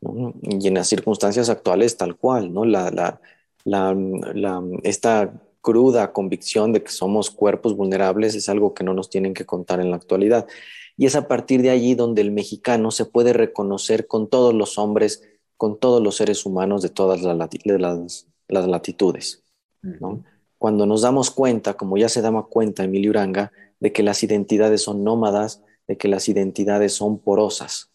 Y 0.00 0.68
en 0.68 0.74
las 0.74 0.88
circunstancias 0.88 1.48
actuales 1.48 1.96
tal 1.96 2.16
cual, 2.16 2.52
¿no? 2.52 2.64
La, 2.64 2.90
la, 2.90 3.20
la, 3.64 4.62
esta 4.84 5.32
cruda 5.60 6.12
convicción 6.12 6.72
de 6.72 6.84
que 6.84 6.92
somos 6.92 7.30
cuerpos 7.30 7.74
vulnerables 7.74 8.36
es 8.36 8.48
algo 8.48 8.72
que 8.72 8.84
no 8.84 8.94
nos 8.94 9.10
tienen 9.10 9.34
que 9.34 9.44
contar 9.44 9.80
en 9.80 9.90
la 9.90 9.96
actualidad. 9.96 10.46
Y 10.96 11.06
es 11.06 11.16
a 11.16 11.28
partir 11.28 11.62
de 11.62 11.70
allí 11.70 11.94
donde 11.94 12.22
el 12.22 12.30
mexicano 12.30 12.90
se 12.90 13.04
puede 13.04 13.32
reconocer 13.32 14.06
con 14.06 14.28
todos 14.28 14.54
los 14.54 14.78
hombres, 14.78 15.22
con 15.56 15.78
todos 15.78 16.02
los 16.02 16.16
seres 16.16 16.46
humanos 16.46 16.82
de 16.82 16.88
todas 16.88 17.22
las, 17.22 17.36
las, 18.48 18.66
latitudes. 18.66 19.44
Cuando 20.58 20.86
nos 20.86 21.02
damos 21.02 21.30
cuenta, 21.30 21.74
como 21.74 21.98
ya 21.98 22.08
se 22.08 22.22
daba 22.22 22.46
cuenta 22.46 22.84
Emilio 22.84 23.10
Uranga, 23.10 23.52
de 23.78 23.92
que 23.92 24.02
las 24.02 24.22
identidades 24.22 24.82
son 24.82 25.04
nómadas, 25.04 25.62
de 25.86 25.96
que 25.98 26.08
las 26.08 26.28
identidades 26.28 26.94
son 26.94 27.18
porosas, 27.18 27.90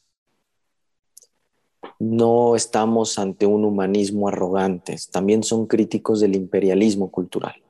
no 2.02 2.56
estamos 2.56 3.20
ante 3.20 3.46
un 3.46 3.64
humanismo 3.64 4.28
arrogante, 4.28 4.96
también 5.12 5.44
son 5.44 5.68
críticos 5.68 6.20
del 6.20 6.36
imperialismo 6.36 7.12
cultural. 7.12 7.62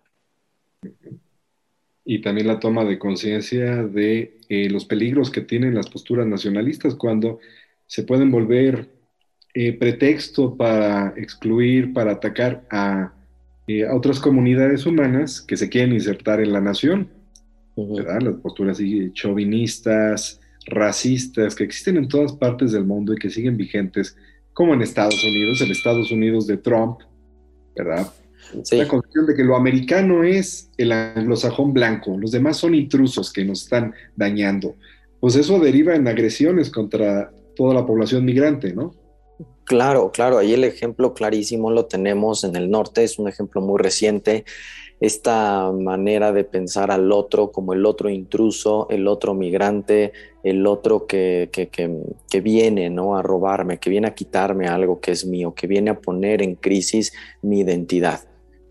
Y 2.05 2.21
también 2.21 2.47
la 2.47 2.59
toma 2.59 2.85
de 2.85 2.97
conciencia 2.97 3.83
de 3.83 4.39
eh, 4.53 4.69
los 4.69 4.83
peligros 4.83 5.31
que 5.31 5.39
tienen 5.39 5.75
las 5.75 5.89
posturas 5.89 6.27
nacionalistas 6.27 6.95
cuando 6.95 7.39
se 7.87 8.03
pueden 8.03 8.31
volver 8.31 8.89
eh, 9.53 9.71
pretexto 9.71 10.57
para 10.57 11.13
excluir, 11.15 11.93
para 11.93 12.11
atacar 12.11 12.67
a, 12.69 13.13
eh, 13.65 13.85
a, 13.85 13.95
otras 13.95 14.19
comunidades 14.19 14.85
humanas 14.85 15.39
que 15.39 15.55
se 15.55 15.69
quieren 15.69 15.93
insertar 15.93 16.41
en 16.41 16.51
la 16.51 16.59
nación. 16.59 17.07
¿verdad? 17.77 18.19
Las 18.19 18.33
posturas 18.41 18.77
chauvinistas, 19.13 20.41
racistas, 20.65 21.55
que 21.55 21.63
existen 21.63 21.95
en 21.95 22.09
todas 22.09 22.33
partes 22.33 22.73
del 22.73 22.83
mundo 22.83 23.13
y 23.13 23.19
que 23.19 23.29
siguen 23.29 23.55
vigentes, 23.55 24.17
como 24.51 24.73
en 24.73 24.81
Estados 24.81 25.23
Unidos, 25.23 25.61
el 25.61 25.71
Estados 25.71 26.11
Unidos 26.11 26.45
de 26.45 26.57
Trump, 26.57 26.99
¿verdad? 27.73 28.11
La 28.71 28.87
concepción 28.87 29.25
de 29.25 29.35
que 29.35 29.43
lo 29.43 29.55
americano 29.55 30.23
es 30.23 30.69
el 30.77 30.91
anglosajón 30.91 31.73
blanco, 31.73 32.17
los 32.17 32.31
demás 32.31 32.57
son 32.57 32.75
intrusos 32.75 33.31
que 33.31 33.45
nos 33.45 33.63
están 33.63 33.93
dañando. 34.15 34.75
Pues 35.19 35.35
eso 35.35 35.59
deriva 35.59 35.95
en 35.95 36.07
agresiones 36.07 36.69
contra 36.69 37.31
toda 37.55 37.73
la 37.73 37.85
población 37.85 38.25
migrante, 38.25 38.73
¿no? 38.73 38.93
Claro, 39.65 40.11
claro, 40.11 40.37
ahí 40.37 40.53
el 40.53 40.63
ejemplo 40.63 41.13
clarísimo 41.13 41.71
lo 41.71 41.85
tenemos 41.85 42.43
en 42.43 42.55
el 42.55 42.69
norte, 42.69 43.03
es 43.03 43.19
un 43.19 43.27
ejemplo 43.27 43.61
muy 43.61 43.79
reciente, 43.79 44.43
esta 44.99 45.71
manera 45.71 46.31
de 46.31 46.43
pensar 46.43 46.91
al 46.91 47.11
otro 47.11 47.51
como 47.51 47.73
el 47.73 47.85
otro 47.85 48.09
intruso, 48.09 48.87
el 48.89 49.07
otro 49.07 49.33
migrante, 49.33 50.13
el 50.43 50.67
otro 50.67 51.07
que, 51.07 51.49
que, 51.51 52.41
viene 52.41 52.89
¿no? 52.89 53.15
a 53.15 53.23
robarme, 53.23 53.79
que 53.79 53.89
viene 53.89 54.07
a 54.07 54.13
quitarme 54.13 54.67
algo 54.67 54.99
que 54.99 55.11
es 55.11 55.25
mío, 55.25 55.55
que 55.55 55.65
viene 55.67 55.89
a 55.89 55.99
poner 55.99 56.43
en 56.43 56.55
crisis 56.55 57.13
mi 57.41 57.61
identidad. 57.61 58.21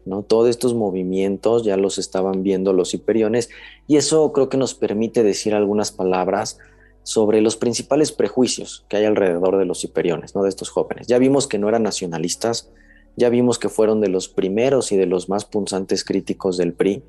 ¿No? 0.05 0.23
Todos 0.23 0.49
estos 0.49 0.75
movimientos 0.75 1.65
ya 1.65 1.77
los 1.77 1.99
estaban 1.99 2.43
viendo 2.43 2.73
los 2.73 2.95
hiperiones 2.95 3.51
y 3.87 3.97
eso 3.97 4.33
creo 4.33 4.49
que 4.49 4.57
nos 4.57 4.75
permite 4.75 5.23
decir 5.23 5.55
algunas 5.55 5.93
palabras 5.93 6.59
sobre 7.03 7.41
los 7.41 7.57
principales 7.57 8.13
prejuicios 8.13 8.85
que 8.89 8.97
hay 8.97 9.05
alrededor 9.05 9.59
de 9.59 9.65
los 9.65 9.85
hiperiones, 9.85 10.35
¿no? 10.35 10.43
de 10.43 10.49
estos 10.49 10.69
jóvenes. 10.69 11.07
Ya 11.07 11.19
vimos 11.19 11.47
que 11.47 11.59
no 11.59 11.69
eran 11.69 11.83
nacionalistas, 11.83 12.71
ya 13.17 13.29
vimos 13.29 13.59
que 13.59 13.69
fueron 13.69 14.01
de 14.01 14.09
los 14.09 14.29
primeros 14.29 14.93
y 14.93 14.97
de 14.97 15.07
los 15.07 15.29
más 15.29 15.45
punzantes 15.45 16.05
críticos 16.05 16.57
del 16.57 16.73
PRI, 16.73 17.03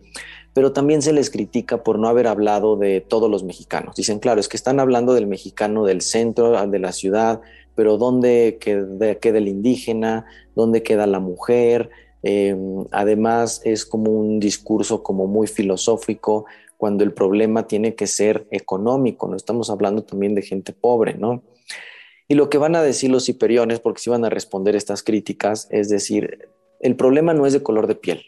pero 0.53 0.73
también 0.73 1.01
se 1.01 1.13
les 1.13 1.29
critica 1.29 1.83
por 1.83 1.99
no 1.99 2.07
haber 2.07 2.27
hablado 2.27 2.75
de 2.75 3.01
todos 3.01 3.29
los 3.29 3.43
mexicanos. 3.43 3.95
Dicen, 3.95 4.19
claro, 4.19 4.39
es 4.39 4.49
que 4.49 4.57
están 4.57 4.79
hablando 4.79 5.13
del 5.13 5.27
mexicano 5.27 5.85
del 5.85 6.01
centro, 6.01 6.65
de 6.67 6.79
la 6.79 6.91
ciudad, 6.91 7.41
pero 7.75 7.97
¿dónde 7.97 8.57
queda, 8.59 9.37
el 9.37 9.47
indígena? 9.47 10.25
¿Dónde 10.55 10.83
queda 10.83 11.07
la 11.07 11.19
mujer? 11.19 11.89
Eh, 12.23 12.55
además, 12.91 13.61
es 13.63 13.85
como 13.85 14.11
un 14.11 14.39
discurso 14.39 15.01
como 15.03 15.27
muy 15.27 15.47
filosófico 15.47 16.45
cuando 16.77 17.03
el 17.03 17.13
problema 17.13 17.67
tiene 17.67 17.93
que 17.93 18.07
ser 18.07 18.47
económico, 18.49 19.27
no 19.27 19.35
estamos 19.35 19.69
hablando 19.69 20.03
también 20.03 20.33
de 20.33 20.41
gente 20.41 20.73
pobre, 20.73 21.13
¿no? 21.13 21.43
Y 22.27 22.33
lo 22.33 22.49
que 22.49 22.57
van 22.57 22.75
a 22.75 22.81
decir 22.81 23.11
los 23.11 23.29
hiperiones, 23.29 23.79
porque 23.79 24.01
si 24.01 24.09
van 24.09 24.25
a 24.25 24.29
responder 24.29 24.75
estas 24.75 25.03
críticas, 25.03 25.67
es 25.69 25.89
decir, 25.89 26.49
el 26.79 26.95
problema 26.95 27.33
no 27.33 27.45
es 27.45 27.53
de 27.53 27.61
color 27.61 27.85
de 27.85 27.95
piel, 27.95 28.23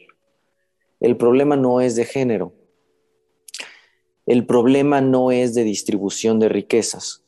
el 1.00 1.18
problema 1.18 1.56
no 1.56 1.82
es 1.82 1.96
de 1.96 2.06
género, 2.06 2.54
el 4.28 4.46
problema 4.46 5.02
no 5.02 5.32
es 5.32 5.56
de 5.56 5.64
distribución 5.64 6.39
de 6.39 6.50
riquezas, 6.50 7.23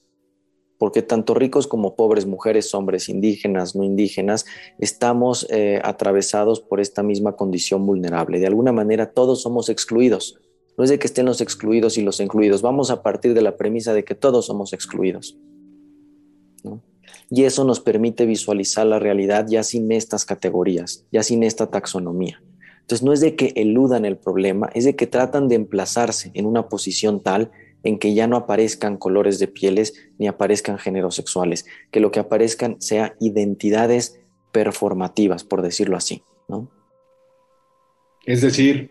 porque 0.85 1.01
tanto 1.01 1.33
ricos 1.33 1.65
como 1.65 1.95
pobres, 1.95 2.27
mujeres, 2.27 2.75
hombres, 2.75 3.09
indígenas, 3.09 3.75
no 3.75 3.83
indígenas, 3.83 4.45
estamos 4.77 5.47
eh, 5.49 5.81
atravesados 5.83 6.61
por 6.61 6.79
esta 6.79 7.01
misma 7.01 7.35
condición 7.35 7.87
vulnerable. 7.87 8.39
De 8.39 8.45
alguna 8.45 8.71
manera 8.71 9.09
todos 9.11 9.41
somos 9.41 9.69
excluidos. 9.69 10.37
No 10.77 10.83
es 10.83 10.91
de 10.91 10.99
que 10.99 11.07
estén 11.07 11.25
los 11.25 11.41
excluidos 11.41 11.97
y 11.97 12.03
los 12.03 12.19
incluidos. 12.19 12.61
Vamos 12.61 12.91
a 12.91 13.01
partir 13.01 13.33
de 13.33 13.41
la 13.41 13.57
premisa 13.57 13.95
de 13.95 14.03
que 14.03 14.13
todos 14.13 14.45
somos 14.45 14.73
excluidos. 14.73 15.39
Y 17.31 17.45
eso 17.45 17.65
nos 17.65 17.79
permite 17.79 18.27
visualizar 18.27 18.85
la 18.85 18.99
realidad 18.99 19.47
ya 19.49 19.63
sin 19.63 19.91
estas 19.91 20.23
categorías, 20.23 21.07
ya 21.11 21.23
sin 21.23 21.41
esta 21.41 21.65
taxonomía. 21.65 22.43
Entonces 22.81 23.03
no 23.03 23.11
es 23.11 23.21
de 23.21 23.35
que 23.35 23.53
eludan 23.55 24.05
el 24.05 24.17
problema, 24.17 24.69
es 24.75 24.85
de 24.85 24.95
que 24.95 25.07
tratan 25.07 25.47
de 25.47 25.55
emplazarse 25.55 26.29
en 26.35 26.45
una 26.45 26.69
posición 26.69 27.23
tal 27.23 27.49
en 27.85 27.99
que 27.99 28.13
ya 28.15 28.27
no 28.27 28.35
aparezcan 28.35 28.97
colores 28.97 29.39
de 29.39 29.47
pieles 29.47 29.93
ni 30.17 30.27
aparezcan 30.27 30.77
géneros 30.79 31.15
sexuales, 31.15 31.65
que 31.91 31.99
lo 32.01 32.11
que 32.11 32.19
aparezcan 32.19 32.81
sea 32.81 33.15
identidades 33.21 34.19
performativas, 34.51 35.43
por 35.43 35.61
decirlo 35.61 35.95
así, 35.95 36.23
¿no? 36.49 36.69
Es 38.25 38.41
decir, 38.41 38.89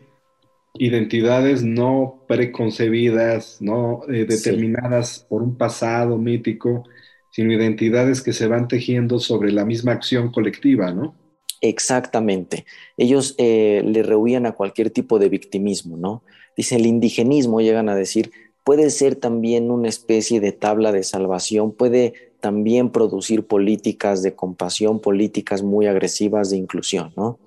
identidades 0.74 1.64
no 1.64 2.24
preconcebidas, 2.28 3.58
no 3.60 4.02
eh, 4.08 4.26
determinadas 4.26 5.26
por 5.28 5.42
un 5.42 5.58
pasado 5.58 6.16
mítico, 6.16 6.84
sino 7.30 7.52
identidades 7.52 8.22
que 8.22 8.32
se 8.32 8.46
van 8.46 8.68
tejiendo 8.68 9.18
sobre 9.18 9.50
la 9.50 9.64
misma 9.64 9.90
acción 9.90 10.30
colectiva, 10.30 10.92
¿no? 10.92 11.16
Exactamente. 11.60 12.64
Ellos 12.96 13.34
eh, 13.38 13.82
le 13.84 14.04
rehuían 14.04 14.46
a 14.46 14.52
cualquier 14.52 14.90
tipo 14.90 15.18
de 15.18 15.30
victimismo, 15.30 15.96
¿no? 15.96 16.22
Dicen, 16.56 16.78
el 16.78 16.86
indigenismo, 16.86 17.60
llegan 17.60 17.88
a 17.88 17.96
decir, 17.96 18.30
puede 18.64 18.90
ser 18.90 19.14
también 19.14 19.70
una 19.70 19.88
especie 19.88 20.40
de 20.40 20.52
tabla 20.52 20.90
de 20.90 21.04
salvación, 21.04 21.72
puede 21.72 22.32
también 22.40 22.90
producir 22.90 23.46
políticas 23.46 24.22
de 24.22 24.34
compasión, 24.34 25.00
políticas 25.00 25.62
muy 25.62 25.86
agresivas 25.86 26.50
de 26.50 26.56
inclusión, 26.56 27.12
¿no? 27.16 27.38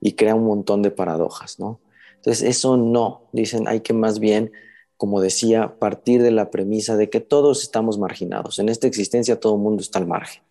Y 0.00 0.12
crea 0.12 0.34
un 0.34 0.44
montón 0.44 0.82
de 0.82 0.90
paradojas, 0.90 1.58
¿no? 1.58 1.80
Entonces, 2.16 2.48
eso 2.48 2.76
no, 2.76 3.22
dicen, 3.32 3.66
hay 3.66 3.80
que 3.80 3.92
más 3.92 4.18
bien, 4.20 4.52
como 4.96 5.20
decía, 5.20 5.78
partir 5.78 6.22
de 6.22 6.30
la 6.30 6.50
premisa 6.50 6.96
de 6.96 7.10
que 7.10 7.20
todos 7.20 7.62
estamos 7.62 7.98
marginados. 7.98 8.58
En 8.58 8.68
esta 8.68 8.86
existencia 8.86 9.40
todo 9.40 9.54
el 9.54 9.60
mundo 9.60 9.82
está 9.82 9.98
al 9.98 10.06
margen, 10.06 10.42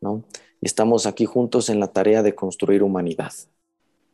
¿no? 0.00 0.24
Y 0.60 0.66
estamos 0.66 1.06
aquí 1.06 1.24
juntos 1.24 1.68
en 1.68 1.80
la 1.80 1.88
tarea 1.88 2.22
de 2.22 2.34
construir 2.34 2.82
humanidad. 2.82 3.32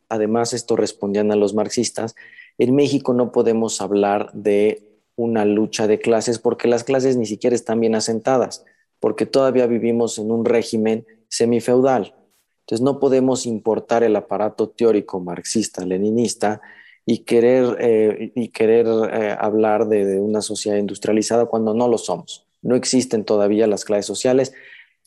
Además, 0.09 0.53
esto 0.53 0.75
respondían 0.75 1.31
a 1.31 1.35
los 1.35 1.53
marxistas, 1.53 2.15
en 2.57 2.75
México 2.75 3.13
no 3.13 3.31
podemos 3.31 3.81
hablar 3.81 4.29
de 4.33 4.90
una 5.21 5.45
lucha 5.45 5.87
de 5.87 5.99
clases 5.99 6.39
porque 6.39 6.67
las 6.67 6.83
clases 6.83 7.17
ni 7.17 7.25
siquiera 7.25 7.55
están 7.55 7.79
bien 7.79 7.95
asentadas, 7.95 8.65
porque 8.99 9.25
todavía 9.25 9.67
vivimos 9.67 10.17
en 10.17 10.31
un 10.31 10.45
régimen 10.45 11.05
semifeudal. 11.27 12.15
Entonces 12.61 12.83
no 12.83 12.99
podemos 12.99 13.45
importar 13.45 14.03
el 14.03 14.15
aparato 14.15 14.69
teórico 14.69 15.19
marxista-leninista 15.19 16.61
y 17.05 17.19
querer, 17.19 17.77
eh, 17.79 18.31
y 18.35 18.49
querer 18.49 18.85
eh, 18.87 19.35
hablar 19.39 19.87
de, 19.87 20.19
una 20.19 20.41
sociedad 20.41 20.77
industrializada 20.77 21.45
cuando 21.45 21.73
no 21.73 21.87
lo 21.87 21.97
somos. 21.97 22.45
No 22.61 22.75
existen 22.75 23.25
todavía 23.25 23.67
las 23.67 23.85
clases 23.85 24.05
sociales. 24.05 24.53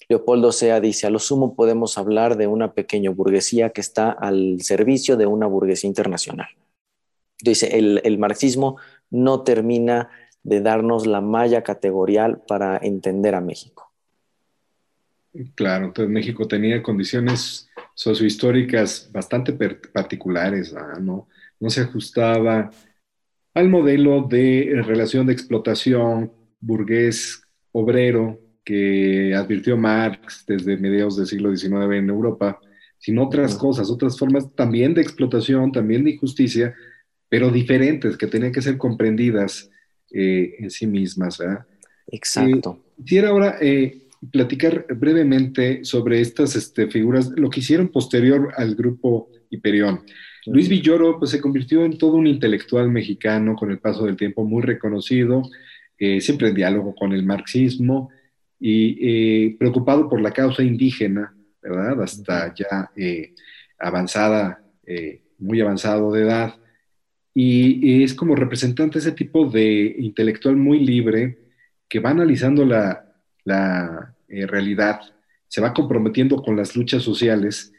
Leopoldo 0.09 0.53
Sea 0.53 0.81
dice, 0.81 1.07
a 1.07 1.11
lo 1.11 1.19
sumo 1.19 1.55
podemos 1.55 1.97
hablar 1.97 2.37
de 2.37 2.47
una 2.47 2.75
pequeña 2.75 3.11
burguesía 3.11 3.71
que 3.71 3.81
está 3.81 4.11
al 4.11 4.61
servicio 4.61 5.17
de 5.17 5.27
una 5.27 5.47
burguesía 5.47 5.89
internacional. 5.89 6.49
Dice, 7.41 7.79
el, 7.79 8.01
el 8.05 8.19
marxismo 8.19 8.77
no 9.11 9.43
termina 9.43 10.11
de 10.43 10.61
darnos 10.61 11.07
la 11.07 11.21
malla 11.21 11.63
categorial 11.63 12.43
para 12.47 12.79
entender 12.79 13.35
a 13.35 13.41
México. 13.41 13.93
Claro, 15.55 15.87
entonces 15.87 16.13
México 16.13 16.47
tenía 16.47 16.83
condiciones 16.83 17.69
sociohistóricas 17.95 19.11
bastante 19.13 19.53
particulares, 19.53 20.75
¿no? 21.01 21.29
no 21.59 21.71
se 21.71 21.81
ajustaba 21.81 22.71
al 23.55 23.69
modelo 23.69 24.27
de 24.29 24.83
relación 24.85 25.27
de 25.27 25.33
explotación 25.33 26.33
burgués 26.61 27.43
obrero 27.73 28.41
que 28.65 29.35
advirtió 29.35 29.77
Marx 29.77 30.45
desde 30.47 30.77
mediados 30.77 31.17
del 31.17 31.27
siglo 31.27 31.55
XIX 31.55 31.95
en 31.95 32.09
Europa, 32.09 32.61
sino 32.99 33.25
otras 33.25 33.57
cosas, 33.57 33.91
otras 33.91 34.19
formas 34.19 34.55
también 34.55 34.95
de 34.95 35.03
explotación, 35.03 35.71
también 35.73 36.05
de 36.05 36.13
injusticia, 36.13 36.75
pero 37.35 37.51
diferentes, 37.51 38.17
que 38.17 38.29
tenían 38.29 38.53
que 38.53 38.63
ser 38.63 38.79
comprendidas 38.79 39.69
eh, 40.13 40.55
en 40.61 40.71
sí 40.71 40.87
mismas. 40.87 41.41
Exacto. 42.07 42.79
Eh, 42.79 43.03
quisiera 43.03 43.31
ahora 43.31 43.57
eh, 43.61 44.07
platicar 44.31 44.87
brevemente 44.89 45.85
sobre 45.85 46.21
estas 46.21 46.55
este, 46.55 46.87
figuras, 46.87 47.33
lo 47.35 47.51
que 47.51 47.59
hicieron 47.59 47.89
posterior 47.89 48.53
al 48.57 48.77
grupo 48.77 49.31
Hiperión. 49.51 50.03
Luis 50.47 50.69
Villoro 50.69 51.19
pues, 51.19 51.33
se 51.33 51.41
convirtió 51.41 51.85
en 51.85 51.99
todo 51.99 52.13
un 52.13 52.29
intelectual 52.29 52.89
mexicano 52.89 53.57
con 53.57 53.73
el 53.73 53.81
paso 53.81 54.07
del 54.07 54.15
tiempo 54.17 54.45
muy 54.45 54.63
reconocido, 54.63 55.43
eh, 55.99 56.21
siempre 56.21 56.51
en 56.51 56.55
diálogo 56.55 56.95
con 56.95 57.13
el 57.13 57.25
marxismo 57.25 58.11
y 58.61 59.51
preocupado 59.55 60.09
por 60.09 60.21
la 60.21 60.31
causa 60.31 60.63
indígena, 60.63 61.35
¿verdad? 61.61 62.01
Hasta 62.01 62.55
ya 62.55 62.93
avanzada, 63.81 64.63
muy 65.37 65.61
avanzado 65.61 66.13
de 66.13 66.23
edad. 66.23 66.55
Y, 67.35 68.05
es 68.05 68.15
como 68.15 68.37
representante 68.37 68.99
ese 68.99 69.13
tipo 69.13 69.49
de 69.51 69.97
intelectual 69.99 70.57
muy 70.57 70.81
libre 70.81 71.39
que 71.89 72.01
va 72.01 72.11
analizando 72.11 72.65
la, 72.65 73.05
la 73.45 74.15
realidad, 74.29 75.01
se 75.49 75.61
va 75.61 75.75
comprometiendo 75.75 76.43
con 76.43 76.57
las 76.57 76.75
luchas 76.75 77.03
sociales 77.03 77.73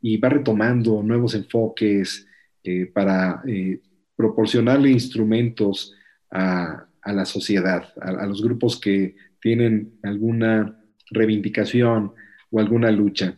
y 0.00 0.16
va 0.16 0.28
retomando 0.28 1.02
nuevos 1.02 1.34
enfoques 1.34 2.26
eh, 2.62 2.86
para 2.86 3.42
eh, 3.46 3.80
proporcionarle 4.16 4.90
instrumentos 4.90 5.94
a, 6.30 6.86
la 7.06 7.24
sociedad, 7.24 7.92
a, 8.00 8.26
los 8.26 8.42
grupos 8.42 8.78
que 8.78 9.16
tienen 9.40 9.98
alguna 10.02 10.78
reivindicación 11.10 12.12
o 12.50 12.60
alguna 12.60 12.90
lucha. 12.90 13.36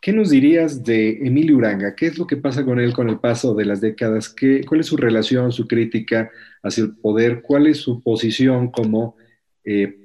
¿Qué 0.00 0.14
nos 0.14 0.30
dirías 0.30 0.82
de 0.82 1.18
Emilio 1.18 1.58
Uranga? 1.58 1.94
¿Qué 1.94 2.06
es 2.06 2.16
lo 2.16 2.26
que 2.26 2.38
pasa 2.38 2.64
con 2.64 2.80
él 2.80 2.94
con 2.94 3.10
el 3.10 3.18
paso 3.18 3.54
de 3.54 3.66
las 3.66 3.82
décadas? 3.82 4.30
¿Qué, 4.30 4.64
¿Cuál 4.64 4.80
es 4.80 4.86
su 4.86 4.96
relación, 4.96 5.52
su 5.52 5.68
crítica 5.68 6.30
hacia 6.62 6.84
el 6.84 6.96
poder? 6.96 7.42
¿Cuál 7.42 7.66
es 7.66 7.78
su 7.78 8.02
posición 8.02 8.70
como 8.70 9.16
eh, 9.62 9.98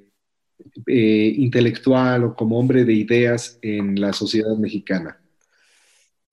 eh, 0.88 1.34
intelectual 1.38 2.26
o 2.26 2.36
como 2.36 2.60
hombre 2.60 2.84
de 2.84 2.94
ideas 2.94 3.58
en 3.62 4.02
la 4.02 4.12
sociedad 4.12 4.58
mexicana? 4.58 5.22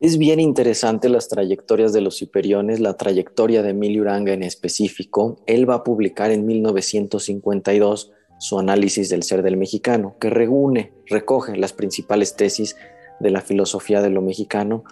Es 0.01 0.19
bien 0.19 0.41
interesante 0.41 1.09
las 1.09 1.29
trayectorias 1.29 1.93
de 1.93 2.01
los 2.01 2.21
hiperiones, 2.21 2.81
la 2.81 2.97
trayectoria 2.97 3.63
de 3.63 3.71
Emilio 3.71 4.03
Uranga 4.03 4.33
en 4.33 4.43
específico. 4.43 5.45
Él 5.47 5.71
va 5.71 5.77
a 5.77 5.85
publicar 5.85 6.33
en 6.33 6.45
1952 6.47 8.11
su 8.41 8.59
análisis 8.59 9.09
del 9.09 9.23
ser 9.23 9.45
del 9.45 9.57
mexicano, 9.57 10.17
que 10.21 10.31
reúne, 10.31 10.93
recoge 11.07 11.57
las 11.57 11.73
principales 11.73 12.35
tesis 12.35 12.75
de 13.23 13.31
la 13.31 13.41
filosofía 13.41 14.03
de 14.03 14.11
lo 14.11 14.21
mexicano. 14.21 14.85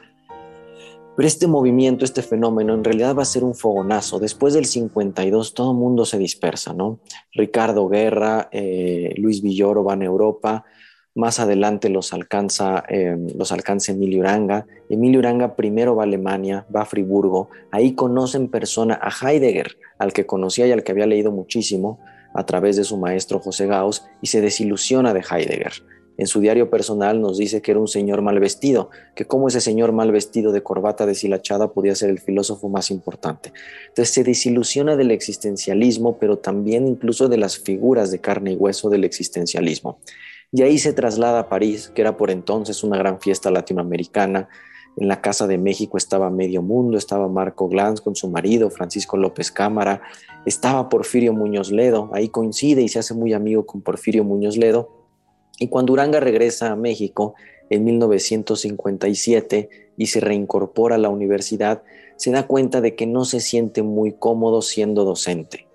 Pero 1.16 1.26
este 1.26 1.48
movimiento, 1.48 2.04
este 2.04 2.22
fenómeno, 2.22 2.72
en 2.72 2.84
realidad 2.84 3.14
va 3.14 3.22
a 3.22 3.26
ser 3.26 3.44
un 3.44 3.54
fogonazo. 3.54 4.18
Después 4.18 4.54
del 4.54 4.64
52 4.64 5.52
todo 5.52 5.72
el 5.72 5.76
mundo 5.76 6.06
se 6.06 6.16
dispersa, 6.16 6.72
¿no? 6.72 7.00
Ricardo 7.32 7.88
Guerra, 7.88 8.48
eh, 8.52 9.12
Luis 9.16 9.42
Villoro 9.42 9.82
van 9.82 10.02
a 10.02 10.06
Europa, 10.06 10.64
más 11.14 11.40
adelante 11.40 11.88
los 11.88 12.12
alcanza, 12.12 12.84
eh, 12.88 13.16
los 13.36 13.50
alcanza 13.52 13.92
Emilio 13.92 14.20
Uranga. 14.20 14.66
Emilio 14.88 15.18
Uranga 15.18 15.56
primero 15.56 15.96
va 15.96 16.04
a 16.04 16.06
Alemania, 16.06 16.64
va 16.74 16.82
a 16.82 16.86
Friburgo. 16.86 17.50
Ahí 17.72 17.94
conoce 17.94 18.36
en 18.36 18.48
persona 18.48 18.98
a 19.02 19.10
Heidegger, 19.10 19.76
al 19.98 20.12
que 20.12 20.24
conocía 20.24 20.66
y 20.66 20.72
al 20.72 20.84
que 20.84 20.92
había 20.92 21.06
leído 21.06 21.32
muchísimo 21.32 21.98
a 22.32 22.46
través 22.46 22.76
de 22.76 22.84
su 22.84 22.96
maestro 22.96 23.40
José 23.40 23.66
Gauss, 23.66 24.06
y 24.22 24.28
se 24.28 24.40
desilusiona 24.40 25.12
de 25.12 25.24
Heidegger. 25.28 25.72
En 26.20 26.26
su 26.26 26.40
diario 26.40 26.68
personal 26.68 27.22
nos 27.22 27.38
dice 27.38 27.62
que 27.62 27.70
era 27.70 27.80
un 27.80 27.88
señor 27.88 28.20
mal 28.20 28.38
vestido, 28.38 28.90
que 29.14 29.24
como 29.24 29.48
ese 29.48 29.62
señor 29.62 29.92
mal 29.92 30.12
vestido 30.12 30.52
de 30.52 30.62
corbata 30.62 31.06
deshilachada 31.06 31.72
podía 31.72 31.94
ser 31.94 32.10
el 32.10 32.18
filósofo 32.18 32.68
más 32.68 32.90
importante. 32.90 33.54
Entonces 33.88 34.12
se 34.12 34.22
desilusiona 34.22 34.96
del 34.96 35.12
existencialismo, 35.12 36.18
pero 36.18 36.36
también 36.36 36.86
incluso 36.86 37.30
de 37.30 37.38
las 37.38 37.58
figuras 37.58 38.10
de 38.10 38.18
carne 38.18 38.52
y 38.52 38.56
hueso 38.56 38.90
del 38.90 39.04
existencialismo. 39.04 39.98
Y 40.52 40.60
ahí 40.60 40.76
se 40.76 40.92
traslada 40.92 41.40
a 41.40 41.48
París, 41.48 41.90
que 41.94 42.02
era 42.02 42.18
por 42.18 42.30
entonces 42.30 42.84
una 42.84 42.98
gran 42.98 43.18
fiesta 43.18 43.50
latinoamericana. 43.50 44.50
En 44.98 45.08
la 45.08 45.22
Casa 45.22 45.46
de 45.46 45.56
México 45.56 45.96
estaba 45.96 46.28
medio 46.28 46.60
mundo, 46.60 46.98
estaba 46.98 47.28
Marco 47.28 47.66
Glantz 47.66 48.02
con 48.02 48.14
su 48.14 48.28
marido, 48.28 48.68
Francisco 48.68 49.16
López 49.16 49.50
Cámara, 49.50 50.02
estaba 50.44 50.90
Porfirio 50.90 51.32
Muñoz 51.32 51.72
Ledo, 51.72 52.10
ahí 52.12 52.28
coincide 52.28 52.82
y 52.82 52.88
se 52.88 52.98
hace 52.98 53.14
muy 53.14 53.32
amigo 53.32 53.64
con 53.64 53.80
Porfirio 53.80 54.22
Muñoz 54.22 54.58
Ledo. 54.58 54.99
Y 55.60 55.68
cuando 55.68 55.92
Uranga 55.92 56.20
regresa 56.20 56.72
a 56.72 56.76
México 56.76 57.34
en 57.68 57.84
1957 57.84 59.68
y 59.96 60.06
se 60.06 60.20
reincorpora 60.20 60.96
a 60.96 60.98
la 60.98 61.10
universidad, 61.10 61.82
se 62.16 62.30
da 62.30 62.46
cuenta 62.46 62.80
de 62.80 62.96
que 62.96 63.06
no 63.06 63.26
se 63.26 63.40
siente 63.40 63.82
muy 63.82 64.12
cómodo 64.12 64.62
siendo 64.62 65.04
docente. 65.04 65.68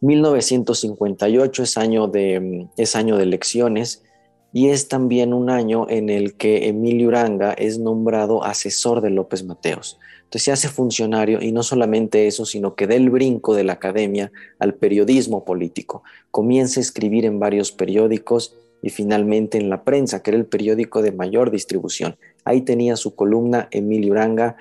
1958 0.00 1.62
es 1.64 1.76
año 1.76 2.06
de, 2.06 2.68
es 2.76 2.94
año 2.94 3.16
de 3.16 3.24
elecciones 3.24 4.04
y 4.52 4.68
es 4.68 4.86
también 4.86 5.34
un 5.34 5.50
año 5.50 5.86
en 5.88 6.08
el 6.08 6.36
que 6.36 6.68
Emilio 6.68 7.08
Uranga 7.08 7.52
es 7.52 7.80
nombrado 7.80 8.44
asesor 8.44 9.00
de 9.00 9.10
López 9.10 9.42
Mateos. 9.44 9.98
Entonces 10.32 10.44
se 10.44 10.52
hace 10.52 10.68
funcionario 10.68 11.42
y 11.42 11.52
no 11.52 11.62
solamente 11.62 12.26
eso, 12.26 12.46
sino 12.46 12.74
que 12.74 12.86
da 12.86 12.94
el 12.94 13.10
brinco 13.10 13.54
de 13.54 13.64
la 13.64 13.74
academia 13.74 14.32
al 14.58 14.72
periodismo 14.72 15.44
político. 15.44 16.04
Comienza 16.30 16.80
a 16.80 16.82
escribir 16.82 17.26
en 17.26 17.38
varios 17.38 17.70
periódicos 17.70 18.56
y 18.80 18.88
finalmente 18.88 19.58
en 19.58 19.68
la 19.68 19.84
prensa, 19.84 20.22
que 20.22 20.30
era 20.30 20.38
el 20.38 20.46
periódico 20.46 21.02
de 21.02 21.12
mayor 21.12 21.50
distribución. 21.50 22.16
Ahí 22.46 22.62
tenía 22.62 22.96
su 22.96 23.14
columna 23.14 23.68
Emilio 23.72 24.12
Uranga 24.12 24.56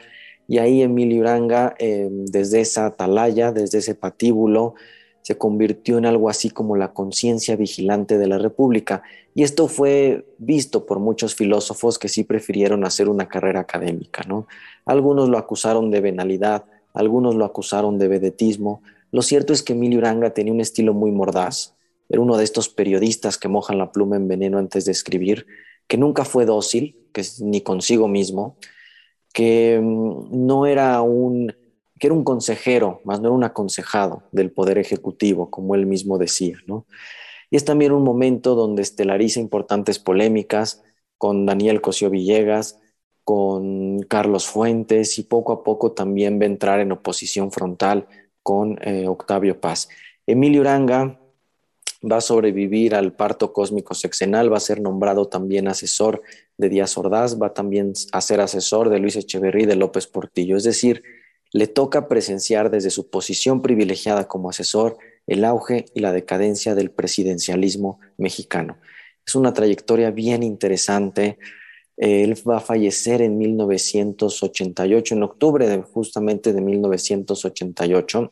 y 0.46 0.58
ahí 0.58 0.82
Emilio 0.82 1.22
Uranga, 1.22 1.74
eh, 1.80 2.10
desde 2.12 2.60
esa 2.60 2.88
atalaya, 2.88 3.54
desde 3.54 3.78
ese 3.78 3.96
patíbulo, 3.96 4.74
se 5.22 5.38
convirtió 5.38 5.98
en 5.98 6.06
algo 6.06 6.30
así 6.30 6.50
como 6.50 6.76
la 6.76 6.94
conciencia 6.94 7.56
vigilante 7.56 8.18
de 8.18 8.28
la 8.28 8.38
República. 8.38 9.04
Y 9.36 9.44
esto 9.44 9.68
fue 9.68 10.26
visto 10.38 10.86
por 10.86 11.00
muchos 11.00 11.36
filósofos 11.36 12.00
que 12.00 12.10
sí 12.10 12.24
prefirieron 12.24 12.86
hacer 12.86 13.08
una 13.10 13.28
carrera 13.28 13.60
académica, 13.62 14.24
¿no? 14.28 14.48
Algunos 14.86 15.30
lo 15.30 15.38
acusaron 15.38 15.92
de 15.92 16.02
venalidad, 16.02 16.66
algunos 16.94 17.36
lo 17.36 17.46
acusaron 17.46 17.98
de 17.98 18.08
vedetismo. 18.08 18.82
Lo 19.12 19.22
cierto 19.22 19.54
es 19.54 19.64
que 19.64 19.74
Emilio 19.74 20.00
Uranga 20.00 20.34
tenía 20.34 20.54
un 20.54 20.62
estilo 20.62 20.94
muy 20.94 21.12
mordaz. 21.12 21.76
Era 22.10 22.22
uno 22.22 22.36
de 22.38 22.44
estos 22.44 22.68
periodistas 22.68 23.38
que 23.38 23.48
mojan 23.48 23.78
la 23.78 23.92
pluma 23.92 24.18
en 24.18 24.28
veneno 24.28 24.58
antes 24.58 24.86
de 24.86 24.92
escribir, 24.92 25.46
que 25.88 25.98
nunca 25.98 26.26
fue 26.26 26.46
dócil, 26.46 26.98
que 27.14 27.24
ni 27.40 27.62
consigo 27.62 28.08
mismo, 28.08 28.58
que 29.34 29.80
mm, 29.82 30.46
no 30.46 30.66
era 30.66 31.02
un 31.02 31.54
que 32.02 32.08
era 32.08 32.16
un 32.16 32.24
consejero, 32.24 33.00
más 33.04 33.22
no 33.22 33.28
era 33.28 33.36
un 33.36 33.44
aconsejado 33.44 34.24
del 34.32 34.52
Poder 34.52 34.80
Ejecutivo, 34.80 35.52
como 35.52 35.76
él 35.76 35.86
mismo 35.86 36.18
decía. 36.18 36.58
¿no? 36.66 36.88
Y 37.52 37.58
es 37.58 37.64
también 37.64 37.92
un 37.92 38.04
momento 38.04 38.56
donde 38.56 38.82
estelariza 38.82 39.40
importantes 39.40 40.00
polémicas 40.00 40.82
con 41.20 41.46
Daniel 41.46 41.80
Cosío 41.80 42.10
Villegas, 42.10 42.80
con 43.24 44.00
Carlos 44.00 44.48
Fuentes 44.48 45.20
y 45.20 45.24
poco 45.24 45.54
a 45.54 45.64
poco 45.64 45.92
también 45.92 46.40
va 46.40 46.46
a 46.46 46.48
entrar 46.48 46.80
en 46.80 46.92
oposición 46.92 47.52
frontal 47.52 48.08
con 48.42 48.80
eh, 48.82 49.08
Octavio 49.08 49.62
Paz. 49.62 49.88
Emilio 50.26 50.62
Uranga 50.62 51.20
va 52.12 52.18
a 52.18 52.22
sobrevivir 52.22 52.96
al 52.96 53.14
parto 53.14 53.54
cósmico 53.54 53.94
sexenal, 53.94 54.52
va 54.52 54.58
a 54.58 54.60
ser 54.60 54.82
nombrado 54.82 55.28
también 55.28 55.68
asesor 55.68 56.24
de 56.58 56.68
Díaz 56.68 56.98
Ordaz, 56.98 57.40
va 57.40 57.54
también 57.54 57.94
a 58.12 58.22
ser 58.22 58.42
asesor 58.42 58.90
de 58.90 58.98
Luis 58.98 59.18
Echeverrí 59.18 59.68
de 59.68 59.76
López 59.76 60.08
Portillo. 60.08 60.58
Es 60.58 60.64
decir, 60.64 61.04
le 61.54 61.68
toca 61.68 62.08
presenciar 62.08 62.72
desde 62.72 62.90
su 62.90 63.10
posición 63.10 63.62
privilegiada 63.62 64.28
como 64.28 64.50
asesor 64.50 64.98
el 65.28 65.44
auge 65.46 65.86
y 65.94 66.00
la 66.00 66.14
decadencia 66.14 66.76
del 66.76 66.92
presidencialismo 66.92 68.00
mexicano. 68.18 68.78
Es 69.26 69.36
una 69.36 69.54
trayectoria 69.54 70.12
bien 70.12 70.44
interesante. 70.44 71.38
Él 71.98 72.36
va 72.50 72.58
a 72.58 72.62
fallecer 72.62 73.22
en 73.22 73.38
1988, 73.38 75.16
en 75.16 75.24
octubre 75.24 75.82
justamente 75.84 76.54
de 76.54 76.62
1988, 76.62 78.32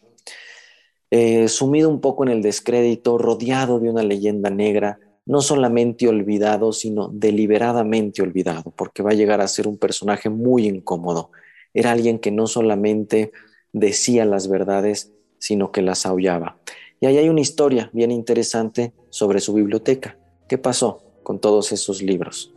eh, 1.12 1.48
sumido 1.48 1.90
un 1.90 2.02
poco 2.02 2.24
en 2.24 2.30
el 2.30 2.42
descrédito, 2.42 3.18
rodeado 3.18 3.80
de 3.80 3.90
una 3.90 4.04
leyenda 4.04 4.50
negra, 4.50 5.00
no 5.26 5.42
solamente 5.42 6.08
olvidado, 6.08 6.72
sino 6.72 7.10
deliberadamente 7.10 8.22
olvidado, 8.22 8.74
porque 8.76 9.04
va 9.04 9.12
a 9.12 9.16
llegar 9.16 9.42
a 9.42 9.48
ser 9.48 9.68
un 9.68 9.78
personaje 9.78 10.30
muy 10.30 10.68
incómodo 10.68 11.32
era 11.74 11.92
alguien 11.92 12.20
que 12.20 12.32
no 12.32 12.48
solamente 12.48 13.32
decía 13.74 14.26
las 14.26 14.48
verdades, 14.48 15.12
sino 15.38 15.72
que 15.72 15.82
las 15.82 16.06
aullaba. 16.06 16.58
Y 17.00 17.06
ahí 17.06 17.18
hay 17.18 17.30
una 17.30 17.42
historia 17.42 17.90
bien 17.94 18.12
interesante 18.12 18.94
sobre 19.10 19.40
su 19.40 19.54
biblioteca. 19.54 20.18
¿Qué 20.48 20.58
pasó 20.58 21.02
con 21.24 21.40
todos 21.40 21.72
esos 21.72 22.02
libros? 22.02 22.54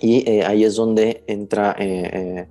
Y 0.00 0.28
eh, 0.28 0.44
ahí 0.44 0.64
es 0.64 0.76
donde 0.76 1.22
entra, 1.26 1.74
eh, 1.78 2.10
eh, 2.12 2.48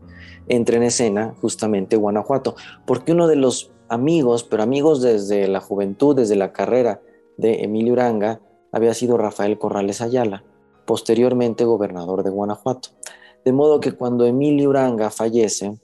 entra 0.47 0.77
en 0.77 0.83
escena 0.83 1.35
justamente 1.41 1.95
Guanajuato, 1.95 2.55
porque 2.85 3.13
uno 3.13 3.27
de 3.27 3.37
los 3.37 3.71
amigos, 3.89 4.43
pero 4.43 4.63
amigos 4.63 5.01
desde 5.01 5.47
la 5.47 5.61
juventud, 5.61 6.15
desde 6.15 6.35
la 6.35 6.51
carrera 6.51 7.01
de 7.37 7.63
Emilio 7.63 7.93
Uranga, 7.93 8.41
había 8.71 8.93
sido 8.93 9.17
Rafael 9.17 9.57
Corrales 9.57 10.01
Ayala, 10.01 10.43
posteriormente 10.85 11.63
gobernador 11.63 12.23
de 12.23 12.29
Guanajuato. 12.29 12.89
De 13.47 13.53
modo 13.53 13.79
que 13.79 13.93
cuando 13.93 14.25
Emilio 14.25 14.67
Uranga 14.67 15.09
fallece, 15.09 15.77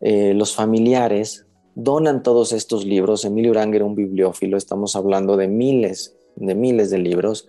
eh, 0.00 0.32
los 0.32 0.54
familiares 0.54 1.44
donan 1.74 2.22
todos 2.22 2.54
estos 2.54 2.86
libros. 2.86 3.26
Emilio 3.26 3.50
Uranga 3.50 3.76
era 3.76 3.84
un 3.84 3.94
bibliófilo, 3.94 4.56
estamos 4.56 4.96
hablando 4.96 5.36
de 5.36 5.46
miles, 5.46 6.16
de 6.36 6.54
miles 6.54 6.88
de 6.88 6.96
libros. 6.96 7.48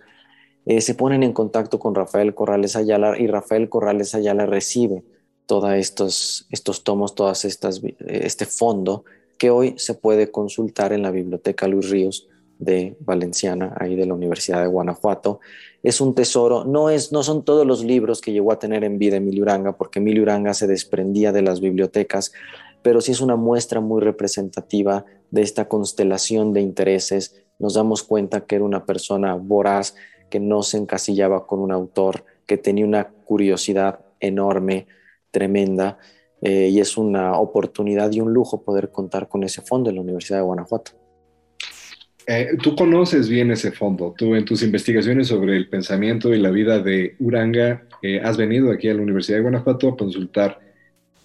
Eh, 0.66 0.82
se 0.82 0.94
ponen 0.94 1.22
en 1.22 1.32
contacto 1.32 1.78
con 1.78 1.94
Rafael 1.94 2.34
Corrales 2.34 2.76
Ayala 2.76 3.18
y 3.18 3.26
Rafael 3.26 3.70
Corrales 3.70 4.14
Ayala 4.14 4.44
recibe 4.44 5.02
todos 5.46 5.72
estos, 5.72 6.46
estos 6.50 6.84
tomos, 6.84 7.14
todas 7.14 7.46
estas, 7.46 7.80
este 8.06 8.44
fondo 8.44 9.06
que 9.38 9.48
hoy 9.48 9.76
se 9.78 9.94
puede 9.94 10.30
consultar 10.30 10.92
en 10.92 11.00
la 11.00 11.10
Biblioteca 11.10 11.68
Luis 11.68 11.88
Ríos 11.88 12.28
de 12.58 12.96
Valenciana, 13.00 13.74
ahí 13.78 13.96
de 13.96 14.06
la 14.06 14.14
Universidad 14.14 14.60
de 14.60 14.68
Guanajuato. 14.68 15.40
Es 15.82 16.00
un 16.00 16.14
tesoro, 16.14 16.64
no, 16.64 16.90
es, 16.90 17.12
no 17.12 17.22
son 17.22 17.44
todos 17.44 17.66
los 17.66 17.84
libros 17.84 18.20
que 18.20 18.32
llegó 18.32 18.52
a 18.52 18.58
tener 18.58 18.84
en 18.84 18.98
vida 18.98 19.16
Emilio 19.16 19.42
Uranga, 19.42 19.76
porque 19.76 19.98
Emilio 19.98 20.22
Uranga 20.22 20.54
se 20.54 20.66
desprendía 20.66 21.32
de 21.32 21.42
las 21.42 21.60
bibliotecas, 21.60 22.32
pero 22.82 23.00
sí 23.00 23.12
es 23.12 23.20
una 23.20 23.36
muestra 23.36 23.80
muy 23.80 24.00
representativa 24.00 25.04
de 25.30 25.42
esta 25.42 25.68
constelación 25.68 26.52
de 26.52 26.60
intereses. 26.60 27.42
Nos 27.58 27.74
damos 27.74 28.02
cuenta 28.02 28.42
que 28.46 28.56
era 28.56 28.64
una 28.64 28.84
persona 28.84 29.34
voraz, 29.34 29.94
que 30.30 30.40
no 30.40 30.62
se 30.62 30.78
encasillaba 30.78 31.46
con 31.46 31.60
un 31.60 31.72
autor, 31.72 32.24
que 32.46 32.56
tenía 32.56 32.84
una 32.84 33.08
curiosidad 33.08 34.00
enorme, 34.20 34.86
tremenda, 35.30 35.98
eh, 36.40 36.68
y 36.68 36.80
es 36.80 36.98
una 36.98 37.38
oportunidad 37.38 38.12
y 38.12 38.20
un 38.20 38.32
lujo 38.32 38.62
poder 38.62 38.90
contar 38.90 39.28
con 39.28 39.44
ese 39.44 39.62
fondo 39.62 39.88
en 39.88 39.96
la 39.96 40.02
Universidad 40.02 40.38
de 40.38 40.44
Guanajuato. 40.44 41.03
Eh, 42.26 42.56
tú 42.62 42.74
conoces 42.74 43.28
bien 43.28 43.50
ese 43.50 43.72
fondo. 43.72 44.14
Tú 44.16 44.34
en 44.34 44.44
tus 44.44 44.62
investigaciones 44.62 45.28
sobre 45.28 45.56
el 45.56 45.68
pensamiento 45.68 46.34
y 46.34 46.38
la 46.38 46.50
vida 46.50 46.78
de 46.78 47.16
Uranga 47.18 47.86
eh, 48.02 48.20
has 48.22 48.36
venido 48.36 48.70
aquí 48.70 48.88
a 48.88 48.94
la 48.94 49.02
Universidad 49.02 49.38
de 49.38 49.42
Guanajuato 49.42 49.88
a 49.88 49.96
consultar 49.96 50.60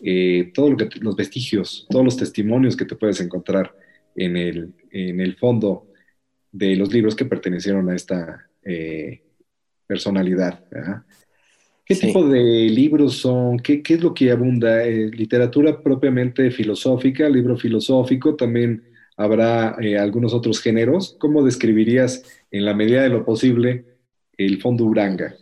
eh, 0.01 0.51
todos 0.53 0.75
los 1.01 1.15
vestigios, 1.15 1.87
todos 1.89 2.05
los 2.05 2.17
testimonios 2.17 2.75
que 2.75 2.85
te 2.85 2.95
puedes 2.95 3.21
encontrar 3.21 3.73
en 4.15 4.35
el, 4.35 4.73
en 4.91 5.21
el 5.21 5.35
fondo 5.35 5.87
de 6.51 6.75
los 6.75 6.91
libros 6.91 7.15
que 7.15 7.25
pertenecieron 7.25 7.89
a 7.89 7.95
esta 7.95 8.49
personalidad. 9.87 10.63
¿Qué 11.85 11.95
tipo 11.95 12.27
de 12.27 12.69
libros 12.69 13.15
son? 13.17 13.57
¿Qué, 13.57 13.81
qué 13.81 13.95
es 13.95 14.03
lo 14.03 14.13
que 14.13 14.29
abunda? 14.29 14.85
¿Literatura 14.85 15.81
propiamente 15.81 16.51
filosófica, 16.51 17.27
libro 17.27 17.57
filosófico? 17.57 18.35
También 18.35 18.88
habrá 19.19 19.75
eh, 19.81 19.97
algunos 19.97 20.33
otros 20.33 20.61
géneros. 20.61 21.17
¿Cómo 21.19 21.43
describirías 21.43 22.23
en 22.51 22.63
la 22.63 22.73
medida 22.73 23.03
de 23.03 23.09
lo 23.09 23.25
posible 23.25 23.83
el 24.37 24.61
fondo 24.61 24.85
Uranga? 24.85 25.35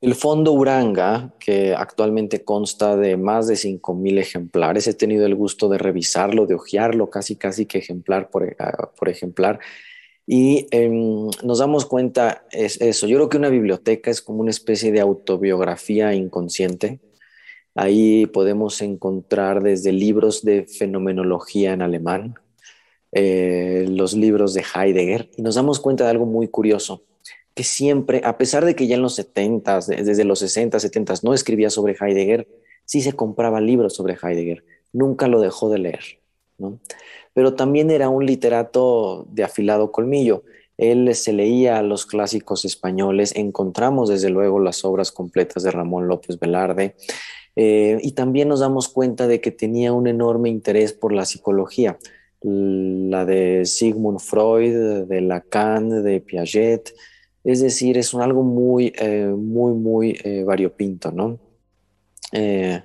El 0.00 0.14
fondo 0.14 0.52
Uranga, 0.52 1.34
que 1.40 1.74
actualmente 1.74 2.44
consta 2.44 2.96
de 2.96 3.16
más 3.16 3.48
de 3.48 3.54
5.000 3.54 4.18
ejemplares, 4.18 4.86
he 4.86 4.94
tenido 4.94 5.26
el 5.26 5.34
gusto 5.34 5.68
de 5.68 5.78
revisarlo, 5.78 6.46
de 6.46 6.54
hojearlo 6.54 7.10
casi, 7.10 7.34
casi 7.34 7.66
que 7.66 7.78
ejemplar 7.78 8.30
por, 8.30 8.56
ah, 8.60 8.90
ejemplar. 9.06 9.58
Y 10.24 10.68
em, 10.70 11.28
nos 11.42 11.58
damos 11.58 11.84
cuenta, 11.84 12.44
es 12.52 12.80
eso, 12.80 13.08
yo 13.08 13.16
creo 13.16 13.28
que 13.28 13.38
una 13.38 13.48
biblioteca 13.48 14.08
es 14.08 14.22
como 14.22 14.40
una 14.40 14.52
especie 14.52 14.92
de 14.92 15.00
autobiografía 15.00 16.14
inconsciente. 16.14 17.00
Ahí 17.74 18.26
podemos 18.26 18.80
encontrar 18.82 19.62
desde 19.64 19.92
libros 19.92 20.44
de 20.44 20.64
fenomenología 20.64 21.72
en 21.72 21.82
alemán, 21.82 22.34
eh, 23.12 23.84
los 23.88 24.14
libros 24.14 24.54
de 24.54 24.64
Heidegger 24.74 25.28
y 25.36 25.42
nos 25.42 25.56
damos 25.56 25.80
cuenta 25.80 26.04
de 26.04 26.10
algo 26.10 26.24
muy 26.24 26.48
curioso, 26.48 27.02
que 27.54 27.62
siempre, 27.62 28.22
a 28.24 28.38
pesar 28.38 28.64
de 28.64 28.74
que 28.74 28.86
ya 28.86 28.96
en 28.96 29.02
los 29.02 29.14
70, 29.16 29.80
desde 29.80 30.24
los 30.24 30.38
60, 30.38 30.80
70 30.80 31.14
no 31.22 31.34
escribía 31.34 31.68
sobre 31.68 31.94
Heidegger, 32.00 32.48
sí 32.86 33.02
se 33.02 33.12
compraba 33.12 33.60
libros 33.60 33.94
sobre 33.94 34.14
Heidegger, 34.14 34.64
nunca 34.94 35.28
lo 35.28 35.42
dejó 35.42 35.68
de 35.68 35.78
leer, 35.78 36.20
¿no? 36.56 36.78
Pero 37.34 37.54
también 37.54 37.90
era 37.90 38.08
un 38.08 38.24
literato 38.24 39.26
de 39.30 39.44
afilado 39.44 39.90
colmillo. 39.92 40.42
Él 40.76 41.14
se 41.14 41.32
leía 41.32 41.80
los 41.82 42.06
clásicos 42.06 42.64
españoles, 42.64 43.34
encontramos 43.36 44.08
desde 44.08 44.30
luego 44.30 44.58
las 44.58 44.84
obras 44.84 45.12
completas 45.12 45.62
de 45.62 45.70
Ramón 45.70 46.08
López 46.08 46.38
Velarde, 46.38 46.94
eh, 47.56 47.98
y 48.02 48.12
también 48.12 48.48
nos 48.48 48.60
damos 48.60 48.88
cuenta 48.88 49.26
de 49.26 49.42
que 49.42 49.50
tenía 49.50 49.92
un 49.92 50.06
enorme 50.06 50.48
interés 50.48 50.94
por 50.94 51.12
la 51.12 51.26
psicología 51.26 51.98
la 52.44 53.24
de 53.24 53.64
Sigmund 53.64 54.20
Freud, 54.20 55.06
de 55.06 55.20
Lacan, 55.20 56.02
de 56.02 56.20
Piaget. 56.20 56.94
Es 57.44 57.60
decir, 57.60 57.98
es 57.98 58.14
un 58.14 58.22
algo 58.22 58.42
muy, 58.42 58.92
eh, 58.96 59.32
muy, 59.36 59.74
muy 59.74 60.18
eh, 60.24 60.44
variopinto, 60.44 61.10
¿no? 61.10 61.38
Eh, 62.32 62.82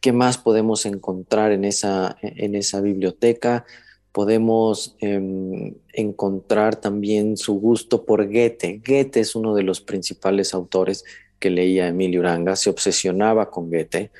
¿Qué 0.00 0.12
más 0.12 0.38
podemos 0.38 0.86
encontrar 0.86 1.52
en 1.52 1.64
esa, 1.64 2.16
en 2.22 2.54
esa 2.54 2.80
biblioteca? 2.80 3.66
Podemos 4.12 4.96
em, 5.00 5.74
encontrar 5.92 6.76
también 6.76 7.36
su 7.36 7.60
gusto 7.60 8.04
por 8.04 8.26
Goethe. 8.26 8.80
Goethe 8.84 9.20
es 9.20 9.34
uno 9.34 9.54
de 9.54 9.62
los 9.62 9.80
principales 9.80 10.54
autores 10.54 11.04
que 11.38 11.50
leía 11.50 11.88
Emilio 11.88 12.20
Uranga, 12.20 12.56
se 12.56 12.70
obsesionaba 12.70 13.50
con 13.50 13.70
Goethe, 13.70 14.10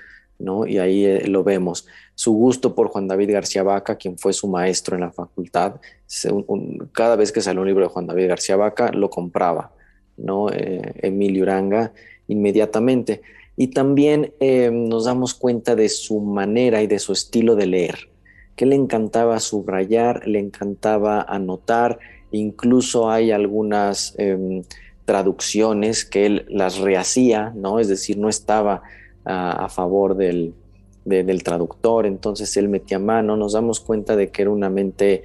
¿no? 0.41 0.67
Y 0.67 0.79
ahí 0.79 1.21
lo 1.27 1.45
vemos 1.45 1.87
su 2.21 2.33
gusto 2.33 2.75
por 2.75 2.89
Juan 2.89 3.09
David 3.09 3.33
García 3.33 3.63
Vaca, 3.63 3.97
quien 3.97 4.19
fue 4.19 4.33
su 4.33 4.47
maestro 4.47 4.95
en 4.95 5.01
la 5.01 5.11
facultad. 5.11 5.77
cada 6.93 7.17
vez 7.17 7.33
que 7.33 7.41
salió 7.41 7.63
un 7.63 7.69
libro 7.69 7.85
de 7.85 7.91
Juan 7.91 8.07
David 8.07 8.29
García 8.29 8.57
Vaca, 8.57 8.91
lo 8.93 9.09
compraba, 9.09 9.73
¿no? 10.19 10.51
Eh, 10.51 10.93
Emilio 11.03 11.45
Uranga, 11.45 11.93
inmediatamente. 12.29 13.23
Y 13.57 13.69
también 13.69 14.35
eh, 14.41 14.71
nos 14.71 15.07
damos 15.07 15.33
cuenta 15.33 15.75
de 15.77 15.89
su 15.89 16.21
manera 16.21 16.83
y 16.83 16.87
de 16.87 16.99
su 16.99 17.13
estilo 17.13 17.57
de 17.57 17.67
leer, 17.67 18.11
que 18.55 18.67
le 18.67 18.77
encantaba 18.77 19.41
subrayar, 19.41 20.27
le 20.27 20.41
encantaba 20.41 21.23
anotar, 21.23 21.99
incluso 22.33 23.11
hay 23.11 23.31
algunas 23.31 24.15
em, 24.19 24.63
traducciones 25.07 26.05
que 26.05 26.27
él 26.27 26.47
las 26.49 26.79
rehacía, 26.79 27.53
¿no? 27.57 27.81
Es 27.81 27.89
decir, 27.89 28.19
no 28.19 28.29
estaba 28.29 28.83
a 29.31 29.69
favor 29.69 30.17
del, 30.17 30.55
del 31.05 31.43
traductor, 31.43 32.07
entonces 32.07 32.57
él 32.57 32.69
metía 32.69 32.99
mano, 32.99 33.37
nos 33.37 33.53
damos 33.53 33.81
cuenta 33.81 34.17
de 34.17 34.31
que 34.31 34.43
era 34.43 34.51
una 34.51 34.71
mente 34.71 35.23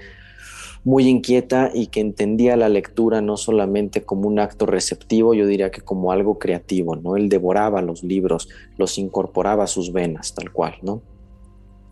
muy 0.84 1.08
inquieta 1.08 1.72
y 1.74 1.88
que 1.88 2.00
entendía 2.00 2.56
la 2.56 2.70
lectura 2.70 3.20
no 3.20 3.38
solamente 3.38 4.04
como 4.04 4.28
un 4.28 4.40
acto 4.40 4.68
receptivo, 4.68 5.34
yo 5.34 5.48
diría 5.48 5.72
que 5.72 5.82
como 5.82 6.12
algo 6.12 6.38
creativo, 6.38 6.96
¿no? 6.96 7.18
Él 7.18 7.28
devoraba 7.28 7.82
los 7.82 8.04
libros, 8.04 8.50
los 8.78 8.98
incorporaba 9.00 9.64
a 9.64 9.68
sus 9.68 9.92
venas, 9.92 10.36
tal 10.36 10.52
cual, 10.52 10.76
¿no? 10.84 11.02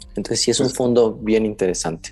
Entonces 0.10 0.42
sí 0.42 0.52
es 0.52 0.60
un 0.60 0.68
pues 0.68 0.78
fondo 0.78 1.14
bien 1.14 1.44
interesante. 1.44 2.12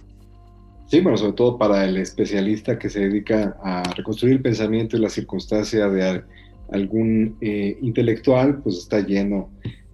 Sí, 0.87 1.01
bueno, 1.01 1.17
sobre 1.17 1.33
todo 1.33 1.57
para 1.57 1.85
el 1.85 1.97
especialista 1.97 2.77
que 2.79 2.89
se 2.89 3.01
dedica 3.01 3.55
a 3.63 3.83
reconstruir 3.93 4.33
el 4.33 4.41
pensamiento 4.41 4.97
y 4.97 5.01
la 5.01 5.09
circunstancia 5.09 5.87
de 5.87 6.23
algún 6.71 7.37
eh, 7.41 7.77
intelectual, 7.81 8.59
pues 8.63 8.77
está 8.77 9.01
lleno 9.01 9.51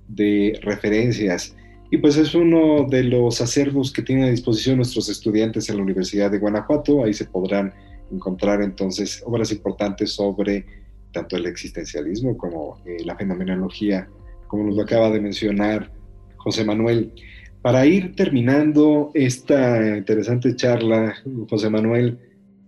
de 0.07 0.59
referencias. 0.61 1.55
Y 1.89 1.97
pues 1.97 2.17
es 2.17 2.35
uno 2.35 2.85
de 2.89 3.03
los 3.03 3.39
acervos 3.39 3.91
que 3.91 4.01
tienen 4.01 4.25
a 4.25 4.29
disposición 4.29 4.77
nuestros 4.77 5.07
estudiantes 5.09 5.69
en 5.69 5.77
la 5.77 5.83
Universidad 5.83 6.29
de 6.29 6.39
Guanajuato. 6.39 7.03
Ahí 7.03 7.13
se 7.13 7.25
podrán 7.25 7.73
encontrar 8.11 8.61
entonces 8.61 9.23
obras 9.25 9.51
importantes 9.51 10.11
sobre 10.11 10.65
tanto 11.11 11.37
el 11.37 11.45
existencialismo 11.45 12.37
como 12.37 12.79
eh, 12.85 12.97
la 13.05 13.15
fenomenología, 13.15 14.09
como 14.47 14.65
nos 14.65 14.75
lo 14.75 14.83
acaba 14.83 15.09
de 15.09 15.21
mencionar 15.21 15.91
José 16.35 16.65
Manuel. 16.65 17.13
Para 17.61 17.85
ir 17.85 18.15
terminando 18.15 19.11
esta 19.13 19.97
interesante 19.97 20.55
charla, 20.55 21.15
José 21.49 21.69
Manuel, 21.69 22.19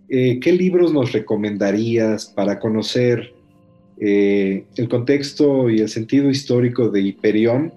eh, 0.08 0.40
¿qué 0.40 0.52
libros 0.52 0.92
nos 0.92 1.12
recomendarías 1.12 2.26
para 2.26 2.58
conocer 2.58 3.32
eh, 4.00 4.64
el 4.76 4.88
contexto 4.88 5.68
y 5.68 5.80
el 5.80 5.88
sentido 5.88 6.30
histórico 6.30 6.88
de 6.88 7.02
Hiperión 7.02 7.72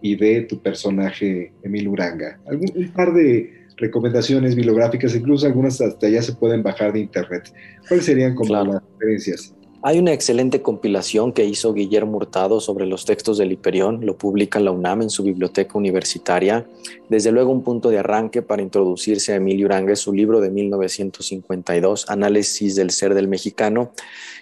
y 0.00 0.16
de 0.16 0.42
tu 0.42 0.60
personaje 0.60 1.52
Emil 1.62 1.88
Uranga. 1.88 2.38
Algún, 2.46 2.72
un 2.74 2.88
par 2.92 3.12
de 3.12 3.52
recomendaciones 3.76 4.54
bibliográficas, 4.54 5.14
incluso 5.14 5.46
algunas 5.46 5.80
hasta 5.80 6.08
ya 6.08 6.22
se 6.22 6.32
pueden 6.34 6.62
bajar 6.62 6.92
de 6.92 7.00
internet. 7.00 7.52
¿Cuáles 7.86 8.06
serían 8.06 8.34
como 8.34 8.52
las 8.54 8.82
referencias? 8.92 9.54
Hay 9.80 10.00
una 10.00 10.12
excelente 10.12 10.60
compilación 10.60 11.32
que 11.32 11.44
hizo 11.44 11.72
Guillermo 11.72 12.16
Hurtado 12.16 12.58
sobre 12.58 12.84
los 12.84 13.04
textos 13.04 13.38
del 13.38 13.52
Hiperión, 13.52 14.04
lo 14.04 14.18
publica 14.18 14.58
la 14.58 14.72
UNAM 14.72 15.02
en 15.02 15.10
su 15.10 15.22
biblioteca 15.22 15.78
universitaria. 15.78 16.66
Desde 17.08 17.30
luego 17.30 17.52
un 17.52 17.62
punto 17.62 17.88
de 17.88 17.98
arranque 17.98 18.42
para 18.42 18.60
introducirse 18.60 19.32
a 19.32 19.36
Emilio 19.36 19.66
Uranga 19.66 19.92
es 19.92 20.00
su 20.00 20.12
libro 20.12 20.40
de 20.40 20.50
1952, 20.50 22.10
Análisis 22.10 22.74
del 22.74 22.90
Ser 22.90 23.14
del 23.14 23.28
Mexicano. 23.28 23.92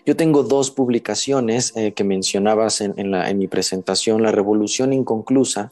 Yo 0.07 0.16
tengo 0.16 0.43
dos 0.43 0.70
publicaciones 0.70 1.74
eh, 1.76 1.93
que 1.93 2.03
mencionabas 2.03 2.80
en, 2.80 2.95
mi 3.37 3.47
presentación, 3.47 4.22
La 4.22 4.32
Revolución 4.32 4.95
Inconclusa, 4.95 5.70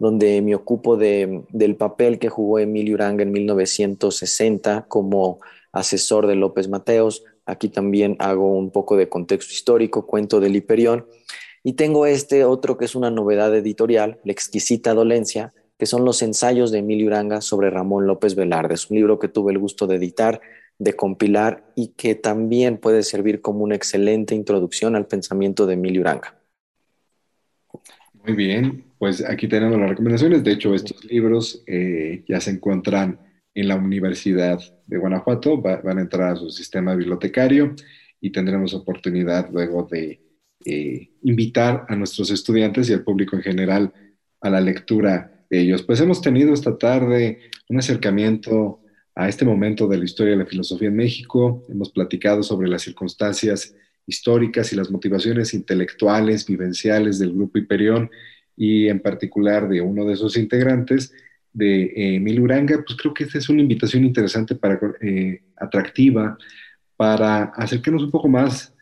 donde 0.00 0.42
me 0.42 0.56
ocupo 0.56 0.96
del 0.96 1.76
papel 1.78 2.18
que 2.18 2.30
jugó 2.30 2.58
Emilio 2.58 2.94
Uranga 2.94 3.22
en 3.22 3.30
1960 3.30 4.86
como 4.88 5.38
asesor 5.70 6.26
de 6.26 6.34
López 6.34 6.68
Mateos, 6.68 7.22
Aquí 7.46 7.68
también 7.68 8.16
hago 8.18 8.56
un 8.56 8.70
poco 8.70 8.96
de 8.96 9.08
contexto 9.08 9.52
histórico, 9.52 10.06
cuento 10.06 10.40
del 10.40 10.56
Hiperión. 10.56 11.06
Y 11.62 11.74
tengo 11.74 12.06
este 12.06 12.44
otro 12.44 12.76
que 12.76 12.84
es 12.84 12.94
una 12.94 13.10
novedad 13.10 13.54
editorial, 13.54 14.18
La 14.24 14.32
exquisita 14.32 14.94
dolencia, 14.94 15.52
que 15.78 15.86
son 15.86 16.04
los 16.04 16.22
ensayos 16.22 16.70
de 16.70 16.78
Emilio 16.78 17.06
Uranga 17.08 17.40
sobre 17.40 17.70
Ramón 17.70 18.06
López 18.06 18.34
Velarde. 18.34 18.74
Es 18.74 18.90
un 18.90 18.96
libro 18.96 19.18
que 19.18 19.28
tuve 19.28 19.52
el 19.52 19.58
gusto 19.58 19.86
de 19.86 19.96
editar, 19.96 20.40
de 20.78 20.94
compilar 20.94 21.64
y 21.74 21.88
que 21.88 22.14
también 22.14 22.78
puede 22.78 23.02
servir 23.02 23.40
como 23.40 23.64
una 23.64 23.74
excelente 23.74 24.34
introducción 24.34 24.96
al 24.96 25.06
pensamiento 25.06 25.66
de 25.66 25.74
Emilio 25.74 26.02
Uranga. 26.02 26.38
Muy 28.24 28.34
bien, 28.34 28.84
pues 28.98 29.22
aquí 29.24 29.48
tenemos 29.48 29.78
las 29.78 29.90
recomendaciones. 29.90 30.42
De 30.42 30.52
hecho, 30.52 30.74
estos 30.74 31.04
libros 31.04 31.62
eh, 31.66 32.24
ya 32.26 32.40
se 32.40 32.52
encuentran 32.52 33.18
en 33.54 33.68
la 33.68 33.76
Universidad 33.76 34.60
de 34.86 34.98
Guanajuato, 34.98 35.60
van 35.60 35.98
a 35.98 36.00
entrar 36.00 36.32
a 36.32 36.36
su 36.36 36.50
sistema 36.50 36.94
bibliotecario 36.94 37.74
y 38.20 38.30
tendremos 38.30 38.74
oportunidad 38.74 39.50
luego 39.52 39.88
de 39.90 40.20
eh, 40.64 41.10
invitar 41.22 41.84
a 41.88 41.96
nuestros 41.96 42.30
estudiantes 42.30 42.88
y 42.88 42.92
al 42.92 43.04
público 43.04 43.36
en 43.36 43.42
general 43.42 43.92
a 44.40 44.50
la 44.50 44.60
lectura 44.60 45.44
de 45.50 45.60
ellos. 45.60 45.82
Pues 45.82 46.00
hemos 46.00 46.20
tenido 46.20 46.52
esta 46.52 46.76
tarde 46.78 47.38
un 47.68 47.78
acercamiento 47.78 48.80
a 49.14 49.28
este 49.28 49.44
momento 49.44 49.86
de 49.86 49.98
la 49.98 50.04
historia 50.04 50.32
de 50.32 50.38
la 50.38 50.46
filosofía 50.46 50.88
en 50.88 50.96
México. 50.96 51.62
Hemos 51.68 51.90
platicado 51.90 52.42
sobre 52.42 52.68
las 52.68 52.82
circunstancias 52.82 53.74
históricas 54.06 54.72
y 54.72 54.76
las 54.76 54.90
motivaciones 54.90 55.54
intelectuales, 55.54 56.46
vivenciales 56.46 57.18
del 57.18 57.32
Grupo 57.32 57.58
Hiperión 57.58 58.10
y 58.56 58.88
en 58.88 59.00
particular 59.00 59.68
de 59.68 59.80
uno 59.80 60.04
de 60.04 60.16
sus 60.16 60.36
integrantes, 60.36 61.12
de 61.54 61.84
eh, 61.84 62.16
Emil 62.16 62.40
Uranga, 62.40 62.82
pues 62.84 62.98
creo 62.98 63.14
que 63.14 63.24
esta 63.24 63.38
es 63.38 63.48
una 63.48 63.62
invitación 63.62 64.04
interesante, 64.04 64.54
para, 64.54 64.78
eh, 65.00 65.42
atractiva, 65.56 66.36
para 66.96 67.44
acercarnos 67.44 68.02
un 68.02 68.10
poco 68.10 68.28
más 68.28 68.74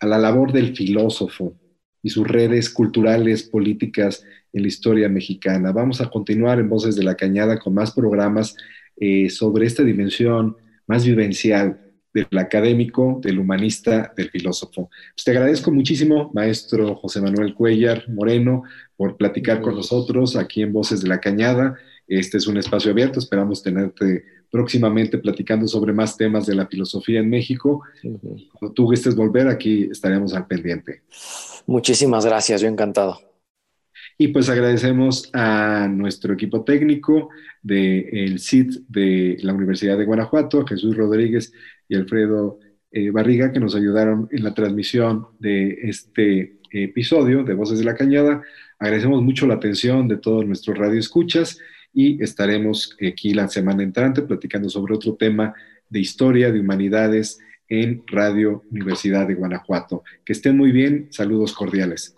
a 0.00 0.06
la 0.06 0.18
labor 0.18 0.52
del 0.52 0.74
filósofo 0.74 1.54
y 2.02 2.10
sus 2.10 2.26
redes 2.26 2.68
culturales, 2.70 3.44
políticas 3.44 4.24
en 4.52 4.62
la 4.62 4.68
historia 4.68 5.08
mexicana. 5.08 5.72
Vamos 5.72 6.00
a 6.00 6.10
continuar 6.10 6.58
en 6.58 6.68
Voces 6.68 6.96
de 6.96 7.04
la 7.04 7.14
Cañada 7.14 7.58
con 7.58 7.74
más 7.74 7.92
programas 7.92 8.56
eh, 8.96 9.30
sobre 9.30 9.66
esta 9.66 9.82
dimensión 9.82 10.56
más 10.86 11.04
vivencial 11.04 11.80
del 12.12 12.38
académico, 12.38 13.20
del 13.22 13.40
humanista, 13.40 14.12
del 14.16 14.30
filósofo. 14.30 14.88
Pues 15.14 15.24
te 15.24 15.32
agradezco 15.32 15.72
muchísimo, 15.72 16.30
maestro 16.32 16.94
José 16.94 17.20
Manuel 17.20 17.54
Cuellar 17.54 18.08
Moreno, 18.08 18.62
por 18.96 19.16
platicar 19.16 19.60
con 19.60 19.74
nosotros 19.74 20.36
aquí 20.36 20.62
en 20.62 20.72
Voces 20.72 21.02
de 21.02 21.08
la 21.08 21.20
Cañada. 21.20 21.76
Este 22.06 22.36
es 22.36 22.46
un 22.46 22.56
espacio 22.58 22.90
abierto, 22.90 23.18
esperamos 23.18 23.62
tenerte 23.62 24.24
próximamente 24.50 25.18
platicando 25.18 25.66
sobre 25.66 25.92
más 25.92 26.16
temas 26.16 26.46
de 26.46 26.54
la 26.54 26.66
filosofía 26.66 27.20
en 27.20 27.28
México. 27.28 27.82
Cuando 28.02 28.72
tú 28.74 28.84
gustes 28.84 29.16
volver, 29.16 29.48
aquí 29.48 29.88
estaremos 29.90 30.34
al 30.34 30.46
pendiente. 30.46 31.02
Muchísimas 31.66 32.24
gracias, 32.24 32.60
yo 32.60 32.68
encantado. 32.68 33.18
Y 34.16 34.28
pues 34.28 34.48
agradecemos 34.48 35.28
a 35.32 35.88
nuestro 35.88 36.34
equipo 36.34 36.62
técnico 36.62 37.30
del 37.62 38.38
CIT 38.38 38.86
de 38.88 39.38
la 39.42 39.52
Universidad 39.52 39.98
de 39.98 40.04
Guanajuato, 40.04 40.60
a 40.60 40.68
Jesús 40.68 40.96
Rodríguez 40.96 41.52
y 41.88 41.96
Alfredo 41.96 42.60
eh, 42.92 43.10
Barriga, 43.10 43.52
que 43.52 43.58
nos 43.58 43.74
ayudaron 43.74 44.28
en 44.30 44.44
la 44.44 44.54
transmisión 44.54 45.26
de 45.40 45.78
este 45.82 46.58
episodio 46.70 47.42
de 47.42 47.54
Voces 47.54 47.80
de 47.80 47.84
la 47.84 47.96
Cañada. 47.96 48.42
Agradecemos 48.78 49.20
mucho 49.20 49.48
la 49.48 49.54
atención 49.54 50.06
de 50.06 50.18
todos 50.18 50.46
nuestros 50.46 50.78
radioescuchas 50.78 51.58
y 51.94 52.22
estaremos 52.22 52.96
aquí 53.08 53.32
la 53.32 53.48
semana 53.48 53.82
entrante 53.82 54.22
platicando 54.22 54.68
sobre 54.68 54.94
otro 54.94 55.14
tema 55.14 55.54
de 55.88 56.00
historia, 56.00 56.50
de 56.50 56.60
humanidades 56.60 57.38
en 57.68 58.02
Radio 58.06 58.64
Universidad 58.70 59.26
de 59.26 59.34
Guanajuato. 59.34 60.02
Que 60.24 60.32
estén 60.32 60.56
muy 60.56 60.72
bien, 60.72 61.08
saludos 61.10 61.52
cordiales. 61.54 62.14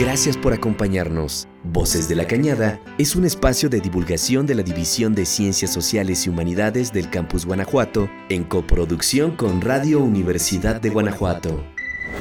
Gracias 0.00 0.38
por 0.38 0.54
acompañarnos. 0.54 1.46
Voces 1.62 2.08
de 2.08 2.14
la 2.14 2.26
Cañada 2.26 2.80
es 2.96 3.16
un 3.16 3.26
espacio 3.26 3.68
de 3.68 3.80
divulgación 3.80 4.46
de 4.46 4.54
la 4.54 4.62
División 4.62 5.14
de 5.14 5.26
Ciencias 5.26 5.74
Sociales 5.74 6.26
y 6.26 6.30
Humanidades 6.30 6.90
del 6.90 7.10
Campus 7.10 7.44
Guanajuato 7.44 8.10
en 8.30 8.44
coproducción 8.44 9.36
con 9.36 9.60
Radio 9.60 10.00
Universidad 10.00 10.80
de 10.80 10.88
Guanajuato. 10.88 11.62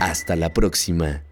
Hasta 0.01 0.35
la 0.35 0.53
próxima. 0.53 1.23